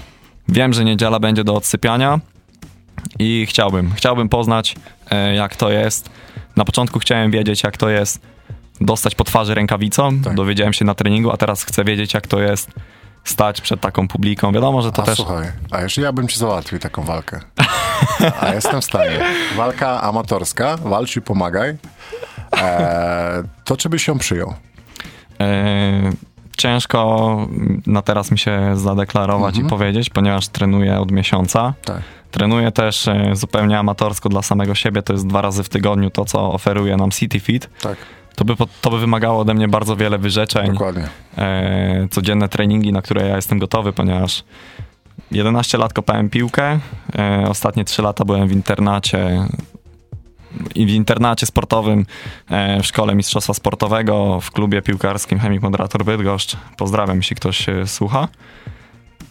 Wiem, 0.48 0.72
że 0.72 0.84
niedziela 0.84 1.18
będzie 1.18 1.44
do 1.44 1.54
odsypiania 1.54 2.20
i 3.18 3.46
chciałbym, 3.48 3.92
chciałbym 3.94 4.28
poznać 4.28 4.74
e, 5.10 5.34
jak 5.34 5.56
to 5.56 5.70
jest. 5.70 6.10
Na 6.56 6.64
początku 6.64 6.98
chciałem 6.98 7.30
wiedzieć 7.30 7.62
jak 7.62 7.76
to 7.76 7.88
jest 7.88 8.20
dostać 8.80 9.14
po 9.14 9.24
twarzy 9.24 9.54
rękawicą, 9.54 10.20
tak. 10.20 10.34
dowiedziałem 10.34 10.72
się 10.72 10.84
na 10.84 10.94
treningu, 10.94 11.30
a 11.30 11.36
teraz 11.36 11.64
chcę 11.64 11.84
wiedzieć 11.84 12.14
jak 12.14 12.26
to 12.26 12.40
jest 12.40 12.70
stać 13.24 13.60
przed 13.60 13.80
taką 13.80 14.08
publiką. 14.08 14.52
Wiadomo, 14.52 14.82
że 14.82 14.92
to 14.92 15.02
a 15.02 15.06
też... 15.06 15.16
słuchaj, 15.16 15.52
a 15.70 15.80
jeszcze 15.80 16.02
ja 16.02 16.12
bym 16.12 16.28
ci 16.28 16.38
załatwił 16.38 16.78
taką 16.78 17.02
walkę. 17.02 17.40
A 18.40 18.54
jestem 18.54 18.80
w 18.80 18.84
stanie. 18.84 19.20
Walka 19.56 20.02
amatorska, 20.02 20.76
walcz 20.76 21.16
i 21.16 21.22
pomagaj. 21.22 21.76
E, 22.56 23.42
to 23.64 23.76
czy 23.76 23.88
byś 23.88 24.08
ją 24.08 24.18
przyjął? 24.18 24.54
E, 25.40 26.12
ciężko 26.56 27.36
na 27.86 28.02
teraz 28.02 28.30
mi 28.30 28.38
się 28.38 28.76
zadeklarować 28.76 29.54
mhm. 29.54 29.66
i 29.66 29.70
powiedzieć, 29.70 30.10
ponieważ 30.10 30.48
trenuję 30.48 31.00
od 31.00 31.10
miesiąca. 31.10 31.74
Tak. 31.84 32.00
Trenuję 32.30 32.72
też 32.72 33.08
e, 33.08 33.30
zupełnie 33.32 33.78
amatorsko 33.78 34.28
dla 34.28 34.42
samego 34.42 34.74
siebie, 34.74 35.02
to 35.02 35.12
jest 35.12 35.26
dwa 35.26 35.42
razy 35.42 35.62
w 35.62 35.68
tygodniu 35.68 36.10
to, 36.10 36.24
co 36.24 36.52
oferuje 36.52 36.96
nam 36.96 37.10
City 37.10 37.40
Fit. 37.40 37.70
Tak 37.82 37.96
to 38.40 38.44
by, 38.44 38.54
to 38.80 38.90
by 38.90 38.98
wymagało 38.98 39.40
ode 39.40 39.54
mnie 39.54 39.68
bardzo 39.68 39.96
wiele 39.96 40.18
wyrzeczeń. 40.18 40.72
Dokładnie. 40.72 41.08
E, 41.38 42.08
codzienne 42.10 42.48
treningi, 42.48 42.92
na 42.92 43.02
które 43.02 43.28
ja 43.28 43.36
jestem 43.36 43.58
gotowy, 43.58 43.92
ponieważ 43.92 44.44
11 45.30 45.78
lat 45.78 45.92
kopałem 45.92 46.30
piłkę, 46.30 46.78
e, 47.18 47.44
ostatnie 47.48 47.84
3 47.84 48.02
lata 48.02 48.24
byłem 48.24 48.48
w 48.48 48.52
internacie 48.52 49.46
i 50.74 50.86
w 50.86 50.90
internacie 50.90 51.46
sportowym 51.46 52.06
e, 52.50 52.82
w 52.82 52.86
szkole 52.86 53.14
mistrzostwa 53.14 53.54
sportowego 53.54 54.40
w 54.40 54.50
klubie 54.50 54.82
piłkarskim 54.82 55.38
Chemik 55.38 55.62
Moderator 55.62 56.04
Bydgoszcz. 56.04 56.56
Pozdrawiam, 56.76 57.16
jeśli 57.16 57.36
ktoś 57.36 57.66
słucha. 57.86 58.28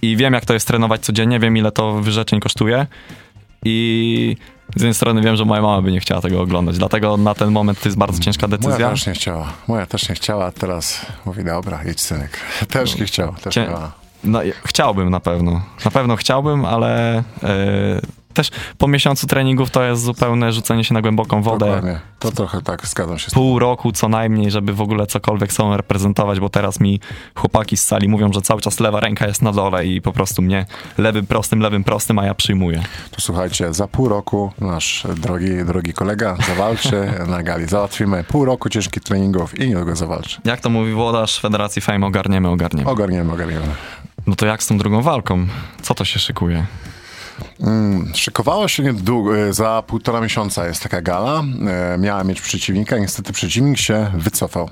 I 0.02 0.18
wiem, 0.18 0.34
jak 0.34 0.46
to 0.46 0.54
jest 0.54 0.68
trenować 0.68 1.02
codziennie, 1.02 1.40
wiem, 1.40 1.58
ile 1.58 1.72
to 1.72 1.94
wyrzeczeń 1.94 2.40
kosztuje. 2.40 2.88
I 3.66 4.36
z 4.76 4.82
jednej 4.82 4.94
strony 4.94 5.22
wiem, 5.22 5.36
że 5.36 5.46
moja 5.46 5.62
mama 5.62 5.82
by 5.82 5.92
nie 5.92 6.00
chciała 6.00 6.22
tego 6.22 6.42
oglądać, 6.42 6.78
dlatego 6.78 7.18
na 7.18 7.34
ten 7.34 7.52
moment 7.52 7.82
to 7.82 7.90
jest 7.90 7.98
bardzo 7.98 8.20
ciężka 8.20 8.48
decyzja. 8.48 8.72
Moja 8.72 8.90
też 8.90 9.08
nie 9.08 9.14
chciała. 9.14 9.54
Moja 9.68 9.86
też 9.86 10.10
nie 10.10 10.16
chciała, 10.16 10.52
teraz 10.52 11.06
mówi, 11.26 11.44
dobra, 11.44 11.84
idź 11.84 12.02
synek. 12.02 12.40
Też 12.70 12.96
nie 13.00 13.06
chciała, 13.06 13.32
też 13.32 13.54
Cię... 13.54 13.64
chciała. 13.64 13.92
No, 14.24 14.40
chciałbym 14.66 15.10
na 15.10 15.20
pewno. 15.20 15.62
Na 15.86 15.92
pewno 15.92 16.16
chciałbym, 16.16 16.66
ale 16.66 17.24
yy, 17.44 17.50
też 18.40 18.52
po 18.78 18.88
miesiącu 18.88 19.28
treningów 19.28 19.70
to 19.70 19.84
jest 19.84 20.02
zupełne 20.04 20.54
rzucenie 20.54 20.84
się 20.84 20.94
na 20.94 21.02
głęboką 21.02 21.42
wodę. 21.42 21.66
Dokładnie. 21.66 22.00
To 22.20 22.32
trochę 22.32 22.62
tak, 22.62 22.88
zgadzam 22.88 23.20
się. 23.20 23.32
Pół 23.32 23.60
roku 23.60 23.92
co 23.92 24.10
najmniej, 24.10 24.52
żeby 24.52 24.74
w 24.74 24.82
ogóle 24.82 25.08
cokolwiek 25.08 25.54
sobą 25.54 25.78
reprezentować, 25.78 26.40
bo 26.40 26.50
teraz 26.50 26.80
mi 26.80 27.00
chłopaki 27.36 27.78
z 27.78 27.86
sali 27.86 28.08
mówią, 28.08 28.34
że 28.34 28.42
cały 28.42 28.62
czas 28.62 28.80
lewa 28.80 29.00
ręka 29.00 29.28
jest 29.28 29.42
na 29.42 29.52
dole 29.52 29.86
i 29.86 30.02
po 30.02 30.12
prostu 30.12 30.42
mnie 30.42 30.66
lewym 30.98 31.26
prostym, 31.28 31.60
lewym 31.60 31.84
prostym, 31.84 32.20
a 32.20 32.26
ja 32.26 32.34
przyjmuję. 32.34 32.84
To 33.12 33.22
słuchajcie, 33.22 33.74
za 33.74 33.88
pół 33.88 34.10
roku 34.10 34.52
nasz 34.62 35.08
drogi, 35.16 35.66
drogi 35.66 35.94
kolega 35.94 36.38
zawalczy 36.48 37.14
na 37.28 37.44
gali. 37.44 37.68
Załatwimy 37.68 38.24
pół 38.24 38.46
roku 38.46 38.70
ciężkich 38.70 39.04
treningów 39.04 39.60
i 39.60 39.70
niedługo 39.70 39.96
zawalczy. 39.96 40.42
Jak 40.46 40.62
to 40.62 40.70
mówi 40.70 40.94
włodarz 40.94 41.40
Federacji 41.40 41.82
Fame, 41.82 42.06
ogarniemy, 42.06 42.50
ogarniemy. 42.50 42.90
Ogarniemy, 42.90 43.34
ogarniemy. 43.34 43.68
No 44.28 44.36
to 44.36 44.46
jak 44.46 44.64
z 44.64 44.68
tą 44.68 44.78
drugą 44.78 45.02
walką? 45.02 45.48
Co 45.82 45.96
to 45.96 46.06
się 46.06 46.20
szykuje? 46.20 46.66
Mm, 47.60 48.12
szykowało 48.16 48.68
się 48.68 48.84
niedługo, 48.84 49.38
e, 49.38 49.54
za 49.54 49.84
półtora 49.88 50.22
miesiąca 50.22 50.68
jest 50.68 50.84
taka 50.84 51.02
gala. 51.02 51.44
E, 51.94 51.98
miała 51.98 52.24
mieć 52.24 52.42
przeciwnika, 52.42 52.98
niestety 52.98 53.34
przeciwnik 53.34 53.78
się 53.78 54.12
wycofał. 54.14 54.70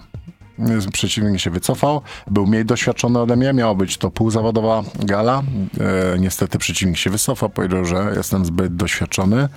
E, 0.59 0.91
przeciwnik 0.91 1.39
się 1.39 1.49
wycofał, 1.49 2.01
był 2.28 2.47
mniej 2.47 2.65
doświadczony 2.65 3.20
ode 3.20 3.36
mnie, 3.36 3.53
miała 3.53 3.76
być 3.76 3.97
to 3.97 4.11
półzawodowa 4.11 4.84
gala. 4.99 5.43
niestety 6.20 6.57
przeciwnik 6.57 6.97
się 6.97 7.09
wycofał, 7.09 7.49
powiedział, 7.49 7.86
że 7.86 8.13
jestem 8.15 8.45
zbyt 8.45 8.76
doświadczony. 8.76 9.49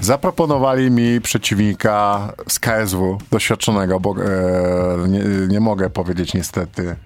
Zaproponowali 0.00 0.90
mi 0.90 1.20
przeciwnika 1.20 2.32
z 2.48 2.58
KSW, 2.58 3.18
doświadczonego, 3.30 4.00
bo 4.00 4.14
e, 4.24 5.08
nie, 5.08 5.20
nie, 5.48 5.60
mogę 5.60 5.90
powiedzieć 5.90 6.34
niestety 6.34 6.96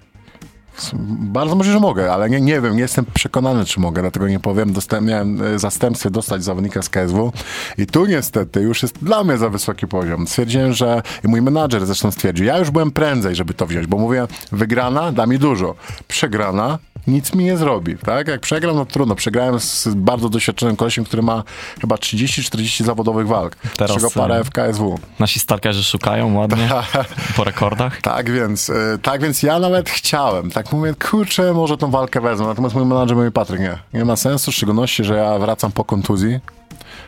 bardzo 1.19 1.55
może, 1.55 1.71
że 1.71 1.79
mogę, 1.79 2.13
ale 2.13 2.29
nie, 2.29 2.41
nie 2.41 2.61
wiem, 2.61 2.75
nie 2.75 2.81
jestem 2.81 3.05
przekonany, 3.13 3.65
czy 3.65 3.79
mogę, 3.79 4.01
dlatego 4.01 4.27
nie 4.27 4.39
powiem. 4.39 4.73
Dostałem, 4.73 5.05
miałem 5.05 5.41
e, 5.41 5.59
zastępstwie 5.59 6.09
dostać 6.09 6.43
zawodnika 6.43 6.81
z 6.81 6.89
KSW 6.89 7.31
i 7.77 7.85
tu 7.85 8.05
niestety 8.05 8.61
już 8.61 8.83
jest 8.83 9.03
dla 9.03 9.23
mnie 9.23 9.37
za 9.37 9.49
wysoki 9.49 9.87
poziom. 9.87 10.27
Stwierdziłem, 10.27 10.73
że 10.73 11.01
i 11.23 11.27
mój 11.27 11.41
menadżer 11.41 11.85
zresztą 11.85 12.11
stwierdził, 12.11 12.45
ja 12.45 12.57
już 12.57 12.71
byłem 12.71 12.91
prędzej, 12.91 13.35
żeby 13.35 13.53
to 13.53 13.67
wziąć, 13.67 13.87
bo 13.87 13.97
mówię, 13.97 14.27
wygrana 14.51 15.11
da 15.11 15.25
mi 15.25 15.39
dużo, 15.39 15.75
przegrana 16.07 16.79
nic 17.07 17.35
mi 17.35 17.45
nie 17.45 17.57
zrobi, 17.57 17.97
tak? 17.97 18.27
Jak 18.27 18.41
przegram, 18.41 18.75
no 18.75 18.85
trudno. 18.85 19.15
Przegrałem 19.15 19.59
z 19.59 19.87
bardzo 19.87 20.29
doświadczonym 20.29 20.75
kolesiem, 20.75 21.05
który 21.05 21.21
ma 21.21 21.43
chyba 21.81 21.95
30-40 21.95 22.83
zawodowych 22.83 23.27
walk, 23.27 23.55
Teraz, 23.55 23.91
z 23.91 23.95
czego 23.95 24.11
parę 24.11 24.35
e, 24.35 24.43
w 24.43 24.49
KSW. 24.49 24.99
Nasi 25.19 25.39
stalkerzy 25.39 25.83
szukają 25.83 26.33
ładnie 26.33 26.69
po 27.37 27.43
rekordach. 27.43 28.01
tak 28.01 28.31
więc, 28.31 28.69
e, 28.69 28.97
tak 29.01 29.21
więc 29.21 29.43
ja 29.43 29.59
nawet 29.59 29.89
chciałem, 29.89 30.51
tak 30.51 30.72
mówię, 30.73 30.93
kurczę, 31.09 31.53
może 31.53 31.77
tą 31.77 31.91
walkę 31.91 32.21
wezmę. 32.21 32.47
Natomiast 32.47 32.75
mój 32.75 32.85
menadżer 32.85 33.17
mówi, 33.17 33.31
Patryk, 33.31 33.59
nie, 33.59 33.77
nie 33.93 34.05
ma 34.05 34.15
sensu, 34.15 34.51
w 34.51 34.55
szczególności, 34.55 35.03
że 35.03 35.15
ja 35.15 35.39
wracam 35.39 35.71
po 35.71 35.83
kontuzji, 35.83 36.39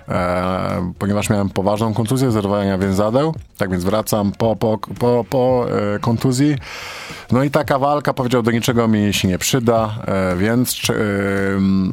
e, 0.10 0.94
ponieważ 1.00 1.30
miałem 1.30 1.50
poważną 1.50 1.94
kontuzję, 1.94 2.32
zerwania 2.32 2.78
więzadeł, 2.78 3.36
tak 3.58 3.72
więc 3.72 3.84
wracam 3.84 4.32
po, 4.32 4.56
po, 4.56 4.78
po, 5.00 5.26
po 5.30 5.66
e, 5.96 6.00
kontuzji. 6.00 6.56
No 7.32 7.44
i 7.44 7.52
taka 7.52 7.80
walka, 7.80 8.14
powiedział, 8.14 8.44
do 8.44 8.52
niczego 8.52 8.88
mi 8.88 9.14
się 9.14 9.28
nie 9.28 9.38
przyda, 9.38 9.96
e, 10.06 10.36
więc 10.36 10.74
czy, 10.74 10.94
e, 10.94 10.98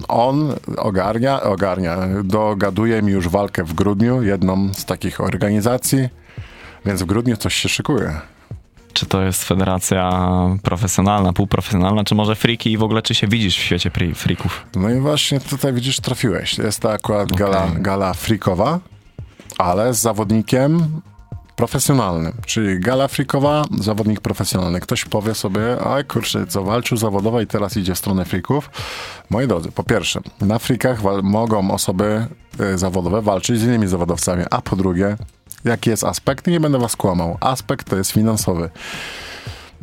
on 0.08 0.54
ogarnia, 0.76 1.42
ogarnia, 1.42 1.96
dogaduje 2.24 3.02
mi 3.02 3.12
już 3.12 3.28
walkę 3.28 3.64
w 3.64 3.74
grudniu, 3.74 4.22
jedną 4.22 4.74
z 4.74 4.84
takich 4.84 5.20
organizacji, 5.20 6.08
więc 6.86 7.02
w 7.02 7.06
grudniu 7.06 7.36
coś 7.36 7.54
się 7.54 7.68
szykuje 7.68 8.20
czy 8.92 9.06
to 9.06 9.22
jest 9.22 9.44
federacja 9.44 10.10
profesjonalna, 10.62 11.32
półprofesjonalna, 11.32 12.04
czy 12.04 12.14
może 12.14 12.36
friki 12.36 12.72
i 12.72 12.78
w 12.78 12.82
ogóle 12.82 13.02
czy 13.02 13.14
się 13.14 13.28
widzisz 13.28 13.56
w 13.56 13.60
świecie 13.60 13.90
frików? 14.14 14.66
No 14.76 14.90
i 14.90 15.00
właśnie 15.00 15.40
tutaj 15.40 15.72
widzisz, 15.72 16.00
trafiłeś. 16.00 16.58
Jest 16.58 16.80
to 16.80 16.92
akurat 16.92 17.32
okay. 17.32 17.38
gala, 17.38 17.66
gala 17.76 18.14
frikowa, 18.14 18.80
ale 19.58 19.94
z 19.94 20.00
zawodnikiem 20.00 21.00
profesjonalnym, 21.56 22.32
czyli 22.46 22.80
gala 22.80 23.08
frikowa, 23.08 23.64
zawodnik 23.80 24.20
profesjonalny. 24.20 24.80
Ktoś 24.80 25.04
powie 25.04 25.34
sobie, 25.34 25.80
a 25.80 26.02
kurczę, 26.02 26.46
co 26.46 26.64
walczył 26.64 26.96
zawodowo 26.96 27.40
i 27.40 27.46
teraz 27.46 27.76
idzie 27.76 27.94
w 27.94 27.98
stronę 27.98 28.24
frików. 28.24 28.70
Moi 29.30 29.48
drodzy, 29.48 29.72
po 29.72 29.82
pierwsze, 29.82 30.20
na 30.40 30.58
frikach 30.58 30.98
mogą 31.22 31.70
osoby 31.70 32.26
y, 32.60 32.78
zawodowe 32.78 33.22
walczyć 33.22 33.58
z 33.58 33.64
innymi 33.64 33.88
zawodowcami, 33.88 34.44
a 34.50 34.62
po 34.62 34.76
drugie, 34.76 35.16
jaki 35.64 35.90
jest 35.90 36.04
aspekt? 36.04 36.46
Nie 36.46 36.60
będę 36.60 36.78
was 36.78 36.96
kłamał. 36.96 37.36
Aspekt 37.40 37.90
to 37.90 37.96
jest 37.96 38.10
finansowy. 38.10 38.70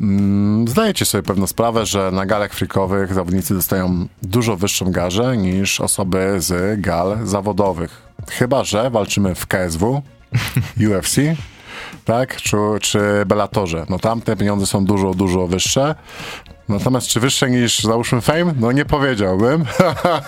Mm, 0.00 0.68
zdajecie 0.68 1.04
sobie 1.04 1.22
pewną 1.22 1.46
sprawę, 1.46 1.86
że 1.86 2.10
na 2.10 2.26
galach 2.26 2.54
frikowych 2.54 3.14
zawodnicy 3.14 3.54
dostają 3.54 4.06
dużo 4.22 4.56
wyższą 4.56 4.92
garzę 4.92 5.36
niż 5.36 5.80
osoby 5.80 6.34
z 6.38 6.80
gal 6.80 7.18
zawodowych. 7.24 8.02
Chyba, 8.30 8.64
że 8.64 8.90
walczymy 8.90 9.34
w 9.34 9.46
KSW, 9.46 10.02
UFC, 10.76 11.16
tak? 12.04 12.36
Czy, 12.36 12.56
czy 12.80 13.00
Bellatorze. 13.26 13.86
No 13.88 13.98
tam 13.98 14.20
te 14.20 14.36
pieniądze 14.36 14.66
są 14.66 14.84
dużo, 14.84 15.14
dużo 15.14 15.46
wyższe. 15.46 15.94
Natomiast 16.70 17.06
czy 17.08 17.20
wyższe 17.20 17.50
niż 17.50 17.78
załóżmy 17.80 18.20
Fame? 18.20 18.52
No 18.60 18.72
nie 18.72 18.84
powiedziałbym. 18.84 19.64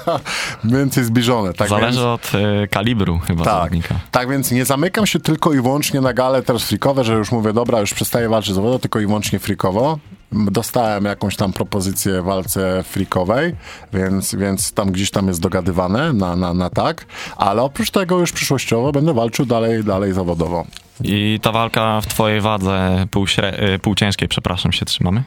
Więcej 0.65 1.05
zbliżone. 1.05 1.53
Tak 1.55 1.69
Zależy 1.69 1.87
więc, 1.99 1.99
od 1.99 2.33
y, 2.65 2.69
kalibru 2.69 3.19
chyba 3.19 3.45
tak, 3.45 3.55
zawodnika. 3.55 3.95
tak, 4.11 4.29
więc 4.31 4.51
nie 4.51 4.65
zamykam 4.65 5.07
się 5.07 5.21
tylko 5.21 5.53
i 5.53 5.61
wyłącznie 5.61 6.01
na 6.01 6.13
gale 6.13 6.43
teraz 6.43 6.63
frikowe, 6.63 7.05
że 7.05 7.15
już 7.15 7.33
mówię, 7.33 7.53
dobra, 7.53 7.81
już 7.81 7.95
przestaję 7.95 8.29
walczyć 8.29 8.55
zawodowo, 8.55 8.79
tylko 8.79 9.01
i 9.01 9.07
wyłącznie 9.07 9.39
frikowo. 9.39 9.99
Dostałem 10.33 11.05
jakąś 11.05 11.37
tam 11.37 11.53
propozycję 11.53 12.23
w 12.23 12.25
walce 12.25 12.83
frikowej, 12.83 13.55
więc, 13.93 14.35
więc 14.35 14.73
tam 14.73 14.93
gdzieś 14.93 15.11
tam 15.11 15.29
jest 15.29 15.41
dogadywane 15.41 16.13
na, 16.13 16.37
na, 16.37 16.55
na 16.55 16.71
tak, 16.71 17.07
ale 17.37 17.63
oprócz 17.63 17.91
tego 17.91 18.19
już 18.19 18.33
przyszłościowo 18.33 18.93
będę 18.93 19.15
walczył 19.15 19.47
dalej, 19.47 19.85
dalej 19.85 20.13
zawodowo. 20.13 20.65
I 21.05 21.39
ta 21.43 21.53
walka 21.53 22.01
w 22.01 22.07
twojej 22.07 22.41
wadze 22.41 23.07
półśre- 23.11 23.63
y, 23.75 23.79
półciężkiej, 23.79 24.29
przepraszam, 24.29 24.73
się 24.73 24.85
trzymamy? 24.85 25.23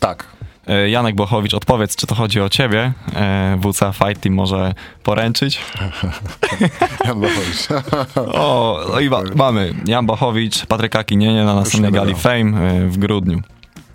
Tak, 0.00 0.24
Janek 0.88 1.14
Bochowicz, 1.14 1.54
odpowiedz, 1.54 1.96
czy 1.96 2.06
to 2.06 2.14
chodzi 2.14 2.40
o 2.40 2.48
ciebie? 2.48 2.92
Y, 3.56 3.72
WCA 3.72 3.92
Fight 3.92 4.20
Team 4.22 4.34
może 4.34 4.74
poręczyć? 5.02 5.60
Jan 7.04 7.20
Bochowicz. 7.20 7.68
O, 8.16 8.80
no 8.92 9.00
i 9.00 9.10
ma- 9.10 9.22
mamy 9.34 9.74
Jan 9.86 10.06
Bochowicz, 10.06 10.66
Patryka 10.66 11.04
Kinienie 11.04 11.44
na 11.44 11.54
następnej 11.54 11.92
gali. 11.92 12.14
Fame 12.14 12.72
y, 12.84 12.88
w 12.88 12.98
grudniu. 12.98 13.40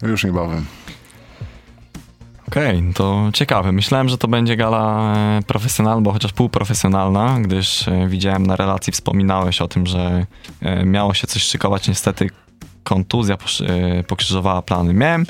Już 0.01 0.23
niebawem. 0.23 0.65
Okej, 2.47 2.83
to 2.95 3.29
ciekawe. 3.33 3.71
Myślałem, 3.71 4.09
że 4.09 4.17
to 4.17 4.27
będzie 4.27 4.55
gala 4.55 5.13
e, 5.15 5.41
profesjonalna, 5.47 6.01
bo 6.01 6.11
chociaż 6.11 6.33
półprofesjonalna, 6.33 7.37
gdyż 7.41 7.87
e, 7.87 8.07
widziałem 8.07 8.47
na 8.47 8.55
relacji, 8.55 8.93
wspominałeś 8.93 9.61
o 9.61 9.67
tym, 9.67 9.87
że 9.87 10.25
e, 10.61 10.85
miało 10.85 11.13
się 11.13 11.27
coś 11.27 11.43
szykować. 11.43 11.87
Niestety 11.87 12.29
kontuzja 12.83 13.37
e, 13.67 14.03
pokrzyżowała 14.03 14.61
plany. 14.61 14.93
Miałem 14.93 15.25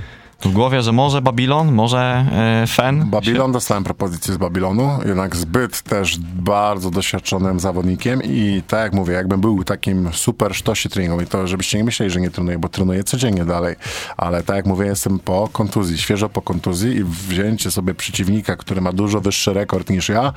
w 0.46 0.52
głowie, 0.52 0.82
że 0.82 0.91
może 0.91 1.22
Babilon, 1.22 1.72
może 1.72 2.26
e, 2.64 2.68
Fen. 2.68 3.10
Babilon, 3.10 3.52
dostałem 3.52 3.84
propozycję 3.84 4.34
z 4.34 4.38
Babilonu, 4.38 4.89
jednak 5.06 5.36
zbyt 5.36 5.82
też 5.82 6.18
bardzo 6.20 6.91
doświadczonym 6.91 7.60
zawodnikiem 7.60 8.22
i 8.24 8.62
tak 8.68 8.80
jak 8.84 8.93
mówię, 8.93 9.14
jakbym 9.14 9.41
był 9.41 9.64
takim 9.64 10.10
super 10.14 10.56
sztosi 10.56 10.89
treningowym, 10.89 11.28
to 11.28 11.48
żebyście 11.48 11.78
nie 11.78 11.84
myśleli, 11.84 12.12
że 12.12 12.22
nie 12.22 12.30
trenuję, 12.30 12.60
bo 12.60 12.70
trenuję 12.70 13.04
codziennie 13.04 13.46
dalej, 13.46 13.76
ale 14.18 14.43
tak 14.43 14.56
jak 14.56 14.66
mówię, 14.66 14.86
jestem 14.86 15.20
po 15.20 15.50
kontuzji, 15.52 15.98
świeżo 15.98 16.30
po 16.30 16.41
kontuzji 16.41 16.96
i 16.96 17.04
wzięcie 17.04 17.72
sobie 17.72 17.93
przeciwnika, 17.93 18.56
który 18.56 18.82
ma 18.82 18.93
dużo 18.93 19.22
wyższy 19.22 19.54
rekord 19.54 19.89
niż 19.89 20.10
ja, 20.10 20.34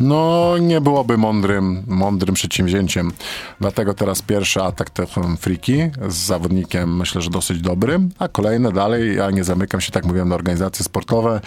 no 0.00 0.52
nie 0.60 0.80
byłoby 0.80 1.18
mądrym, 1.18 1.82
mądrym 1.86 2.34
przedsięwzięciem. 2.34 3.12
Dlatego 3.60 3.94
teraz 3.94 4.22
pierwszy 4.22 4.62
atak 4.62 4.90
to 4.90 5.06
friki 5.40 5.78
z 6.08 6.14
zawodnikiem, 6.14 6.96
myślę, 6.96 7.22
że 7.22 7.30
dosyć 7.30 7.60
dobrym, 7.60 8.08
a 8.18 8.28
kolejne 8.28 8.72
dalej, 8.72 9.16
ja 9.16 9.30
nie 9.30 9.43
zamykam 9.44 9.80
się, 9.80 9.92
tak 9.92 10.04
mówiłem, 10.04 10.28
na 10.28 10.34
organizacje 10.34 10.84
sportowe 10.84 11.40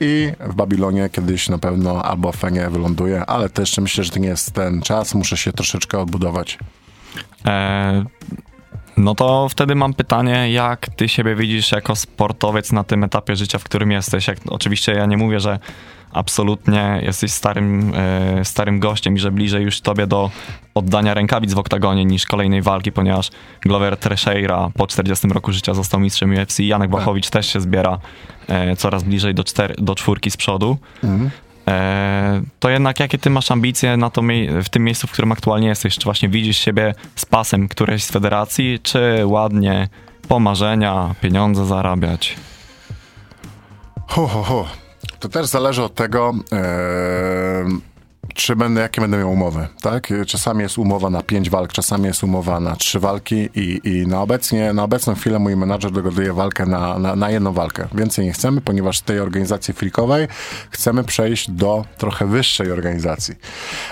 i 0.00 0.32
w 0.40 0.54
Babilonie 0.54 1.08
kiedyś 1.08 1.48
na 1.48 1.58
pewno 1.58 2.02
albo 2.02 2.32
w 2.32 2.36
Fenie 2.36 2.70
wyląduję, 2.70 3.26
ale 3.26 3.48
też 3.48 3.78
myślę, 3.78 4.04
że 4.04 4.10
to 4.10 4.18
nie 4.18 4.28
jest 4.28 4.52
ten 4.52 4.82
czas, 4.82 5.14
muszę 5.14 5.36
się 5.36 5.52
troszeczkę 5.52 5.98
odbudować. 5.98 6.58
E, 7.46 8.04
no 8.96 9.14
to 9.14 9.48
wtedy 9.48 9.74
mam 9.74 9.94
pytanie, 9.94 10.52
jak 10.52 10.86
ty 10.96 11.08
siebie 11.08 11.36
widzisz 11.36 11.72
jako 11.72 11.96
sportowiec 11.96 12.72
na 12.72 12.84
tym 12.84 13.04
etapie 13.04 13.36
życia, 13.36 13.58
w 13.58 13.64
którym 13.64 13.90
jesteś? 13.90 14.28
Jak, 14.28 14.38
oczywiście 14.48 14.92
ja 14.92 15.06
nie 15.06 15.16
mówię, 15.16 15.40
że 15.40 15.58
absolutnie 16.12 17.00
jesteś 17.02 17.32
starym, 17.32 17.92
e, 17.94 18.44
starym 18.44 18.80
gościem 18.80 19.16
i 19.16 19.18
że 19.18 19.30
bliżej 19.30 19.64
już 19.64 19.80
tobie 19.80 20.06
do 20.06 20.30
oddania 20.74 21.14
rękawic 21.14 21.54
w 21.54 21.58
oktagonie 21.58 22.04
niż 22.04 22.26
kolejnej 22.26 22.62
walki, 22.62 22.92
ponieważ 22.92 23.30
Glover 23.60 23.96
Teixeira 23.96 24.70
po 24.74 24.86
40 24.86 25.28
roku 25.28 25.52
życia 25.52 25.74
został 25.74 26.00
mistrzem 26.00 26.34
UFC, 26.34 26.60
Janek 26.60 26.90
Bachowicz 26.90 27.30
też 27.30 27.52
się 27.52 27.60
zbiera 27.60 27.98
e, 28.48 28.76
coraz 28.76 29.02
bliżej 29.02 29.34
do, 29.34 29.44
czter, 29.44 29.74
do 29.78 29.94
czwórki 29.94 30.30
z 30.30 30.36
przodu. 30.36 30.78
E, 31.68 32.42
to 32.60 32.70
jednak 32.70 33.00
jakie 33.00 33.18
ty 33.18 33.30
masz 33.30 33.50
ambicje 33.50 33.96
na 33.96 34.10
to 34.10 34.22
w 34.62 34.68
tym 34.68 34.84
miejscu, 34.84 35.06
w 35.06 35.12
którym 35.12 35.32
aktualnie 35.32 35.68
jesteś? 35.68 35.98
Czy 35.98 36.04
właśnie 36.04 36.28
widzisz 36.28 36.58
siebie 36.58 36.94
z 37.14 37.26
pasem 37.26 37.68
którejś 37.68 38.04
z 38.04 38.10
federacji, 38.10 38.78
czy 38.82 39.22
ładnie 39.24 39.88
po 40.28 40.40
marzenia, 40.40 41.14
pieniądze 41.20 41.66
zarabiać? 41.66 42.36
Ho, 44.06 44.26
ho, 44.26 44.42
ho. 44.42 44.87
To 45.20 45.28
też 45.28 45.46
zależy 45.46 45.82
od 45.82 45.94
tego, 45.94 46.34
em, 46.50 47.80
czy 48.38 48.56
będę, 48.56 48.80
jakie 48.80 49.00
będę 49.00 49.18
miał 49.18 49.32
umowy, 49.32 49.68
tak? 49.80 50.12
Czasami 50.26 50.62
jest 50.62 50.78
umowa 50.78 51.10
na 51.10 51.22
pięć 51.22 51.50
walk, 51.50 51.72
czasami 51.72 52.06
jest 52.06 52.24
umowa 52.24 52.60
na 52.60 52.76
trzy 52.76 53.00
walki 53.00 53.48
i, 53.54 53.80
i 53.84 54.06
na, 54.06 54.22
obecnie, 54.22 54.72
na 54.72 54.82
obecną 54.82 55.14
chwilę 55.14 55.38
mój 55.38 55.56
menadżer 55.56 55.92
dogaduje 55.92 56.32
walkę 56.32 56.66
na, 56.66 56.98
na, 56.98 57.16
na 57.16 57.30
jedną 57.30 57.52
walkę. 57.52 57.88
Więcej 57.94 58.24
nie 58.24 58.32
chcemy, 58.32 58.60
ponieważ 58.60 58.98
z 58.98 59.02
tej 59.02 59.20
organizacji 59.20 59.74
freakowej 59.74 60.28
chcemy 60.70 61.04
przejść 61.04 61.50
do 61.50 61.84
trochę 61.98 62.26
wyższej 62.26 62.72
organizacji. 62.72 63.34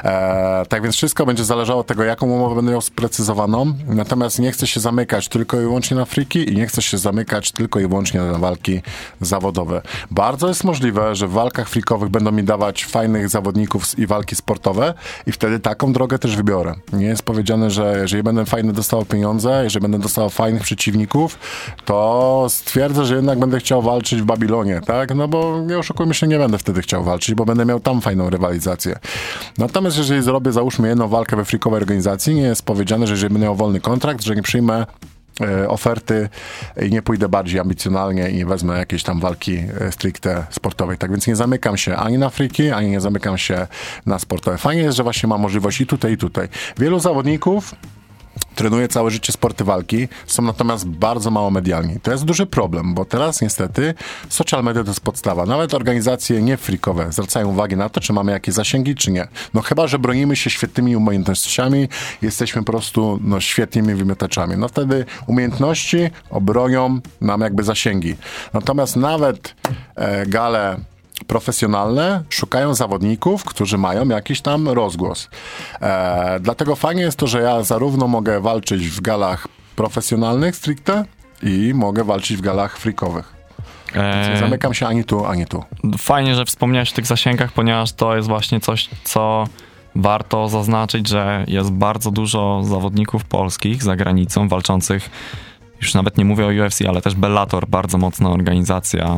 E, 0.05 0.67
tak 0.69 0.83
więc 0.83 0.97
wszystko 0.97 1.27
będzie 1.27 1.45
zależało 1.45 1.81
od 1.81 1.87
tego, 1.87 2.05
jaką 2.05 2.27
umowę 2.27 2.55
będę 2.55 2.71
miał 2.71 2.81
sprecyzowaną, 2.81 3.75
natomiast 3.87 4.39
nie 4.39 4.53
chcę 4.53 4.67
się 4.67 4.81
zamykać 4.81 5.29
tylko 5.29 5.57
i 5.57 5.61
wyłącznie 5.61 5.97
na 5.97 6.05
friki 6.05 6.53
i 6.53 6.57
nie 6.57 6.67
chcę 6.67 6.83
się 6.83 6.99
zamykać 6.99 7.53
tylko 7.53 7.81
i 7.81 7.87
wyłącznie 7.87 8.21
na 8.21 8.39
walki 8.39 8.83
zawodowe. 9.21 9.83
Bardzo 10.11 10.49
jest 10.49 10.65
możliwe, 10.65 11.15
że 11.15 11.29
w 11.29 11.33
walkach 11.33 11.69
frikowych 11.69 12.09
będą 12.09 12.33
mi 12.33 12.45
dawać 12.45 12.85
fajnych 12.85 13.29
zawodników 13.29 13.99
i 13.99 14.07
walki 14.07 14.36
sportowe 14.37 14.95
i 15.27 15.33
wtedy 15.33 15.59
taką 15.61 15.93
drogę 15.93 16.19
też 16.19 16.37
wybiorę. 16.37 16.75
Nie 16.93 17.07
jest 17.07 17.23
powiedziane, 17.23 17.71
że 17.71 17.99
jeżeli 18.03 18.23
będę 18.23 18.47
fajnie 18.47 18.73
dostał 18.73 19.05
pieniądze, 19.05 19.61
jeżeli 19.65 19.83
będę 19.83 19.99
dostał 19.99 20.31
fajnych 20.31 20.63
przeciwników, 20.63 21.39
to 21.85 22.47
stwierdzę, 22.49 23.05
że 23.05 23.17
jednak 23.17 23.39
będę 23.39 23.59
chciał 23.59 23.83
walczyć 23.83 24.23
w 24.23 24.25
Babilonie, 24.25 24.81
tak? 24.87 25.15
No 25.15 25.29
bo 25.29 25.61
nie 25.61 25.79
oszukujmy 25.79 26.15
się, 26.15 26.27
nie 26.27 26.39
będę 26.39 26.59
wtedy 26.59 26.83
chciał 26.83 27.05
walczyć, 27.05 27.35
bo 27.35 27.45
będę 27.45 27.65
miał 27.65 27.81
tam 27.81 28.01
fajną 28.01 28.31
rywalizację. 28.31 28.99
Natomiast 29.59 29.99
jeżeli 29.99 30.23
zrobię, 30.23 30.53
załóżmy, 30.53 30.89
jedną 30.89 31.09
walkę 31.09 31.37
we 31.37 31.45
frikowej 31.45 31.81
organizacji, 31.81 32.35
nie 32.35 32.43
jest 32.43 32.63
powiedziane, 32.63 33.07
że 33.07 33.13
jeżeli 33.13 33.33
będę 33.33 33.47
miał 33.47 33.57
wolny 33.57 33.81
kontrakt, 33.81 34.23
że 34.25 34.37
nie 34.37 34.43
przyjmę 34.43 34.87
oferty 35.69 36.29
i 36.83 36.91
nie 36.91 37.03
pójdę 37.03 37.29
bardziej 37.29 37.61
ambicjonalnie 37.61 38.31
i 38.31 38.45
wezmę 38.45 38.79
jakiejś 38.79 39.03
tam 39.03 39.21
walki 39.21 39.59
e, 39.81 39.93
stricte 39.93 40.47
sportowej. 40.51 40.99
Tak 40.99 41.11
więc 41.11 41.27
nie 41.27 41.37
zamykam 41.37 41.77
się 41.77 41.97
ani 41.97 42.19
na 42.19 42.31
friki, 42.31 42.71
ani 42.71 42.91
nie 42.91 43.01
zamykam 43.01 43.39
się 43.39 43.67
na 44.07 44.19
sportowe. 44.19 44.59
Fajnie 44.59 44.83
jest, 44.83 44.97
że 44.97 45.03
właśnie 45.03 45.29
mam 45.29 45.41
możliwość 45.41 45.81
i 45.81 45.87
tutaj, 45.87 46.13
i 46.13 46.17
tutaj. 46.17 46.49
Wielu 46.79 47.01
zawodników 47.01 47.75
trenuje 48.57 48.89
całe 48.89 49.11
życie 49.11 49.33
sporty 49.33 49.65
walki, 49.65 50.09
są 50.27 50.43
natomiast 50.43 50.87
bardzo 50.87 51.31
mało 51.31 51.51
medialni. 51.51 52.01
To 52.01 52.13
jest 52.13 52.25
duży 52.25 52.47
problem, 52.47 52.95
bo 52.95 53.05
teraz 53.05 53.41
niestety 53.41 53.95
social 54.29 54.65
media 54.65 54.85
to 54.85 54.91
jest 54.91 55.01
podstawa. 55.01 55.47
Nawet 55.47 55.75
organizacje 55.75 56.43
niefrikowe 56.43 57.13
zwracają 57.13 57.49
uwagę 57.49 57.77
na 57.77 57.89
to, 57.89 58.01
czy 58.01 58.13
mamy 58.13 58.33
jakieś 58.33 58.55
zasięgi, 58.55 58.95
czy 58.95 59.11
nie. 59.13 59.29
No 59.55 59.61
chyba, 59.61 59.87
że 59.87 59.99
bronimy 59.99 60.37
się 60.37 60.51
świetnymi 60.51 60.97
umiejętnościami, 60.97 61.89
jesteśmy 62.23 62.63
po 62.63 62.73
prostu 62.73 63.19
no, 63.23 63.41
świetnymi 63.41 63.95
wymiotaczami. 63.95 64.57
No 64.57 64.69
wtedy 64.69 65.05
umiejętności 65.27 66.11
obronią 66.31 67.01
nam 67.21 67.41
jakby 67.41 67.63
zasięgi. 67.63 68.17
Natomiast 68.55 68.97
nawet 68.97 69.55
e, 69.95 70.27
gale 70.27 70.77
profesjonalne 71.27 72.25
szukają 72.29 72.75
zawodników, 72.75 73.45
którzy 73.45 73.79
mają 73.79 74.09
jakiś 74.09 74.41
tam 74.41 74.69
rozgłos. 74.69 75.29
E, 75.81 76.41
dlatego 76.41 76.77
fajnie 76.77 77.03
jest 77.03 77.19
to, 77.19 77.27
że 77.27 77.41
ja 77.41 77.63
zarówno 77.63 78.09
mogę 78.09 78.41
walczyć 78.41 78.89
w 78.89 79.01
galach 79.01 79.49
profesjonalnych 79.77 80.57
stricte 80.57 81.05
i 81.43 81.73
mogę 81.75 82.05
walczyć 82.05 82.37
w 82.37 82.41
galach 82.41 82.79
freakowych. 82.79 83.37
Nie 83.95 84.03
E, 84.03 84.39
zamykam 84.41 84.75
się 84.75 84.87
ani 84.87 85.05
tu, 85.05 85.27
ani 85.27 85.47
tu. 85.47 85.65
Fajnie, 85.99 86.35
że 86.35 86.45
wspomniałeś 86.45 86.93
o 86.93 86.95
tych 86.95 87.07
zasięgach, 87.07 87.53
ponieważ 87.53 87.93
to 87.93 88.17
jest 88.17 88.29
właśnie 88.29 88.61
coś, 88.61 88.89
co 89.05 89.47
warto 89.95 90.49
zaznaczyć, 90.49 91.09
że 91.09 91.45
jest 91.49 91.71
bardzo 91.71 92.11
dużo 92.11 92.63
zawodników 92.65 93.25
polskich 93.25 93.83
za 93.83 93.97
granicą 93.97 94.49
walczących 94.49 95.11
już 95.81 95.95
nawet 95.95 96.19
nie 96.19 96.25
mówię 96.25 96.47
o 96.47 96.67
UFC, 96.67 96.83
ale 96.89 97.03
też 97.03 97.15
Bellator, 97.15 97.69
bardzo 97.69 97.99
mocna 97.99 98.31
organizacja. 98.31 99.17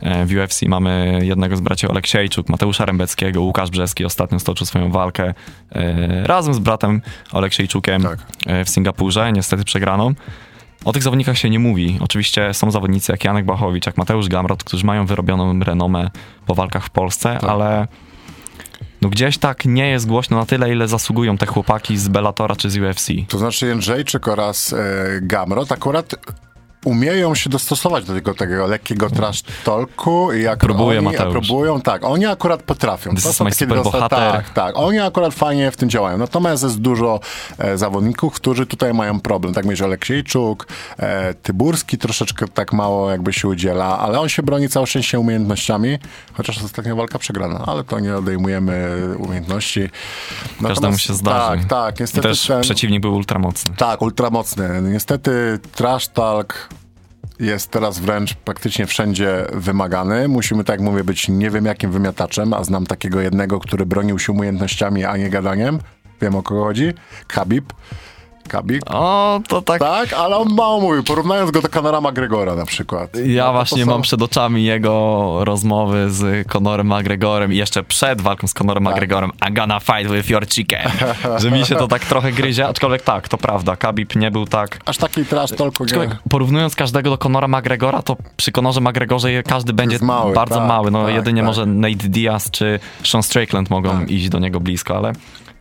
E, 0.00 0.26
w 0.26 0.32
UFC 0.32 0.62
mamy 0.62 1.20
jednego 1.22 1.56
z 1.56 1.60
braci 1.60 1.88
Oleksiejczuk, 1.88 2.48
Mateusza 2.48 2.84
Rębeckiego, 2.84 3.42
Łukasz 3.42 3.70
Brzeski 3.70 4.04
ostatnio 4.04 4.40
stoczył 4.40 4.66
swoją 4.66 4.90
walkę 4.90 5.34
e, 5.72 6.26
razem 6.26 6.54
z 6.54 6.58
bratem 6.58 7.02
Oleksiejczukiem 7.32 8.02
Tak. 8.02 8.18
e, 8.46 8.64
w 8.64 8.68
Singapurze, 8.68 9.32
niestety 9.32 9.64
przegraną. 9.64 10.14
O 10.84 10.92
tych 10.92 11.02
zawodnikach 11.02 11.38
się 11.38 11.50
nie 11.50 11.58
mówi. 11.58 11.98
Oczywiście 12.00 12.54
są 12.54 12.70
zawodnicy 12.70 13.12
jak 13.12 13.24
Janek 13.24 13.44
Bachowicz, 13.44 13.86
jak 13.86 13.96
Mateusz 13.96 14.28
Gamrot, 14.28 14.64
którzy 14.64 14.86
mają 14.86 15.06
wyrobioną 15.06 15.60
renomę 15.60 16.10
po 16.46 16.54
walkach 16.54 16.84
w 16.84 16.90
Polsce, 16.90 17.36
Tak. 17.40 17.50
ale 17.50 17.86
no 19.06 19.10
gdzieś 19.10 19.38
tak 19.38 19.64
nie 19.64 19.90
jest 19.90 20.06
głośno 20.06 20.36
na 20.36 20.46
tyle, 20.46 20.72
ile 20.72 20.88
zasługują 20.88 21.38
te 21.38 21.46
chłopaki 21.46 21.98
z 21.98 22.08
Bellatora 22.08 22.56
czy 22.56 22.70
z 22.70 22.78
UFC. 22.78 23.06
To 23.28 23.38
znaczy 23.38 23.66
Jędrzejczyk 23.66 24.28
oraz 24.28 24.72
e, 24.72 24.76
Gamrot 25.22 25.72
akurat 25.72 26.14
umieją 26.90 27.34
się 27.34 27.50
dostosować 27.50 28.04
do 28.04 28.14
tego, 28.14 28.34
tego 28.34 28.66
lekkiego 28.66 29.10
trash 29.10 29.42
talku 29.64 30.32
i 30.32 30.42
jak 30.42 30.58
Próbuje 30.58 30.98
oni 30.98 31.04
Mateusz. 31.08 31.32
próbują, 31.32 31.80
tak, 31.80 32.04
oni 32.04 32.26
akurat 32.26 32.62
potrafią. 32.62 33.14
This 33.14 33.24
To 33.24 33.32
są 33.32 33.44
takie 33.44 33.66
dosta- 33.66 34.08
Tak, 34.08 34.50
tak, 34.50 34.76
oni 34.78 34.98
akurat 35.00 35.34
fajnie 35.34 35.70
w 35.70 35.76
tym 35.76 35.90
działają. 35.90 36.18
Natomiast 36.18 36.62
jest 36.62 36.80
dużo 36.80 37.20
e, 37.58 37.78
zawodników, 37.78 38.34
którzy 38.34 38.66
tutaj 38.66 38.94
mają 38.94 39.20
problem. 39.20 39.54
Tak 39.54 39.64
myślę, 39.64 39.86
Aleksiejczuk, 39.86 40.66
e, 40.98 41.34
Tyburski 41.34 41.98
troszeczkę 41.98 42.48
tak 42.48 42.72
mało 42.72 43.10
jakby 43.10 43.32
się 43.32 43.48
udziela, 43.48 43.98
ale 43.98 44.20
on 44.20 44.28
się 44.28 44.42
broni 44.42 44.68
całe 44.68 44.86
szczęście 44.86 45.20
umiejętnościami, 45.20 45.98
chociaż 46.32 46.62
ostatnia 46.64 46.94
walka 46.94 47.18
przegrana, 47.18 47.64
ale 47.66 47.84
to 47.84 48.00
nie 48.00 48.16
odejmujemy 48.16 48.96
umiejętności. 49.18 49.88
Każdemu 50.62 50.68
Natomiast- 50.74 51.00
się 51.00 51.14
zdarzy. 51.14 51.58
Tak, 51.60 51.64
tak, 51.68 51.98
I 52.00 52.02
niestety 52.02 52.28
też 52.28 52.46
ten... 52.46 52.60
przeciwnik 52.62 53.00
był 53.00 53.14
ultramocny. 53.14 53.74
Tak, 53.76 54.02
ultramocny. 54.02 54.82
Niestety 54.82 55.58
trash 55.74 56.08
talk 56.08 56.68
jest 57.40 57.70
teraz 57.70 57.98
wręcz 57.98 58.34
praktycznie 58.34 58.86
wszędzie 58.86 59.46
wymagany. 59.52 60.28
Musimy, 60.28 60.64
tak 60.64 60.80
jak 60.80 60.90
mówię, 60.90 61.04
być 61.04 61.28
nie 61.28 61.50
wiem 61.50 61.64
jakim 61.64 61.92
wymiataczem, 61.92 62.54
a 62.54 62.64
znam 62.64 62.86
takiego 62.86 63.20
jednego, 63.20 63.60
który 63.60 63.86
bronił 63.86 64.18
się 64.18 64.32
umiejętnościami, 64.32 65.04
a 65.04 65.16
nie 65.16 65.30
gadaniem. 65.30 65.78
Wiem 66.20 66.34
o 66.34 66.42
kogo 66.42 66.64
chodzi. 66.64 66.92
Khabib. 67.28 67.72
Khabib. 68.48 68.82
O, 68.86 69.40
to 69.48 69.62
tak. 69.62 69.78
Tak, 69.80 70.12
ale 70.12 70.36
on 70.36 70.54
mało 70.54 70.80
mówił, 70.80 71.02
porównując 71.02 71.50
go 71.50 71.62
do 71.62 71.68
Conora 71.68 72.00
McGregora 72.00 72.54
na 72.54 72.66
przykład. 72.66 73.10
Ja 73.26 73.44
No 73.46 73.52
właśnie 73.52 73.84
są- 73.84 73.90
mam 73.90 74.02
przed 74.02 74.22
oczami 74.22 74.64
jego 74.64 75.44
rozmowy 75.44 76.10
z 76.10 76.48
Conorem 76.48 76.86
McGregorem 76.86 77.52
i 77.52 77.56
jeszcze 77.56 77.82
przed 77.82 78.20
walką 78.20 78.46
z 78.46 78.54
Conorem 78.54 78.84
Tak. 78.84 78.92
McGregorem 78.92 79.30
I'm 79.30 79.52
gonna 79.52 79.80
fight 79.80 80.12
with 80.12 80.30
your 80.30 80.48
chicken. 80.48 80.90
Że 81.42 81.50
mi 81.50 81.64
się 81.66 81.74
to 81.76 81.88
tak 81.88 82.04
trochę 82.04 82.32
gryzie, 82.32 82.68
aczkolwiek 82.68 83.02
tak, 83.02 83.28
to 83.28 83.38
prawda, 83.38 83.76
Khabib 83.76 84.16
nie 84.16 84.30
był 84.30 84.46
tak... 84.46 84.78
Aż 84.84 84.96
taki 84.96 85.24
trash 85.24 85.50
talk 85.50 85.80
nie... 85.80 86.08
Porównując 86.30 86.74
każdego 86.74 87.10
do 87.10 87.18
Conora 87.18 87.48
McGregora, 87.48 88.02
to 88.02 88.16
przy 88.36 88.52
Conorze 88.52 88.80
McGregorze 88.80 89.42
każdy 89.42 89.72
będzie 89.72 89.98
mały, 90.02 90.34
bardzo 90.34 90.54
tak, 90.54 90.68
mały. 90.68 90.90
No 90.90 91.04
tak, 91.04 91.14
jedynie 91.14 91.40
tak. 91.40 91.46
może 91.46 91.66
Nate 91.66 91.94
Diaz 92.08 92.50
czy 92.50 92.80
Sean 93.04 93.22
Strickland 93.22 93.70
mogą 93.70 93.90
Tak. 93.90 94.10
iść 94.10 94.28
do 94.28 94.38
niego 94.38 94.60
blisko, 94.60 94.96
ale 94.96 95.12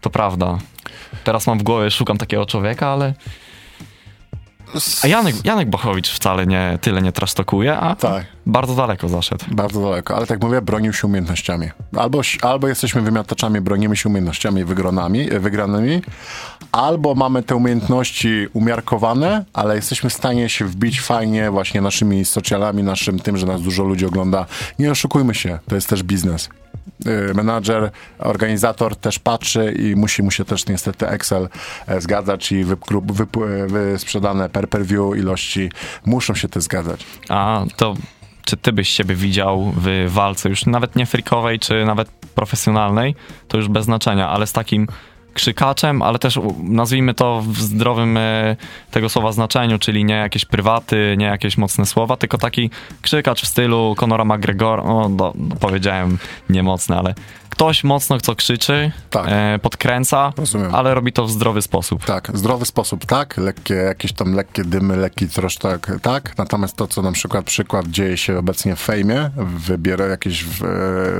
to 0.01 0.09
prawda. 0.09 0.57
Teraz 1.25 1.47
mam 1.47 1.59
w 1.59 1.63
głowie, 1.63 1.91
szukam 1.91 2.17
takiego 2.17 2.45
człowieka, 2.45 2.87
ale... 2.87 3.13
A 5.03 5.07
Janek, 5.07 5.45
Janek 5.45 5.69
Bochowicz 5.69 6.09
wcale 6.09 6.45
nie 6.45 6.77
tyle 6.81 7.01
nie 7.01 7.11
trasztokuje, 7.11 7.77
a 7.77 7.95
Tak. 7.95 8.25
bardzo 8.45 8.75
daleko 8.75 9.09
zaszedł. 9.09 9.45
Bardzo 9.51 9.81
daleko, 9.81 10.15
ale 10.15 10.27
tak 10.27 10.41
mówię, 10.43 10.61
bronił 10.61 10.93
się 10.93 11.07
umiejętnościami. 11.07 11.69
Albo, 11.97 12.21
albo 12.41 12.67
jesteśmy 12.67 13.01
wymiataczami, 13.01 13.61
bronimy 13.61 13.95
się 13.95 14.09
umiejętnościami 14.09 14.63
wygronami, 14.65 15.33
e, 15.33 15.39
wygranymi, 15.39 16.01
albo 16.71 17.15
mamy 17.15 17.43
te 17.43 17.55
umiejętności 17.55 18.47
umiarkowane, 18.53 19.45
ale 19.53 19.75
jesteśmy 19.75 20.09
w 20.09 20.13
stanie 20.13 20.49
się 20.49 20.65
wbić 20.65 21.01
fajnie 21.01 21.51
właśnie 21.51 21.81
naszymi 21.81 22.25
socialami, 22.25 22.83
naszym 22.83 23.19
tym, 23.19 23.37
że 23.37 23.45
nas 23.45 23.61
dużo 23.61 23.83
ludzi 23.83 24.05
ogląda. 24.05 24.45
Nie 24.79 24.91
oszukujmy 24.91 25.35
się, 25.35 25.59
to 25.67 25.75
jest 25.75 25.89
też 25.89 26.03
biznes. 26.03 26.49
Y, 27.07 27.33
Menadżer, 27.33 27.91
organizator 28.19 28.95
też 28.95 29.19
patrzy 29.19 29.71
i 29.71 29.95
musi 29.95 30.23
mu 30.23 30.31
się 30.31 30.45
też 30.45 30.65
niestety 30.67 31.07
Excel 31.07 31.49
e, 31.87 32.01
zgadzać 32.01 32.51
i 32.51 32.65
wyp- 32.65 33.67
wysprzedane 33.67 34.49
per 34.49 34.69
per 34.69 34.85
view 34.85 35.17
ilości 35.17 35.71
muszą 36.05 36.35
się 36.35 36.47
te 36.47 36.61
zgadzać. 36.61 37.05
A 37.29 37.63
to 37.75 37.95
czy 38.45 38.57
ty 38.57 38.73
byś 38.73 38.89
siebie 38.89 39.15
widział 39.15 39.73
w 39.77 40.05
walce 40.07 40.49
już 40.49 40.65
nawet 40.65 40.95
nie 40.95 41.05
freakowej, 41.05 41.59
czy 41.59 41.85
nawet 41.85 42.09
profesjonalnej, 42.35 43.15
to 43.47 43.57
już 43.57 43.67
bez 43.67 43.85
znaczenia, 43.85 44.29
ale 44.29 44.47
z 44.47 44.53
takim 44.53 44.87
krzykaczem, 45.35 46.01
ale 46.01 46.19
też 46.19 46.39
nazwijmy 46.63 47.13
to 47.13 47.41
w 47.47 47.57
zdrowym 47.61 48.17
e, 48.17 48.55
tego 48.91 49.09
słowa 49.09 49.31
znaczeniu, 49.31 49.79
czyli 49.79 50.05
nie 50.05 50.13
jakieś 50.13 50.45
prywaty, 50.45 51.15
nie 51.17 51.25
jakieś 51.25 51.57
mocne 51.57 51.85
słowa, 51.85 52.17
tylko 52.17 52.37
taki 52.37 52.69
krzykacz 53.01 53.41
w 53.41 53.47
stylu 53.47 53.95
Conora 53.97 54.25
McGregor, 54.25 54.85
no, 54.85 55.09
no, 55.09 55.33
powiedziałem 55.59 56.17
nie 56.49 56.63
mocny, 56.63 56.97
ale 56.97 57.13
ktoś 57.49 57.83
mocno 57.83 58.19
co 58.19 58.35
krzyczy, 58.35 58.91
Tak. 59.09 59.25
e, 59.29 59.59
podkręca, 59.61 60.33
Rozumiem. 60.37 60.75
ale 60.75 60.93
robi 60.93 61.13
to 61.13 61.25
w 61.25 61.31
zdrowy 61.31 61.61
sposób. 61.61 62.05
Tak, 62.05 62.31
zdrowy 62.33 62.65
sposób, 62.65 63.05
tak, 63.05 63.37
lekkie, 63.37 63.73
jakieś 63.73 64.13
tam 64.13 64.33
lekkie 64.33 64.63
dymy, 64.63 64.97
lekki 64.97 65.27
trosz, 65.27 65.57
tak, 65.57 65.91
tak. 66.01 66.37
Natomiast 66.37 66.75
to, 66.75 66.87
co 66.87 67.01
na 67.01 67.11
przykład 67.11 67.45
przykład 67.45 67.87
dzieje 67.87 68.17
się 68.17 68.37
obecnie 68.37 68.75
w 68.75 68.79
fejmie, 68.79 69.29
wybiera 69.37 70.05
jakieś 70.05 70.43
w, 70.43 70.63
e, 70.63 70.67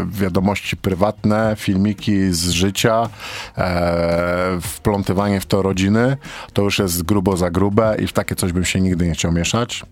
wiadomości 0.09 0.77
prywatne, 0.77 1.55
filmiki 1.59 2.33
z 2.33 2.49
życia, 2.49 3.09
e, 3.57 4.04
wplątywanie 4.61 5.39
w 5.39 5.45
to 5.45 5.61
rodziny, 5.61 6.17
to 6.53 6.61
już 6.61 6.79
jest 6.79 7.03
grubo 7.03 7.37
za 7.37 7.51
grube 7.51 7.95
i 7.99 8.07
w 8.07 8.13
takie 8.13 8.35
coś 8.35 8.51
bym 8.51 8.65
się 8.65 8.81
nigdy 8.81 9.07
nie 9.07 9.13
chciał 9.13 9.31
mieszać. 9.31 9.83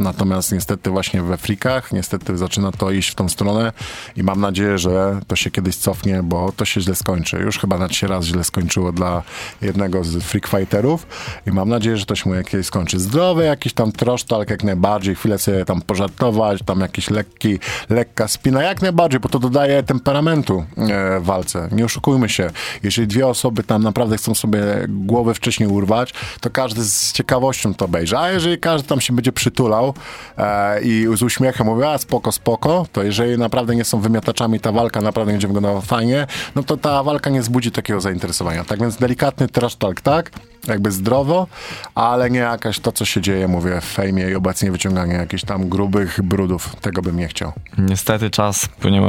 Natomiast 0.00 0.52
niestety 0.52 0.90
właśnie 0.90 1.22
we 1.22 1.36
frikach, 1.36 1.92
niestety 1.92 2.38
zaczyna 2.38 2.72
to 2.72 2.90
iść 2.90 3.10
w 3.10 3.14
tą 3.14 3.28
stronę 3.28 3.72
i 4.16 4.22
mam 4.22 4.40
nadzieję, 4.40 4.78
że 4.78 5.20
to 5.26 5.36
się 5.36 5.50
kiedyś 5.50 5.76
cofnie, 5.76 6.22
bo 6.22 6.52
to 6.52 6.64
się 6.64 6.80
źle 6.80 6.94
skończy. 6.94 7.36
Już 7.36 7.58
chyba 7.58 7.78
na 7.78 7.88
się 7.88 8.06
raz 8.06 8.24
źle 8.24 8.44
skończyło 8.44 8.92
dla 8.92 9.22
jednego 9.62 10.04
z 10.04 10.24
freak 10.24 10.46
fighterów 10.46 11.06
i 11.46 11.50
mam 11.50 11.68
nadzieję, 11.68 11.96
że 11.96 12.06
to 12.06 12.16
się 12.16 12.30
mu 12.30 12.34
jakieś 12.34 12.66
skończy. 12.66 12.98
Zdrowy 13.00 13.44
jakiś 13.44 13.72
tam 13.72 13.92
trosztalk 13.92 14.50
jak 14.50 14.64
najbardziej, 14.64 15.14
chwilę 15.14 15.38
sobie 15.38 15.64
tam 15.64 15.82
pożartować, 15.82 16.60
tam 16.66 16.80
jakiś 16.80 17.10
lekki, 17.10 17.58
lekka 17.88 18.28
spina, 18.28 18.62
jak 18.62 18.82
najbardziej, 18.82 19.20
bo 19.20 19.28
to 19.28 19.38
dodaje 19.38 19.82
temperamentu 19.82 20.64
e, 20.76 21.20
walce. 21.20 21.68
Nie 21.72 21.84
oszukujmy 21.84 22.28
się. 22.28 22.50
Jeżeli 22.82 23.08
dwie 23.08 23.26
osoby 23.26 23.62
tam 23.64 23.82
naprawdę 23.82 24.16
chcą 24.16 24.34
sobie 24.34 24.62
głowy 24.88 25.34
wcześniej 25.34 25.68
urwać, 25.68 26.14
to 26.40 26.50
każdy 26.50 26.84
z 26.84 27.12
ciekawością 27.12 27.74
to 27.74 27.84
obejrzy. 27.84 28.18
A 28.18 28.30
jeżeli 28.30 28.58
każdy 28.58 28.88
tam 28.88 29.00
się 29.00 29.12
będzie 29.12 29.32
przytulał 29.32 29.89
e, 30.38 30.80
i 30.80 31.06
z 31.14 31.22
uśmiechem 31.22 31.66
mówi, 31.66 31.84
a 31.84 31.98
spoko, 31.98 32.32
spoko, 32.32 32.86
to 32.92 33.02
jeżeli 33.02 33.38
naprawdę 33.38 33.76
nie 33.76 33.84
są 33.84 34.00
wymiataczami, 34.00 34.60
ta 34.60 34.72
walka 34.72 35.00
naprawdę 35.00 35.32
będzie 35.32 35.46
wyglądała 35.46 35.80
fajnie, 35.80 36.26
no 36.54 36.62
to 36.62 36.76
ta 36.76 37.02
walka 37.02 37.30
nie 37.30 37.40
wzbudzi 37.40 37.70
takiego 37.70 38.00
zainteresowania. 38.00 38.64
Tak 38.64 38.80
więc 38.80 38.96
delikatny 38.96 39.48
trash 39.48 39.76
talk, 39.76 40.00
tak? 40.00 40.30
Jakby 40.68 40.90
zdrowo, 40.90 41.46
ale 41.94 42.30
nie 42.30 42.38
jakaś 42.38 42.80
to, 42.80 42.92
co 42.92 43.04
się 43.04 43.20
dzieje, 43.20 43.48
mówię, 43.48 43.80
w 43.80 43.84
fejmie 43.84 44.30
i 44.30 44.34
obecnie 44.34 44.70
wyciąganie 44.70 45.14
jakichś 45.14 45.44
tam 45.44 45.68
grubych 45.68 46.22
brudów. 46.22 46.76
Tego 46.76 47.02
bym 47.02 47.16
nie 47.16 47.28
chciał. 47.28 47.52
Niestety 47.78 48.30
czas 48.30 48.68
płynie 48.80 49.02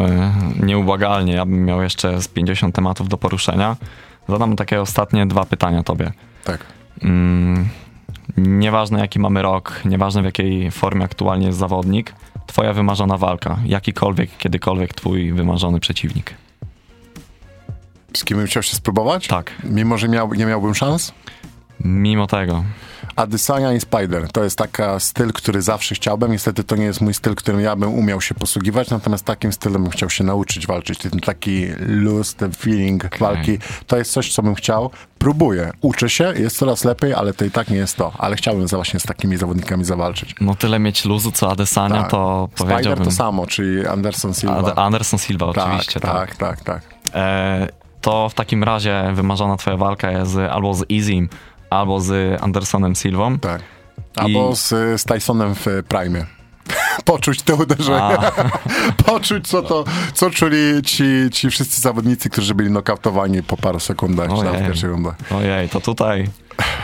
nieubłagalnie. 0.64 1.34
Ja 1.34 1.46
bym 1.46 1.66
miał 1.66 1.82
jeszcze 1.82 2.22
z 2.22 2.28
50 2.28 2.76
tematów 2.76 3.10
do 3.10 3.18
poruszenia. 3.18 3.78
Zadam 4.30 4.56
takie 4.56 4.82
ostatnie 4.82 5.26
dwa 5.26 5.46
pytania 5.46 5.84
tobie. 5.84 6.12
Tak. 6.44 6.66
Mm, 7.04 7.70
nieważne 8.38 9.00
jaki 9.00 9.20
mamy 9.20 9.42
rok, 9.42 9.82
nieważne 9.86 10.22
w 10.22 10.26
jakiej 10.26 10.72
formie 10.72 11.06
aktualnie 11.06 11.46
jest 11.46 11.60
zawodnik, 11.60 12.14
twoja 12.48 12.74
wymarzona 12.74 13.18
walka, 13.18 13.58
jakikolwiek, 13.66 14.38
kiedykolwiek 14.38 14.94
twój 14.94 15.34
wymarzony 15.34 15.80
przeciwnik. 15.80 16.34
Z 18.18 18.24
kim 18.24 18.38
bym 18.38 18.48
chciał 18.48 18.64
się 18.64 18.76
spróbować? 18.76 19.28
Tak. 19.28 19.52
Mimo, 19.64 19.98
że 19.98 20.08
miał, 20.08 20.34
nie 20.34 20.46
miałbym 20.46 20.76
szans? 20.76 21.14
Mimo 21.80 22.28
tego, 22.28 22.64
Adesanya 23.16 23.74
i 23.74 23.80
Spider. 23.80 24.28
To 24.32 24.44
jest 24.44 24.58
taka 24.58 25.00
styl, 25.00 25.34
który 25.34 25.62
zawsze 25.62 25.96
chciałbym. 25.96 26.32
Niestety 26.32 26.64
to 26.64 26.76
nie 26.76 26.86
jest 26.86 27.02
mój 27.02 27.14
styl, 27.14 27.36
którym 27.36 27.62
ja 27.62 27.76
bym 27.76 27.94
umiał 27.94 28.22
się 28.22 28.36
posługiwać, 28.36 28.90
natomiast 28.90 29.26
takim 29.26 29.54
stylem 29.54 29.84
bym 29.84 29.92
chciał 29.92 30.10
się 30.10 30.24
nauczyć 30.24 30.68
walczyć. 30.68 31.00
Ten 31.00 31.12
taki 31.20 31.68
luz, 31.80 32.36
ten 32.36 32.52
feeling 32.52 33.18
walki, 33.18 33.58
to 33.88 33.98
jest 33.98 34.12
coś, 34.12 34.34
co 34.34 34.44
bym 34.44 34.56
chciał. 34.56 34.92
Próbuję, 35.18 35.72
uczę 35.82 36.10
się, 36.10 36.34
jest 36.38 36.58
coraz 36.58 36.86
lepiej, 36.86 37.14
ale 37.14 37.34
to 37.34 37.46
i 37.46 37.52
tak 37.52 37.70
nie 37.70 37.78
jest 37.78 37.98
to. 37.98 38.12
Ale 38.18 38.36
chciałbym 38.36 38.68
za- 38.68 38.78
właśnie 38.78 39.00
z 39.00 39.04
takimi 39.04 39.38
zawodnikami 39.38 39.86
zawalczyć. 39.86 40.36
no 40.42 40.56
tyle 40.56 40.80
mieć 40.80 41.06
luzu 41.06 41.32
co 41.32 41.52
Adesanya, 41.52 42.02
Tak. 42.02 42.12
to 42.12 42.50
Spider 42.56 42.72
powiedziałbym... 42.74 43.06
to 43.06 43.12
samo, 43.12 43.48
czyli 43.48 43.88
Anderson 43.88 44.34
Silva. 44.34 44.58
Ad- 44.58 44.80
Anderson 44.80 45.20
Silva, 45.20 45.54
tak, 45.54 45.68
oczywiście, 45.68 46.00
tak. 46.00 46.36
tak, 46.36 46.36
tak, 46.36 46.64
tak. 46.64 46.82
E, 47.16 47.68
to 48.02 48.30
w 48.30 48.34
takim 48.34 48.64
razie 48.64 49.04
wymarzona 49.14 49.58
twoja 49.58 49.78
walka 49.78 50.12
jest 50.12 50.36
albo 50.38 50.74
z 50.74 50.90
Izim, 50.90 51.30
albo 51.72 52.00
z 52.02 52.42
Andersonem 52.44 52.96
Silvą. 52.96 53.40
tak. 53.40 53.62
Albo 54.16 54.52
I- 54.52 54.56
z, 54.56 54.68
z 55.02 55.04
Tysonem 55.04 55.56
w 55.56 55.66
Prime. 55.88 56.26
poczuć 57.06 57.42
te 57.42 57.56
uderzenia. 57.56 58.32
poczuć, 59.06 59.48
co 59.48 59.62
to, 59.62 59.84
co 60.14 60.30
czuli 60.30 60.82
ci, 60.86 61.04
ci 61.32 61.50
wszyscy 61.50 61.82
zawodnicy, 61.82 62.30
którzy 62.30 62.56
byli 62.56 62.72
nokautowani 62.72 63.44
po 63.44 63.58
paru 63.58 63.80
sekundach, 63.80 64.30
nawet 64.30 64.62
w 64.62 64.66
pierwszej 64.66 64.90
rundzie. 64.90 65.10
Ojej, 65.36 65.70
to 65.70 65.82
tutaj 65.82 66.28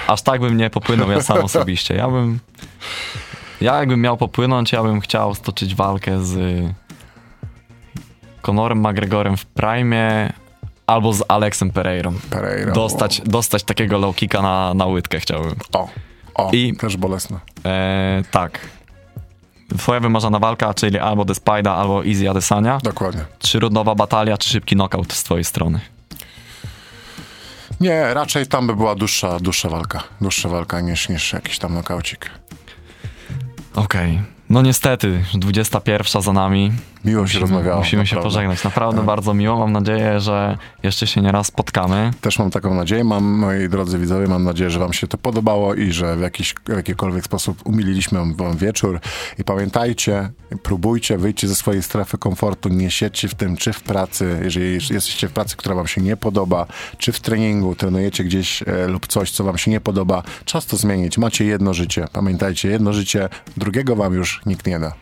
aż 0.07 0.21
tak 0.21 0.41
bym 0.41 0.57
nie 0.57 0.69
popłynął 0.69 1.11
ja 1.11 1.21
sam 1.21 1.37
osobiście. 1.37 1.95
Ja 1.95 2.07
bym, 2.09 2.39
ja 3.61 3.75
jakbym 3.79 4.01
miał 4.01 4.17
popłynąć, 4.17 4.71
ja 4.71 4.83
bym 4.83 5.01
chciał 5.01 5.35
stoczyć 5.35 5.75
walkę 5.75 6.23
z 6.25 6.63
Conorem 8.41 8.79
McGregorem 8.79 9.37
w 9.37 9.45
prime 9.45 10.33
albo 10.87 11.13
z 11.13 11.23
Alexem 11.27 11.71
Pereirą. 11.71 12.13
Pereira. 12.29 12.71
Dostać, 12.71 13.21
dostać 13.25 13.63
takiego 13.63 13.97
low 13.97 14.15
kicka 14.15 14.41
na, 14.41 14.73
na 14.73 14.85
łydkę 14.85 15.19
chciałbym. 15.19 15.55
O, 15.73 15.89
o, 16.35 16.51
I- 16.51 16.73
też 16.77 16.97
bolesne. 16.97 17.39
E, 17.65 18.23
tak. 18.31 18.59
Twoja 19.77 19.99
wymarzona 19.99 20.39
walka, 20.39 20.73
czyli 20.73 20.99
albo 20.99 21.25
Despida, 21.25 21.73
albo 21.75 22.05
Easy 22.05 22.29
Adesanya. 22.29 22.77
Dokładnie. 22.83 23.25
Trzyrundowa 23.39 23.95
batalia, 23.95 24.37
czy 24.37 24.49
szybki 24.49 24.75
knockout 24.75 25.13
z 25.13 25.23
twojej 25.23 25.43
strony? 25.43 25.79
Nie, 27.79 28.13
raczej 28.13 28.47
tam 28.47 28.67
by 28.67 28.75
była 28.75 28.95
dłuższa, 28.95 29.39
dłuższa 29.39 29.69
walka. 29.69 30.03
Dłuższa 30.21 30.49
walka 30.49 30.81
niż, 30.81 31.09
niż 31.09 31.33
jakiś 31.33 31.59
tam 31.59 31.73
nokaucik. 31.73 32.29
Okej. 33.75 34.21
No 34.49 34.61
niestety, 34.61 35.23
21 35.33 36.21
za 36.21 36.33
nami. 36.33 36.71
Miło 37.05 37.27
się 37.27 37.39
rozmawiało. 37.39 37.79
Musimy 37.79 38.07
się 38.07 38.15
naprawdę. 38.15 38.35
pożegnać. 38.35 38.63
Naprawdę 38.63 39.03
bardzo 39.03 39.33
miło. 39.33 39.57
Mam 39.57 39.71
nadzieję, 39.71 40.19
że 40.19 40.57
jeszcze 40.83 41.07
się 41.07 41.21
nie 41.21 41.31
raz 41.31 41.47
spotkamy. 41.47 42.11
Też 42.21 42.39
mam 42.39 42.51
taką 42.51 42.75
nadzieję, 42.75 43.03
mam, 43.03 43.23
moi 43.23 43.69
drodzy 43.69 43.99
widzowie, 43.99 44.27
mam 44.27 44.43
nadzieję, 44.43 44.69
że 44.69 44.79
wam 44.79 44.93
się 44.93 45.07
to 45.07 45.17
podobało 45.17 45.73
i 45.73 45.91
że 45.91 46.15
w, 46.15 46.21
jakiś, 46.21 46.55
w 46.65 46.75
jakikolwiek 46.75 47.25
sposób 47.25 47.61
umililiśmy 47.65 48.19
wam 48.35 48.57
wieczór. 48.57 48.99
I 49.39 49.43
pamiętajcie, 49.43 50.29
próbujcie, 50.63 51.17
wyjdźcie 51.17 51.47
ze 51.47 51.55
swojej 51.55 51.83
strefy 51.83 52.17
komfortu, 52.17 52.69
nie 52.69 52.91
siedźcie 52.91 53.27
w 53.27 53.35
tym, 53.35 53.57
czy 53.57 53.73
w 53.73 53.83
pracy, 53.83 54.39
jeżeli 54.43 54.73
jesteście 54.73 55.27
w 55.27 55.31
pracy, 55.31 55.57
która 55.57 55.75
wam 55.75 55.87
się 55.87 56.01
nie 56.01 56.17
podoba, 56.17 56.65
czy 56.97 57.11
w 57.11 57.19
treningu, 57.19 57.75
trenujecie 57.75 58.23
gdzieś 58.23 58.63
e, 58.63 58.87
lub 58.87 59.07
coś, 59.07 59.31
co 59.31 59.43
wam 59.43 59.57
się 59.57 59.71
nie 59.71 59.81
podoba, 59.81 60.23
czas 60.45 60.65
to 60.65 60.77
zmienić. 60.77 61.17
Macie 61.17 61.45
jedno 61.45 61.73
życie. 61.73 62.05
Pamiętajcie, 62.13 62.69
jedno 62.69 62.93
życie, 62.93 63.29
drugiego 63.57 63.95
wam 63.95 64.13
już 64.13 64.41
nikt 64.45 64.67
nie 64.67 64.79
da. 64.79 64.93